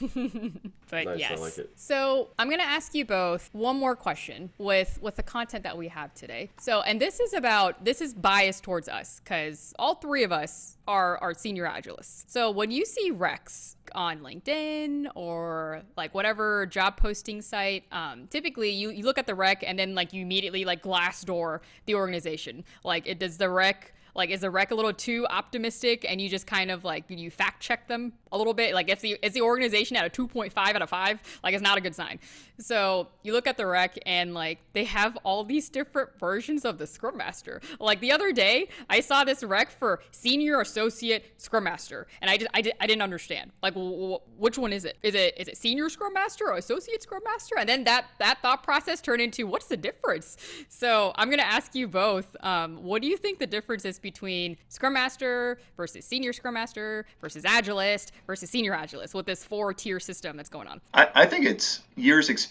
but 0.90 1.04
Nice, 1.04 1.08
I 1.08 1.14
yes. 1.14 1.40
like 1.40 1.58
it. 1.58 1.70
So 1.76 2.28
I'm 2.38 2.50
gonna 2.50 2.62
ask 2.62 2.94
you 2.94 3.04
both 3.04 3.48
one 3.52 3.78
more 3.78 3.96
question 3.96 4.50
with 4.58 4.98
with 5.00 5.16
the 5.16 5.22
content 5.22 5.64
that 5.64 5.76
we 5.76 5.88
have 5.88 6.12
today. 6.14 6.50
So 6.58 6.82
and 6.82 7.00
this 7.00 7.18
is 7.20 7.29
about 7.32 7.84
this 7.84 8.00
is 8.00 8.14
biased 8.14 8.62
towards 8.62 8.88
us 8.88 9.20
because 9.22 9.74
all 9.78 9.94
three 9.94 10.24
of 10.24 10.32
us 10.32 10.76
are 10.86 11.34
senior 11.34 11.66
agilists. 11.66 12.24
So 12.26 12.50
when 12.50 12.70
you 12.70 12.84
see 12.84 13.12
recs 13.12 13.76
on 13.94 14.20
LinkedIn 14.20 15.10
or 15.14 15.82
like 15.96 16.14
whatever 16.14 16.66
job 16.66 16.96
posting 16.96 17.42
site, 17.42 17.84
um, 17.92 18.26
typically 18.28 18.70
you, 18.70 18.90
you 18.90 19.04
look 19.04 19.18
at 19.18 19.26
the 19.26 19.34
rec 19.34 19.62
and 19.66 19.78
then 19.78 19.94
like 19.94 20.12
you 20.12 20.22
immediately 20.22 20.64
like 20.64 20.82
Glassdoor 20.82 21.60
the 21.86 21.94
organization. 21.94 22.64
Like 22.84 23.06
it 23.06 23.18
does 23.18 23.36
the 23.38 23.48
rec 23.48 23.92
like 24.14 24.30
is 24.30 24.40
the 24.40 24.50
rec 24.50 24.70
a 24.70 24.74
little 24.74 24.92
too 24.92 25.26
optimistic 25.30 26.04
and 26.08 26.20
you 26.20 26.28
just 26.28 26.46
kind 26.46 26.70
of 26.70 26.84
like 26.84 27.04
you 27.08 27.30
fact 27.30 27.62
check 27.62 27.86
them 27.88 28.12
a 28.32 28.38
little 28.38 28.54
bit 28.54 28.74
like 28.74 28.88
if 28.88 29.00
the 29.00 29.16
is 29.22 29.32
the 29.32 29.40
organization 29.40 29.96
at 29.96 30.04
a 30.04 30.10
2.5 30.10 30.52
out 30.56 30.82
of 30.82 30.90
5 30.90 31.40
like 31.42 31.54
it's 31.54 31.62
not 31.62 31.78
a 31.78 31.80
good 31.80 31.94
sign 31.94 32.18
so 32.60 33.08
you 33.22 33.32
look 33.32 33.46
at 33.46 33.56
the 33.56 33.66
rec 33.66 33.98
and 34.06 34.34
like 34.34 34.58
they 34.72 34.84
have 34.84 35.16
all 35.24 35.44
these 35.44 35.68
different 35.68 36.10
versions 36.18 36.64
of 36.64 36.78
the 36.78 36.86
scrum 36.86 37.16
master. 37.16 37.60
Like 37.78 38.00
the 38.00 38.12
other 38.12 38.32
day 38.32 38.68
i 38.88 39.00
saw 39.00 39.24
this 39.24 39.42
rec 39.42 39.70
for 39.70 40.00
senior 40.10 40.60
associate 40.60 41.24
scrum 41.38 41.64
master 41.64 42.06
and 42.20 42.30
i 42.30 42.36
just 42.36 42.50
i, 42.54 42.60
did, 42.60 42.74
I 42.80 42.86
didn't 42.86 43.02
understand. 43.02 43.52
Like 43.62 43.74
w- 43.74 43.92
w- 43.92 44.18
which 44.36 44.58
one 44.58 44.72
is 44.72 44.84
it? 44.84 44.98
Is 45.02 45.14
it 45.14 45.34
is 45.38 45.48
it 45.48 45.56
senior 45.56 45.88
scrum 45.88 46.12
master 46.12 46.46
or 46.48 46.56
associate 46.56 47.02
scrum 47.02 47.22
master? 47.24 47.56
And 47.58 47.68
then 47.68 47.84
that 47.84 48.06
that 48.18 48.42
thought 48.42 48.62
process 48.62 49.00
turned 49.00 49.22
into 49.22 49.46
what's 49.46 49.66
the 49.66 49.76
difference? 49.76 50.36
So 50.68 51.12
i'm 51.16 51.30
gonna 51.30 51.42
ask 51.42 51.74
you 51.74 51.88
both 51.88 52.36
um, 52.40 52.82
what 52.82 53.02
do 53.02 53.08
you 53.08 53.16
think 53.16 53.38
the 53.38 53.46
difference 53.46 53.84
is 53.84 53.98
between 53.98 54.56
scrum 54.68 54.94
master 54.94 55.58
versus 55.76 56.04
senior 56.04 56.32
scrum 56.32 56.54
master 56.54 57.06
versus 57.20 57.44
agilist 57.44 58.10
versus 58.26 58.50
senior 58.50 58.72
agilist 58.72 59.14
with 59.14 59.26
this 59.26 59.44
four 59.44 59.72
tier 59.72 60.00
system 60.00 60.36
that's 60.36 60.48
going 60.48 60.68
on? 60.68 60.80
I, 60.94 61.08
I 61.14 61.26
think 61.26 61.46
it's 61.46 61.82
years 61.96 62.28
experience 62.28 62.49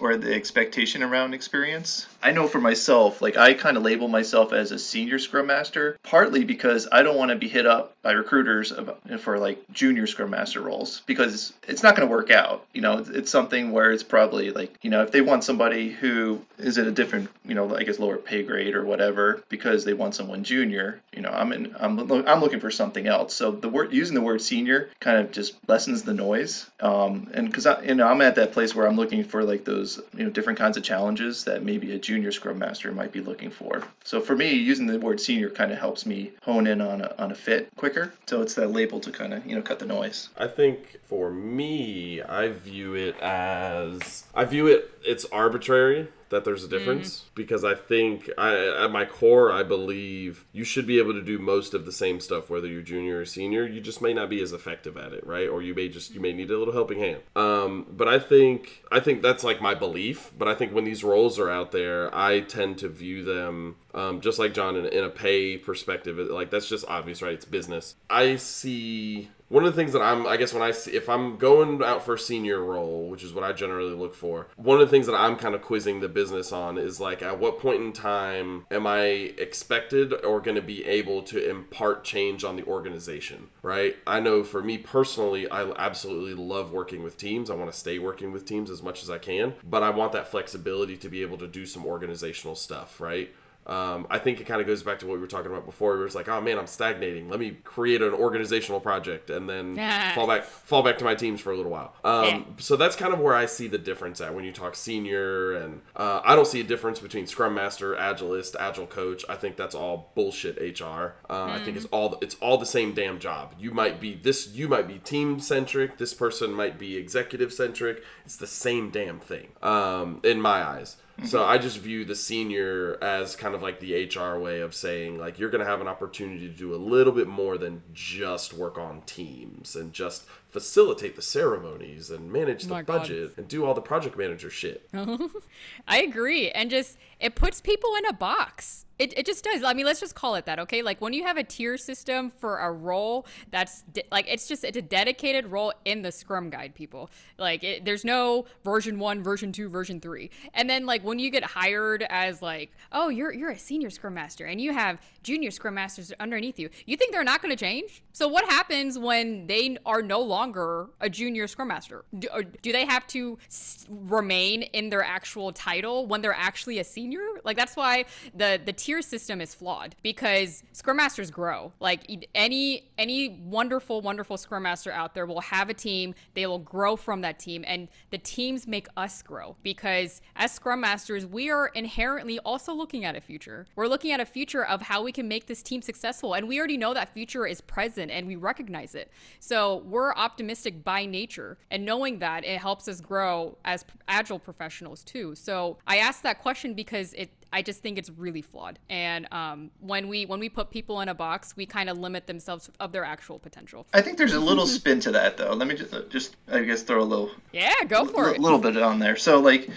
or 0.00 0.16
the 0.16 0.34
expectation 0.34 1.02
around 1.02 1.34
experience. 1.34 2.06
I 2.22 2.32
know 2.32 2.48
for 2.48 2.60
myself, 2.60 3.20
like 3.20 3.36
I 3.36 3.52
kind 3.52 3.76
of 3.76 3.82
label 3.82 4.08
myself 4.08 4.54
as 4.54 4.72
a 4.72 4.78
senior 4.78 5.18
scrum 5.18 5.48
master, 5.48 5.98
partly 6.02 6.44
because 6.44 6.88
I 6.90 7.02
don't 7.02 7.18
want 7.18 7.30
to 7.30 7.36
be 7.36 7.48
hit 7.48 7.66
up 7.66 7.94
by 8.00 8.12
recruiters 8.12 8.72
for 9.18 9.38
like 9.38 9.58
junior 9.72 10.06
scrum 10.06 10.30
master 10.30 10.62
roles 10.62 11.02
because 11.04 11.52
it's 11.68 11.82
not 11.82 11.94
going 11.94 12.08
to 12.08 12.12
work 12.12 12.30
out. 12.30 12.64
You 12.72 12.80
know, 12.80 13.04
it's, 13.06 13.34
something 13.34 13.72
where 13.72 13.90
it's 13.90 14.04
probably 14.04 14.52
like, 14.52 14.78
you 14.80 14.90
know, 14.90 15.02
if 15.02 15.10
they 15.10 15.20
want 15.20 15.42
somebody 15.42 15.90
who 15.90 16.40
is 16.56 16.78
at 16.78 16.86
a 16.86 16.92
different, 16.92 17.28
you 17.44 17.54
know, 17.54 17.74
I 17.74 17.82
guess 17.82 17.98
lower 17.98 18.16
pay 18.16 18.44
grade 18.44 18.76
or 18.76 18.84
whatever 18.84 19.42
because 19.48 19.84
they 19.84 19.92
want 19.92 20.14
someone 20.14 20.44
junior, 20.44 21.00
you 21.12 21.20
know, 21.20 21.30
I'm 21.30 21.52
in, 21.52 21.74
I'm, 21.78 21.98
I'm 22.28 22.40
looking 22.40 22.60
for 22.60 22.70
something 22.70 23.08
else. 23.08 23.34
So 23.34 23.50
the 23.50 23.68
word 23.68 23.92
using 23.92 24.14
the 24.14 24.20
word 24.20 24.40
senior 24.40 24.88
kind 25.00 25.18
of 25.18 25.32
just 25.32 25.54
lessens 25.66 26.04
the 26.04 26.14
noise. 26.14 26.70
Um, 26.78 27.28
and 27.34 27.48
because 27.48 27.66
I, 27.66 27.82
you 27.82 27.96
know, 27.96 28.06
I'm 28.06 28.20
at 28.20 28.36
that 28.36 28.52
place 28.52 28.72
where 28.72 28.86
I'm 28.86 28.96
looking 28.96 29.24
for 29.24 29.33
like 29.42 29.64
those, 29.64 30.00
you 30.16 30.24
know, 30.24 30.30
different 30.30 30.58
kinds 30.58 30.76
of 30.76 30.82
challenges 30.82 31.44
that 31.44 31.64
maybe 31.64 31.92
a 31.92 31.98
junior 31.98 32.30
scrum 32.30 32.58
master 32.58 32.92
might 32.92 33.10
be 33.10 33.20
looking 33.20 33.50
for. 33.50 33.82
So 34.04 34.20
for 34.20 34.36
me, 34.36 34.52
using 34.52 34.86
the 34.86 34.98
word 34.98 35.20
senior 35.20 35.50
kind 35.50 35.72
of 35.72 35.78
helps 35.78 36.06
me 36.06 36.32
hone 36.42 36.66
in 36.66 36.80
on 36.80 37.00
a, 37.00 37.14
on 37.18 37.32
a 37.32 37.34
fit 37.34 37.68
quicker. 37.76 38.12
So 38.26 38.42
it's 38.42 38.54
that 38.54 38.68
label 38.68 39.00
to 39.00 39.10
kind 39.10 39.34
of, 39.34 39.46
you 39.46 39.56
know, 39.56 39.62
cut 39.62 39.78
the 39.78 39.86
noise. 39.86 40.28
I 40.36 40.46
think 40.46 41.00
for 41.02 41.30
me, 41.30 42.22
I 42.22 42.48
view 42.48 42.94
it 42.94 43.18
as 43.20 44.24
I 44.34 44.44
view 44.44 44.66
it 44.68 44.93
it's 45.04 45.24
arbitrary 45.26 46.08
that 46.30 46.44
there's 46.44 46.64
a 46.64 46.68
difference 46.68 47.26
because 47.36 47.64
I 47.64 47.74
think 47.74 48.28
I 48.36 48.84
at 48.84 48.90
my 48.90 49.04
core 49.04 49.52
I 49.52 49.62
believe 49.62 50.44
you 50.52 50.64
should 50.64 50.86
be 50.86 50.98
able 50.98 51.12
to 51.12 51.22
do 51.22 51.38
most 51.38 51.74
of 51.74 51.86
the 51.86 51.92
same 51.92 52.18
stuff 52.18 52.50
whether 52.50 52.66
you're 52.66 52.82
junior 52.82 53.20
or 53.20 53.24
senior. 53.24 53.66
You 53.66 53.80
just 53.80 54.02
may 54.02 54.12
not 54.12 54.28
be 54.28 54.42
as 54.42 54.52
effective 54.52 54.96
at 54.96 55.12
it, 55.12 55.24
right? 55.26 55.48
Or 55.48 55.62
you 55.62 55.74
may 55.74 55.88
just 55.88 56.12
you 56.12 56.20
may 56.20 56.32
need 56.32 56.50
a 56.50 56.58
little 56.58 56.74
helping 56.74 56.98
hand. 56.98 57.20
Um, 57.36 57.86
but 57.90 58.08
I 58.08 58.18
think 58.18 58.84
I 58.90 59.00
think 59.00 59.22
that's 59.22 59.44
like 59.44 59.60
my 59.60 59.74
belief. 59.74 60.32
But 60.36 60.48
I 60.48 60.54
think 60.54 60.72
when 60.72 60.84
these 60.84 61.04
roles 61.04 61.38
are 61.38 61.50
out 61.50 61.70
there, 61.70 62.14
I 62.14 62.40
tend 62.40 62.78
to 62.78 62.88
view 62.88 63.22
them 63.24 63.76
um, 63.94 64.20
just 64.20 64.38
like 64.38 64.54
John 64.54 64.76
in, 64.76 64.86
in 64.86 65.04
a 65.04 65.10
pay 65.10 65.56
perspective. 65.56 66.18
Like 66.18 66.50
that's 66.50 66.68
just 66.68 66.84
obvious, 66.88 67.22
right? 67.22 67.34
It's 67.34 67.44
business. 67.44 67.94
I 68.10 68.36
see 68.36 69.30
one 69.48 69.64
of 69.64 69.72
the 69.72 69.76
things 69.80 69.92
that 69.92 70.02
I'm, 70.02 70.26
I 70.26 70.36
guess, 70.36 70.52
when 70.52 70.62
I 70.62 70.70
see, 70.70 70.92
if 70.92 71.08
I'm 71.08 71.36
going 71.36 71.82
out 71.82 72.04
for 72.04 72.14
a 72.14 72.18
senior 72.18 72.62
role, 72.62 73.08
which 73.08 73.22
is 73.22 73.32
what 73.32 73.44
I 73.44 73.52
generally 73.52 73.94
look 73.94 74.14
for, 74.14 74.48
one 74.56 74.80
of 74.80 74.86
the 74.86 74.90
things 74.90 75.06
that 75.06 75.14
I'm 75.14 75.36
kind 75.36 75.54
of 75.54 75.62
quizzing 75.62 76.00
the 76.00 76.08
business 76.08 76.52
on 76.52 76.78
is 76.78 77.00
like, 77.00 77.22
at 77.22 77.38
what 77.38 77.58
point 77.58 77.82
in 77.82 77.92
time 77.92 78.66
am 78.70 78.86
I 78.86 79.00
expected 79.00 80.12
or 80.24 80.40
going 80.40 80.56
to 80.56 80.62
be 80.62 80.84
able 80.84 81.22
to 81.24 81.50
impart 81.50 82.04
change 82.04 82.42
on 82.44 82.56
the 82.56 82.64
organization, 82.64 83.48
right? 83.62 83.96
I 84.06 84.20
know 84.20 84.44
for 84.44 84.62
me 84.62 84.78
personally, 84.78 85.48
I 85.50 85.70
absolutely 85.72 86.34
love 86.34 86.72
working 86.72 87.02
with 87.02 87.16
teams. 87.16 87.50
I 87.50 87.54
want 87.54 87.70
to 87.70 87.78
stay 87.78 87.98
working 87.98 88.32
with 88.32 88.46
teams 88.46 88.70
as 88.70 88.82
much 88.82 89.02
as 89.02 89.10
I 89.10 89.18
can, 89.18 89.54
but 89.62 89.82
I 89.82 89.90
want 89.90 90.12
that 90.12 90.28
flexibility 90.28 90.96
to 90.96 91.08
be 91.08 91.22
able 91.22 91.38
to 91.38 91.46
do 91.46 91.66
some 91.66 91.86
organizational 91.86 92.56
stuff, 92.56 93.00
right? 93.00 93.34
Um, 93.66 94.06
I 94.10 94.18
think 94.18 94.40
it 94.40 94.44
kind 94.44 94.60
of 94.60 94.66
goes 94.66 94.82
back 94.82 94.98
to 95.00 95.06
what 95.06 95.14
we 95.14 95.20
were 95.20 95.26
talking 95.26 95.50
about 95.50 95.64
before. 95.66 95.96
Where 95.96 96.06
it's 96.06 96.14
like, 96.14 96.28
oh 96.28 96.40
man, 96.40 96.58
I'm 96.58 96.66
stagnating. 96.66 97.28
Let 97.28 97.40
me 97.40 97.52
create 97.64 98.02
an 98.02 98.12
organizational 98.12 98.80
project 98.80 99.30
and 99.30 99.48
then 99.48 99.74
fall 100.14 100.26
back, 100.26 100.44
fall 100.44 100.82
back 100.82 100.98
to 100.98 101.04
my 101.04 101.14
teams 101.14 101.40
for 101.40 101.52
a 101.52 101.56
little 101.56 101.72
while. 101.72 101.94
Um, 102.04 102.24
Yeah. 102.24 102.42
So 102.58 102.76
that's 102.76 102.96
kind 102.96 103.12
of 103.12 103.20
where 103.20 103.34
I 103.34 103.46
see 103.46 103.68
the 103.68 103.78
difference 103.78 104.20
at 104.20 104.34
when 104.34 104.44
you 104.44 104.52
talk 104.52 104.74
senior, 104.74 105.52
and 105.52 105.80
uh, 105.96 106.20
I 106.24 106.34
don't 106.36 106.46
see 106.46 106.60
a 106.60 106.64
difference 106.64 107.00
between 107.00 107.26
Scrum 107.26 107.54
Master, 107.54 107.94
Agilist, 107.94 108.54
Agile 108.58 108.86
Coach. 108.86 109.24
I 109.28 109.36
think 109.36 109.56
that's 109.56 109.74
all 109.74 110.12
bullshit 110.14 110.58
HR. 110.80 111.14
Uh, 111.28 111.44
I 111.44 111.60
think 111.64 111.76
it's 111.76 111.86
all 111.86 112.18
it's 112.20 112.36
all 112.36 112.58
the 112.58 112.66
same 112.66 112.94
damn 112.94 113.18
job. 113.18 113.54
You 113.58 113.70
might 113.72 114.00
be 114.00 114.14
this, 114.14 114.48
you 114.54 114.68
might 114.68 114.86
be 114.88 114.98
team 114.98 115.40
centric. 115.40 115.98
This 115.98 116.14
person 116.14 116.52
might 116.52 116.78
be 116.78 116.96
executive 116.96 117.52
centric. 117.52 118.02
It's 118.24 118.36
the 118.36 118.46
same 118.46 118.90
damn 118.90 119.20
thing 119.20 119.48
um, 119.62 120.20
in 120.22 120.40
my 120.40 120.62
eyes. 120.62 120.96
So 121.22 121.44
I 121.44 121.58
just 121.58 121.78
view 121.78 122.04
the 122.04 122.16
senior 122.16 122.98
as 123.00 123.36
kind 123.36 123.54
of 123.54 123.62
like 123.62 123.78
the 123.78 124.08
HR 124.08 124.36
way 124.38 124.60
of 124.60 124.74
saying 124.74 125.16
like 125.18 125.38
you're 125.38 125.50
going 125.50 125.64
to 125.64 125.70
have 125.70 125.80
an 125.80 125.86
opportunity 125.86 126.48
to 126.48 126.52
do 126.52 126.74
a 126.74 126.76
little 126.76 127.12
bit 127.12 127.28
more 127.28 127.56
than 127.56 127.82
just 127.92 128.52
work 128.52 128.78
on 128.78 129.02
teams 129.02 129.76
and 129.76 129.92
just 129.92 130.24
facilitate 130.48 131.16
the 131.16 131.22
ceremonies 131.22 132.10
and 132.10 132.32
manage 132.32 132.64
the 132.64 132.70
my 132.70 132.82
God. 132.82 132.98
budget 132.98 133.34
and 133.36 133.48
do 133.48 133.64
all 133.64 133.74
the 133.74 133.80
project 133.80 134.16
manager 134.18 134.50
shit. 134.50 134.88
I 135.88 136.02
agree. 136.02 136.50
And 136.50 136.70
just, 136.70 136.96
it 137.24 137.34
puts 137.34 137.60
people 137.60 137.90
in 137.96 138.04
a 138.06 138.12
box. 138.12 138.82
It, 138.96 139.12
it 139.18 139.26
just 139.26 139.42
does. 139.42 139.64
I 139.64 139.72
mean, 139.74 139.86
let's 139.86 139.98
just 139.98 140.14
call 140.14 140.36
it 140.36 140.46
that, 140.46 140.60
okay? 140.60 140.80
Like 140.80 141.00
when 141.00 141.12
you 141.12 141.24
have 141.24 141.36
a 141.36 141.42
tier 141.42 141.76
system 141.76 142.30
for 142.30 142.58
a 142.58 142.70
role, 142.70 143.26
that's 143.50 143.82
de- 143.92 144.04
like 144.12 144.26
it's 144.28 144.46
just 144.46 144.62
it's 144.62 144.76
a 144.76 144.82
dedicated 144.82 145.46
role 145.48 145.72
in 145.84 146.02
the 146.02 146.12
Scrum 146.12 146.48
guide, 146.48 146.76
people. 146.76 147.10
Like 147.36 147.64
it, 147.64 147.84
there's 147.84 148.04
no 148.04 148.44
version 148.62 149.00
one, 149.00 149.20
version 149.20 149.50
two, 149.50 149.68
version 149.68 149.98
three, 149.98 150.30
and 150.52 150.70
then 150.70 150.86
like 150.86 151.02
when 151.02 151.18
you 151.18 151.28
get 151.30 151.42
hired 151.42 152.06
as 152.08 152.40
like, 152.40 152.70
oh, 152.92 153.08
you're 153.08 153.32
you're 153.32 153.50
a 153.50 153.58
senior 153.58 153.90
Scrum 153.90 154.14
master, 154.14 154.44
and 154.44 154.60
you 154.60 154.72
have 154.72 155.00
junior 155.24 155.50
Scrum 155.50 155.74
masters 155.74 156.12
underneath 156.20 156.60
you, 156.60 156.68
you 156.86 156.96
think 156.96 157.10
they're 157.10 157.24
not 157.24 157.42
going 157.42 157.50
to 157.50 157.58
change? 157.60 158.04
So 158.12 158.28
what 158.28 158.44
happens 158.44 158.96
when 158.96 159.48
they 159.48 159.76
are 159.84 160.02
no 160.02 160.20
longer 160.20 160.90
a 161.00 161.10
junior 161.10 161.48
Scrum 161.48 161.66
master? 161.68 162.04
Do, 162.16 162.28
do 162.62 162.70
they 162.70 162.84
have 162.86 163.08
to 163.08 163.38
s- 163.48 163.86
remain 163.88 164.62
in 164.62 164.90
their 164.90 165.02
actual 165.02 165.50
title 165.52 166.06
when 166.06 166.22
they're 166.22 166.32
actually 166.32 166.78
a 166.78 166.84
senior? 166.84 167.13
Like 167.44 167.56
that's 167.56 167.76
why 167.76 168.06
the 168.34 168.60
the 168.64 168.72
tier 168.72 169.02
system 169.02 169.40
is 169.40 169.54
flawed 169.54 169.94
because 170.02 170.62
Scrum 170.72 170.96
masters 170.96 171.30
grow. 171.30 171.72
Like 171.80 172.28
any 172.34 172.88
any 172.96 173.40
wonderful 173.44 174.00
wonderful 174.00 174.36
Scrum 174.36 174.62
master 174.62 174.92
out 174.92 175.14
there 175.14 175.26
will 175.26 175.40
have 175.42 175.68
a 175.68 175.74
team. 175.74 176.14
They 176.34 176.46
will 176.46 176.58
grow 176.58 176.96
from 176.96 177.20
that 177.22 177.38
team, 177.38 177.64
and 177.66 177.88
the 178.10 178.18
teams 178.18 178.66
make 178.66 178.88
us 178.96 179.22
grow 179.22 179.56
because 179.62 180.20
as 180.36 180.52
Scrum 180.52 180.80
masters, 180.80 181.26
we 181.26 181.50
are 181.50 181.68
inherently 181.68 182.38
also 182.40 182.72
looking 182.72 183.04
at 183.04 183.16
a 183.16 183.20
future. 183.20 183.66
We're 183.76 183.88
looking 183.88 184.12
at 184.12 184.20
a 184.20 184.26
future 184.26 184.64
of 184.64 184.82
how 184.82 185.02
we 185.02 185.12
can 185.12 185.28
make 185.28 185.46
this 185.46 185.62
team 185.62 185.82
successful, 185.82 186.34
and 186.34 186.48
we 186.48 186.58
already 186.58 186.76
know 186.76 186.94
that 186.94 187.12
future 187.12 187.46
is 187.46 187.60
present, 187.60 188.10
and 188.10 188.26
we 188.26 188.36
recognize 188.36 188.94
it. 188.94 189.10
So 189.40 189.82
we're 189.86 190.14
optimistic 190.14 190.84
by 190.84 191.04
nature, 191.04 191.58
and 191.70 191.84
knowing 191.84 192.18
that 192.20 192.44
it 192.44 192.58
helps 192.58 192.88
us 192.88 193.00
grow 193.00 193.58
as 193.64 193.84
agile 194.08 194.38
professionals 194.38 195.04
too. 195.04 195.34
So 195.34 195.78
I 195.86 195.98
asked 195.98 196.22
that 196.22 196.40
question 196.40 196.74
because 196.74 197.03
it 197.12 197.30
I 197.52 197.62
just 197.62 197.82
think 197.82 197.98
it's 197.98 198.10
really 198.10 198.42
flawed. 198.42 198.80
And 198.90 199.32
um, 199.32 199.70
when 199.80 200.08
we 200.08 200.26
when 200.26 200.40
we 200.40 200.48
put 200.48 200.70
people 200.70 201.00
in 201.02 201.08
a 201.08 201.14
box, 201.14 201.56
we 201.56 201.66
kind 201.66 201.88
of 201.88 201.96
limit 201.98 202.26
themselves 202.26 202.68
of 202.80 202.90
their 202.90 203.04
actual 203.04 203.38
potential. 203.38 203.86
I 203.94 204.00
think 204.00 204.18
there's 204.18 204.32
a 204.32 204.40
little 204.40 204.66
spin 204.66 204.98
to 205.00 205.12
that, 205.12 205.36
though. 205.36 205.52
Let 205.52 205.68
me 205.68 205.76
just, 205.76 205.94
just 206.10 206.36
I 206.50 206.62
guess, 206.64 206.82
throw 206.82 207.00
a 207.00 207.04
little 207.04 207.30
Yeah, 207.52 207.72
go 207.86 208.06
for 208.06 208.30
a 208.30 208.34
it. 208.34 208.40
little 208.40 208.58
bit 208.58 208.76
on 208.76 208.98
there. 208.98 209.14
So, 209.16 209.38
like, 209.38 209.70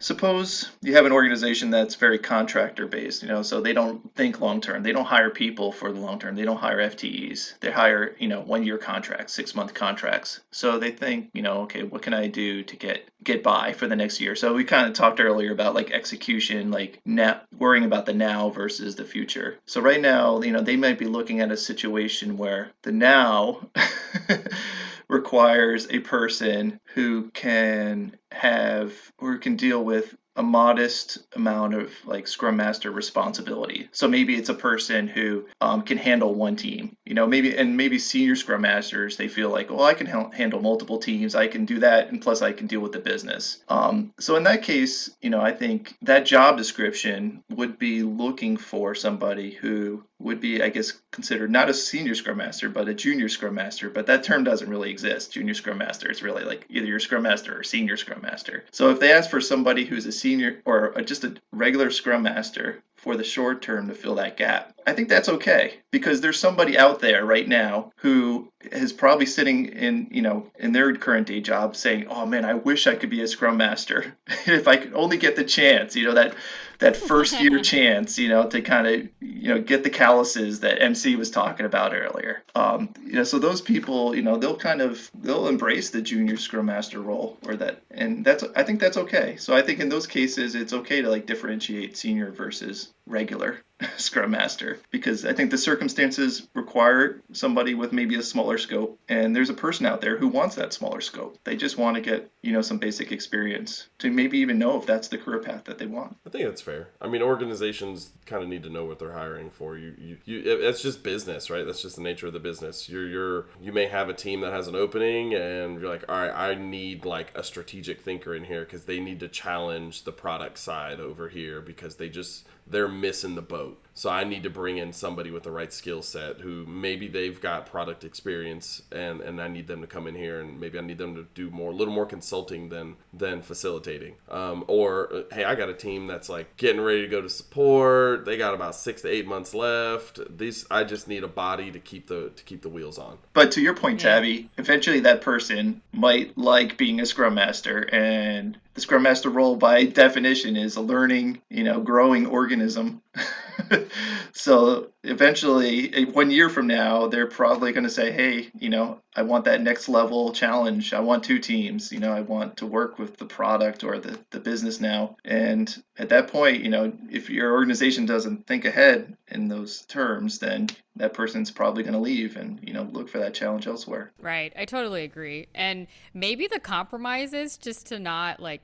suppose 0.00 0.70
you 0.80 0.94
have 0.94 1.04
an 1.04 1.12
organization 1.12 1.70
that's 1.70 1.94
very 1.94 2.18
contractor 2.18 2.86
based, 2.86 3.22
you 3.22 3.28
know, 3.28 3.42
so 3.42 3.60
they 3.60 3.74
don't 3.74 4.14
think 4.16 4.40
long 4.40 4.60
term. 4.60 4.82
They 4.82 4.92
don't 4.92 5.04
hire 5.04 5.30
people 5.30 5.70
for 5.70 5.92
the 5.92 6.00
long 6.00 6.18
term. 6.18 6.34
They 6.34 6.44
don't 6.44 6.56
hire 6.56 6.78
FTEs. 6.78 7.58
They 7.60 7.70
hire, 7.70 8.16
you 8.18 8.26
know, 8.26 8.40
one 8.40 8.64
year 8.64 8.78
contracts, 8.78 9.34
six 9.34 9.54
month 9.54 9.74
contracts. 9.74 10.40
So 10.50 10.78
they 10.78 10.90
think, 10.90 11.30
you 11.34 11.42
know, 11.42 11.62
okay, 11.62 11.82
what 11.84 12.02
can 12.02 12.14
I 12.14 12.26
do 12.26 12.62
to 12.64 12.76
get 12.76 13.08
get 13.22 13.42
by 13.42 13.74
for 13.74 13.86
the 13.86 13.96
next 13.96 14.20
year? 14.20 14.34
So 14.34 14.54
we 14.54 14.64
kind 14.64 14.88
of 14.88 14.94
talked 14.94 15.20
earlier 15.20 15.52
about 15.52 15.74
like 15.74 15.90
execution, 15.90 16.70
like 16.70 17.00
now 17.04 17.42
worrying 17.56 17.84
about 17.84 18.06
the 18.06 18.14
now 18.14 18.48
versus 18.48 18.96
the 18.96 19.04
future. 19.04 19.58
So 19.66 19.80
right 19.82 20.00
now, 20.00 20.40
you 20.40 20.52
know, 20.52 20.62
they 20.62 20.76
might 20.76 20.98
be 20.98 21.04
looking 21.04 21.40
at 21.40 21.52
a 21.52 21.56
situation 21.56 22.38
where 22.38 22.72
the 22.82 22.92
now 22.92 23.68
requires 25.10 25.88
a 25.90 25.98
person 25.98 26.80
who 26.94 27.30
can 27.30 28.16
have 28.30 28.92
or 29.18 29.36
can 29.38 29.56
deal 29.56 29.84
with 29.84 30.14
a 30.36 30.42
modest 30.42 31.18
amount 31.34 31.74
of 31.74 31.92
like 32.04 32.26
scrum 32.26 32.56
master 32.56 32.90
responsibility. 32.90 33.88
So 33.92 34.08
maybe 34.08 34.36
it's 34.36 34.48
a 34.48 34.54
person 34.54 35.08
who 35.08 35.46
um, 35.60 35.82
can 35.82 35.98
handle 35.98 36.34
one 36.34 36.56
team 36.56 36.96
you 37.10 37.14
know 37.14 37.26
maybe 37.26 37.56
and 37.56 37.76
maybe 37.76 37.98
senior 37.98 38.36
scrum 38.36 38.60
masters 38.60 39.16
they 39.16 39.26
feel 39.26 39.50
like 39.50 39.68
well 39.68 39.82
i 39.82 39.94
can 39.94 40.06
ha- 40.06 40.30
handle 40.30 40.62
multiple 40.62 40.96
teams 40.96 41.34
i 41.34 41.48
can 41.48 41.64
do 41.64 41.80
that 41.80 42.08
and 42.08 42.22
plus 42.22 42.40
i 42.40 42.52
can 42.52 42.68
deal 42.68 42.78
with 42.78 42.92
the 42.92 43.00
business 43.00 43.58
um, 43.68 44.14
so 44.20 44.36
in 44.36 44.44
that 44.44 44.62
case 44.62 45.10
you 45.20 45.28
know 45.28 45.40
i 45.40 45.50
think 45.50 45.96
that 46.02 46.24
job 46.24 46.56
description 46.56 47.42
would 47.50 47.80
be 47.80 48.04
looking 48.04 48.56
for 48.56 48.94
somebody 48.94 49.50
who 49.50 50.04
would 50.20 50.40
be, 50.40 50.62
I 50.62 50.68
guess, 50.68 50.92
considered 51.10 51.50
not 51.50 51.70
a 51.70 51.74
senior 51.74 52.14
scrum 52.14 52.36
master, 52.36 52.68
but 52.68 52.88
a 52.88 52.94
junior 52.94 53.28
scrum 53.28 53.54
master. 53.54 53.88
But 53.88 54.06
that 54.06 54.22
term 54.22 54.44
doesn't 54.44 54.68
really 54.68 54.90
exist. 54.90 55.32
Junior 55.32 55.54
scrum 55.54 55.78
master 55.78 56.10
is 56.10 56.22
really 56.22 56.44
like 56.44 56.66
either 56.68 56.86
your 56.86 57.00
scrum 57.00 57.22
master 57.22 57.58
or 57.58 57.62
senior 57.62 57.96
scrum 57.96 58.20
master. 58.20 58.64
So 58.70 58.90
if 58.90 59.00
they 59.00 59.12
ask 59.12 59.30
for 59.30 59.40
somebody 59.40 59.84
who's 59.84 60.06
a 60.06 60.12
senior 60.12 60.60
or 60.64 60.94
just 61.02 61.24
a 61.24 61.34
regular 61.52 61.90
scrum 61.90 62.22
master 62.22 62.82
for 63.02 63.16
the 63.16 63.24
short 63.24 63.62
term 63.62 63.88
to 63.88 63.94
fill 63.94 64.14
that 64.16 64.36
gap, 64.36 64.74
I 64.86 64.92
think 64.92 65.08
that's 65.08 65.28
okay 65.28 65.74
because 65.90 66.20
there's 66.20 66.38
somebody 66.38 66.76
out 66.76 67.00
there 67.00 67.24
right 67.24 67.48
now 67.48 67.92
who 67.96 68.50
is 68.70 68.92
probably 68.92 69.26
sitting 69.26 69.66
in, 69.66 70.08
you 70.10 70.20
know, 70.20 70.46
in 70.58 70.72
their 70.72 70.94
current 70.94 71.26
day 71.26 71.40
job 71.40 71.76
saying, 71.76 72.06
"Oh 72.10 72.26
man, 72.26 72.44
I 72.44 72.54
wish 72.54 72.86
I 72.86 72.94
could 72.94 73.10
be 73.10 73.22
a 73.22 73.28
scrum 73.28 73.56
master 73.56 74.16
if 74.46 74.68
I 74.68 74.76
could 74.76 74.92
only 74.94 75.16
get 75.16 75.36
the 75.36 75.44
chance." 75.44 75.96
You 75.96 76.06
know 76.06 76.14
that 76.14 76.34
that 76.80 76.96
first 76.96 77.40
year 77.40 77.60
chance, 77.62 78.18
you 78.18 78.28
know, 78.28 78.48
to 78.48 78.60
kind 78.60 78.86
of 78.86 79.08
you 79.20 79.54
know 79.54 79.60
get 79.60 79.84
the 79.84 79.90
calluses 79.90 80.60
that 80.60 80.82
MC 80.82 81.16
was 81.16 81.30
talking 81.30 81.66
about 81.66 81.94
earlier. 81.94 82.42
Um, 82.54 82.92
you 83.04 83.12
know, 83.12 83.24
so 83.24 83.38
those 83.38 83.60
people, 83.60 84.14
you 84.14 84.22
know, 84.22 84.36
they'll 84.36 84.56
kind 84.56 84.80
of 84.80 85.10
they'll 85.14 85.48
embrace 85.48 85.90
the 85.90 86.02
junior 86.02 86.36
scrum 86.36 86.66
master 86.66 87.00
role 87.00 87.38
or 87.46 87.56
that, 87.56 87.82
and 87.90 88.24
that's 88.24 88.44
I 88.56 88.64
think 88.64 88.80
that's 88.80 88.96
okay. 88.96 89.36
So 89.36 89.54
I 89.54 89.62
think 89.62 89.80
in 89.80 89.88
those 89.88 90.06
cases, 90.06 90.54
it's 90.54 90.72
okay 90.72 91.00
to 91.02 91.08
like 91.08 91.26
differentiate 91.26 91.96
senior 91.96 92.30
versus 92.32 92.92
regular 93.06 93.58
scrum 93.96 94.30
master 94.30 94.78
because 94.90 95.24
I 95.24 95.32
think 95.32 95.50
the 95.50 95.58
circumstances 95.58 96.46
require 96.54 97.20
somebody 97.32 97.74
with 97.74 97.92
maybe 97.92 98.14
a 98.16 98.22
smaller 98.22 98.58
scope 98.58 98.98
and 99.08 99.34
there's 99.34 99.50
a 99.50 99.54
person 99.54 99.86
out 99.86 100.00
there 100.00 100.16
who 100.16 100.28
wants 100.28 100.56
that 100.56 100.72
smaller 100.72 101.00
scope. 101.00 101.38
They 101.44 101.56
just 101.56 101.78
want 101.78 101.96
to 101.96 102.00
get, 102.00 102.30
you 102.42 102.52
know, 102.52 102.62
some 102.62 102.78
basic 102.78 103.12
experience 103.12 103.88
to 103.98 104.10
maybe 104.10 104.38
even 104.38 104.58
know 104.58 104.78
if 104.78 104.86
that's 104.86 105.08
the 105.08 105.18
career 105.18 105.38
path 105.40 105.64
that 105.64 105.78
they 105.78 105.86
want. 105.86 106.16
I 106.26 106.30
think 106.30 106.44
that's 106.44 106.62
fair. 106.62 106.88
I 107.00 107.08
mean, 107.08 107.22
organizations 107.22 108.10
kind 108.26 108.42
of 108.42 108.48
need 108.48 108.62
to 108.64 108.70
know 108.70 108.84
what 108.84 108.98
they're 108.98 109.12
hiring 109.12 109.50
for. 109.50 109.76
You, 109.76 109.94
you, 109.98 110.16
you. 110.24 110.38
it- 110.40 110.60
It's 110.70 110.82
just 110.82 111.02
business, 111.02 111.50
right? 111.50 111.64
That's 111.66 111.82
just 111.82 111.96
the 111.96 112.02
nature 112.02 112.26
of 112.26 112.32
the 112.32 112.38
business. 112.40 112.88
You're, 112.88 113.06
you're, 113.08 113.46
you 113.60 113.72
may 113.72 113.86
have 113.86 114.08
a 114.08 114.14
team 114.14 114.40
that 114.42 114.52
has 114.52 114.68
an 114.68 114.74
opening, 114.76 115.34
and 115.34 115.80
you're 115.80 115.90
like, 115.90 116.04
all 116.08 116.20
right, 116.20 116.30
I 116.30 116.54
need 116.54 117.04
like 117.04 117.32
a 117.34 117.42
strategic 117.42 118.02
thinker 118.02 118.34
in 118.34 118.44
here 118.44 118.64
because 118.64 118.84
they 118.84 119.00
need 119.00 119.20
to 119.20 119.28
challenge 119.28 120.04
the 120.04 120.12
product 120.12 120.58
side 120.58 121.00
over 121.00 121.28
here 121.28 121.60
because 121.60 121.96
they 121.96 122.08
just 122.08 122.46
they're 122.70 122.88
missing 122.88 123.34
the 123.34 123.42
boat. 123.42 123.82
So 124.00 124.08
I 124.08 124.24
need 124.24 124.44
to 124.44 124.48
bring 124.48 124.78
in 124.78 124.94
somebody 124.94 125.30
with 125.30 125.42
the 125.42 125.50
right 125.50 125.70
skill 125.70 126.00
set 126.00 126.40
who 126.40 126.64
maybe 126.64 127.06
they've 127.06 127.38
got 127.38 127.66
product 127.66 128.02
experience 128.02 128.80
and 128.90 129.20
and 129.20 129.42
I 129.42 129.48
need 129.48 129.66
them 129.66 129.82
to 129.82 129.86
come 129.86 130.06
in 130.06 130.14
here 130.14 130.40
and 130.40 130.58
maybe 130.58 130.78
I 130.78 130.80
need 130.80 130.96
them 130.96 131.14
to 131.16 131.26
do 131.34 131.50
more 131.50 131.70
a 131.70 131.74
little 131.74 131.92
more 131.92 132.06
consulting 132.06 132.70
than 132.70 132.96
than 133.12 133.42
facilitating. 133.42 134.14
Um, 134.30 134.64
or 134.68 135.12
uh, 135.14 135.22
hey, 135.34 135.44
I 135.44 135.54
got 135.54 135.68
a 135.68 135.74
team 135.74 136.06
that's 136.06 136.30
like 136.30 136.56
getting 136.56 136.80
ready 136.80 137.02
to 137.02 137.08
go 137.08 137.20
to 137.20 137.28
support. 137.28 138.24
They 138.24 138.38
got 138.38 138.54
about 138.54 138.74
6 138.74 139.02
to 139.02 139.08
8 139.08 139.26
months 139.26 139.52
left. 139.52 140.18
These 140.34 140.64
I 140.70 140.84
just 140.84 141.06
need 141.06 141.22
a 141.22 141.28
body 141.28 141.70
to 141.70 141.78
keep 141.78 142.06
the 142.06 142.30
to 142.34 142.42
keep 142.44 142.62
the 142.62 142.70
wheels 142.70 142.96
on. 142.96 143.18
But 143.34 143.52
to 143.52 143.60
your 143.60 143.74
point, 143.74 144.02
Yeah. 144.02 144.14
Tabby, 144.14 144.48
eventually 144.56 145.00
that 145.00 145.20
person 145.20 145.82
might 145.92 146.38
like 146.38 146.78
being 146.78 147.00
a 147.00 147.04
scrum 147.04 147.34
master 147.34 147.86
and 147.92 148.56
the 148.72 148.80
scrum 148.80 149.02
master 149.02 149.28
role 149.28 149.56
by 149.56 149.84
definition 149.84 150.56
is 150.56 150.76
a 150.76 150.80
learning, 150.80 151.42
you 151.50 151.64
know, 151.64 151.80
growing 151.80 152.24
organism. 152.26 153.02
so 154.32 154.88
eventually 155.04 155.94
eh, 155.94 156.04
one 156.04 156.30
year 156.30 156.48
from 156.48 156.66
now 156.66 157.06
they're 157.06 157.26
probably 157.26 157.72
going 157.72 157.84
to 157.84 157.90
say 157.90 158.10
hey 158.10 158.48
you 158.58 158.68
know 158.68 159.00
i 159.16 159.22
want 159.22 159.44
that 159.44 159.62
next 159.62 159.88
level 159.88 160.32
challenge 160.32 160.92
i 160.92 161.00
want 161.00 161.24
two 161.24 161.38
teams 161.38 161.90
you 161.90 161.98
know 161.98 162.12
i 162.12 162.20
want 162.20 162.56
to 162.56 162.66
work 162.66 162.98
with 162.98 163.16
the 163.16 163.24
product 163.24 163.82
or 163.82 163.98
the, 163.98 164.18
the 164.30 164.40
business 164.40 164.80
now 164.80 165.16
and 165.24 165.82
at 165.98 166.10
that 166.10 166.28
point 166.28 166.62
you 166.62 166.68
know 166.68 166.92
if 167.10 167.30
your 167.30 167.52
organization 167.52 168.04
doesn't 168.04 168.46
think 168.46 168.64
ahead 168.64 169.16
in 169.28 169.48
those 169.48 169.82
terms 169.86 170.38
then 170.38 170.68
that 170.96 171.14
person's 171.14 171.50
probably 171.50 171.82
going 171.82 171.94
to 171.94 171.98
leave 171.98 172.36
and 172.36 172.60
you 172.62 172.74
know 172.74 172.82
look 172.92 173.08
for 173.08 173.18
that 173.18 173.32
challenge 173.32 173.66
elsewhere 173.66 174.12
Right. 174.20 174.52
I 174.56 174.64
totally 174.64 175.04
agree. 175.04 175.48
And 175.54 175.86
maybe 176.14 176.46
the 176.46 176.60
compromise 176.60 177.32
is 177.32 177.56
just 177.56 177.86
to 177.86 177.98
not 177.98 178.40
like 178.40 178.60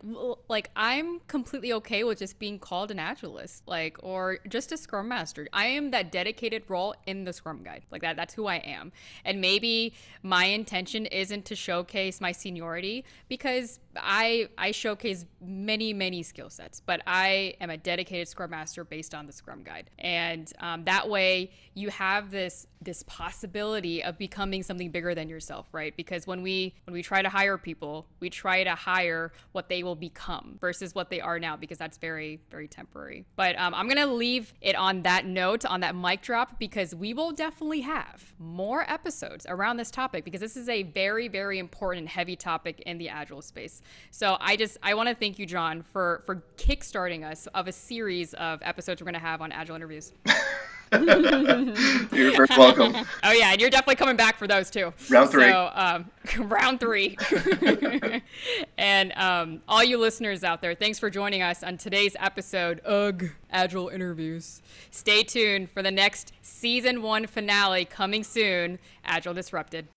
like 0.49 0.71
I'm 0.77 1.21
completely 1.27 1.73
okay 1.75 2.05
with 2.05 2.19
just 2.19 2.39
being 2.39 2.59
called 2.59 2.91
an 2.91 2.99
agilist, 2.99 3.63
like 3.67 3.97
or 4.03 4.39
just 4.49 4.73
a 4.73 4.77
scrum 4.77 5.09
master. 5.09 5.49
I 5.53 5.67
am 5.67 5.91
that 5.91 6.13
dedicated 6.13 6.26
role 6.69 6.95
in 7.07 7.25
the 7.25 7.33
scrum 7.33 7.63
guide. 7.63 7.85
Like 7.91 8.03
that 8.03 8.17
that's 8.17 8.35
who 8.35 8.47
I 8.47 8.57
am. 8.57 8.93
And 9.25 9.41
maybe 9.41 9.93
my 10.23 10.47
intention 10.47 11.07
isn't 11.07 11.45
to 11.47 11.57
showcase 11.57 12.21
my 12.21 12.33
seniority 12.33 13.05
because 13.29 13.81
I 13.97 14.49
I 14.59 14.71
showcase 14.71 15.25
many 15.41 15.93
many 15.93 16.23
skill 16.23 16.51
sets, 16.51 16.81
but 16.81 17.03
I 17.07 17.55
am 17.61 17.71
a 17.71 17.77
dedicated 17.77 18.29
scrum 18.29 18.51
master 18.51 18.85
based 18.85 19.15
on 19.15 19.27
the 19.27 19.33
scrum 19.33 19.63
guide. 19.63 19.91
And 19.99 20.53
um, 20.61 20.85
that 20.85 21.09
way 21.09 21.51
you 21.75 21.91
have 21.91 22.31
this 22.31 22.67
this 22.81 23.03
possibility 23.05 24.03
of 24.03 24.17
becoming 24.17 24.63
something 24.63 24.91
bigger 24.91 25.15
than 25.15 25.29
yourself, 25.29 25.67
right? 25.73 25.97
Because 25.97 26.27
when 26.27 26.43
we 26.43 26.75
when 26.85 26.95
we 26.95 27.03
try 27.03 27.23
to 27.23 27.29
hire 27.29 27.59
people, 27.59 28.07
we 28.21 28.31
try 28.31 28.65
to 28.65 28.75
hire 28.75 29.33
what 29.53 29.69
they 29.69 29.83
will 29.83 29.97
become 29.97 30.57
versus 30.61 30.95
what 30.95 31.11
they 31.11 31.21
are 31.21 31.39
now, 31.39 31.57
because 31.57 31.79
that's 31.79 31.99
very 31.99 32.41
very 32.51 32.69
temporary. 32.69 33.25
But 33.37 33.59
um, 33.59 33.75
I'm 33.75 33.89
gonna 33.89 34.07
leave 34.07 34.55
it 34.61 34.77
on 34.77 35.03
that 35.03 35.27
note, 35.27 35.65
on 35.65 35.81
that 35.81 35.95
mic 35.95 36.16
drop 36.23 36.59
because 36.59 36.95
we 36.95 37.15
will 37.15 37.33
definitely 37.33 37.81
have 37.81 38.33
more 38.39 38.89
episodes 38.91 39.47
around 39.49 39.77
this 39.77 39.91
topic 39.91 40.25
because 40.25 40.41
this 40.41 40.57
is 40.57 40.69
a 40.69 40.83
very, 40.85 41.29
very 41.29 41.59
important, 41.59 41.97
and 41.97 42.09
heavy 42.09 42.37
topic 42.37 42.81
in 42.87 42.99
the 42.99 43.09
agile 43.09 43.43
space. 43.43 43.83
So 44.11 44.37
I 44.41 44.57
just 44.57 44.79
I 44.83 44.95
want 44.95 45.09
to 45.09 45.15
thank 45.15 45.39
you, 45.39 45.47
John, 45.47 45.83
for 45.83 46.23
for 46.27 46.43
kickstarting 46.57 47.25
us 47.25 47.47
of 47.49 47.69
a 47.69 47.73
series 47.73 48.35
of 48.35 48.61
episodes 48.63 49.01
we're 49.01 49.07
going 49.07 49.15
to 49.15 49.21
have 49.21 49.41
on 49.41 49.53
agile 49.53 49.77
interviews. 49.77 50.13
You're 50.93 52.47
very 52.47 52.47
welcome. 52.57 52.95
Oh 53.25 53.33
yeah, 53.33 53.53
and 53.53 53.61
you're 53.61 53.71
definitely 53.71 53.97
coming 53.97 54.17
back 54.17 54.39
for 54.39 54.47
those 54.47 54.71
too. 54.71 54.93
Round 55.11 55.31
three. 55.31 55.49
So 55.49 55.71
um, 55.75 56.11
round 56.49 56.79
three. 56.79 57.19
and 58.79 59.13
um, 59.17 59.63
all 59.67 59.83
you 59.83 59.99
listeners 59.99 60.45
out 60.45 60.63
there, 60.63 60.75
thanks 60.75 60.99
for 60.99 61.11
joining 61.11 61.43
us 61.43 61.65
on 61.65 61.77
today's 61.77 62.15
episode 62.21 62.81
Ugh, 62.85 63.31
Agile 63.51 63.89
Interviews. 63.89 64.63
Stay 64.91 65.25
tuned 65.25 65.71
for 65.71 65.83
the 65.83 65.91
next 65.91 66.33
season 66.41 67.03
one 67.03 67.27
finale 67.27 67.85
coming 67.85 68.23
soon. 68.23 68.79
Agile 69.05 69.35
Disrupted. 69.35 69.89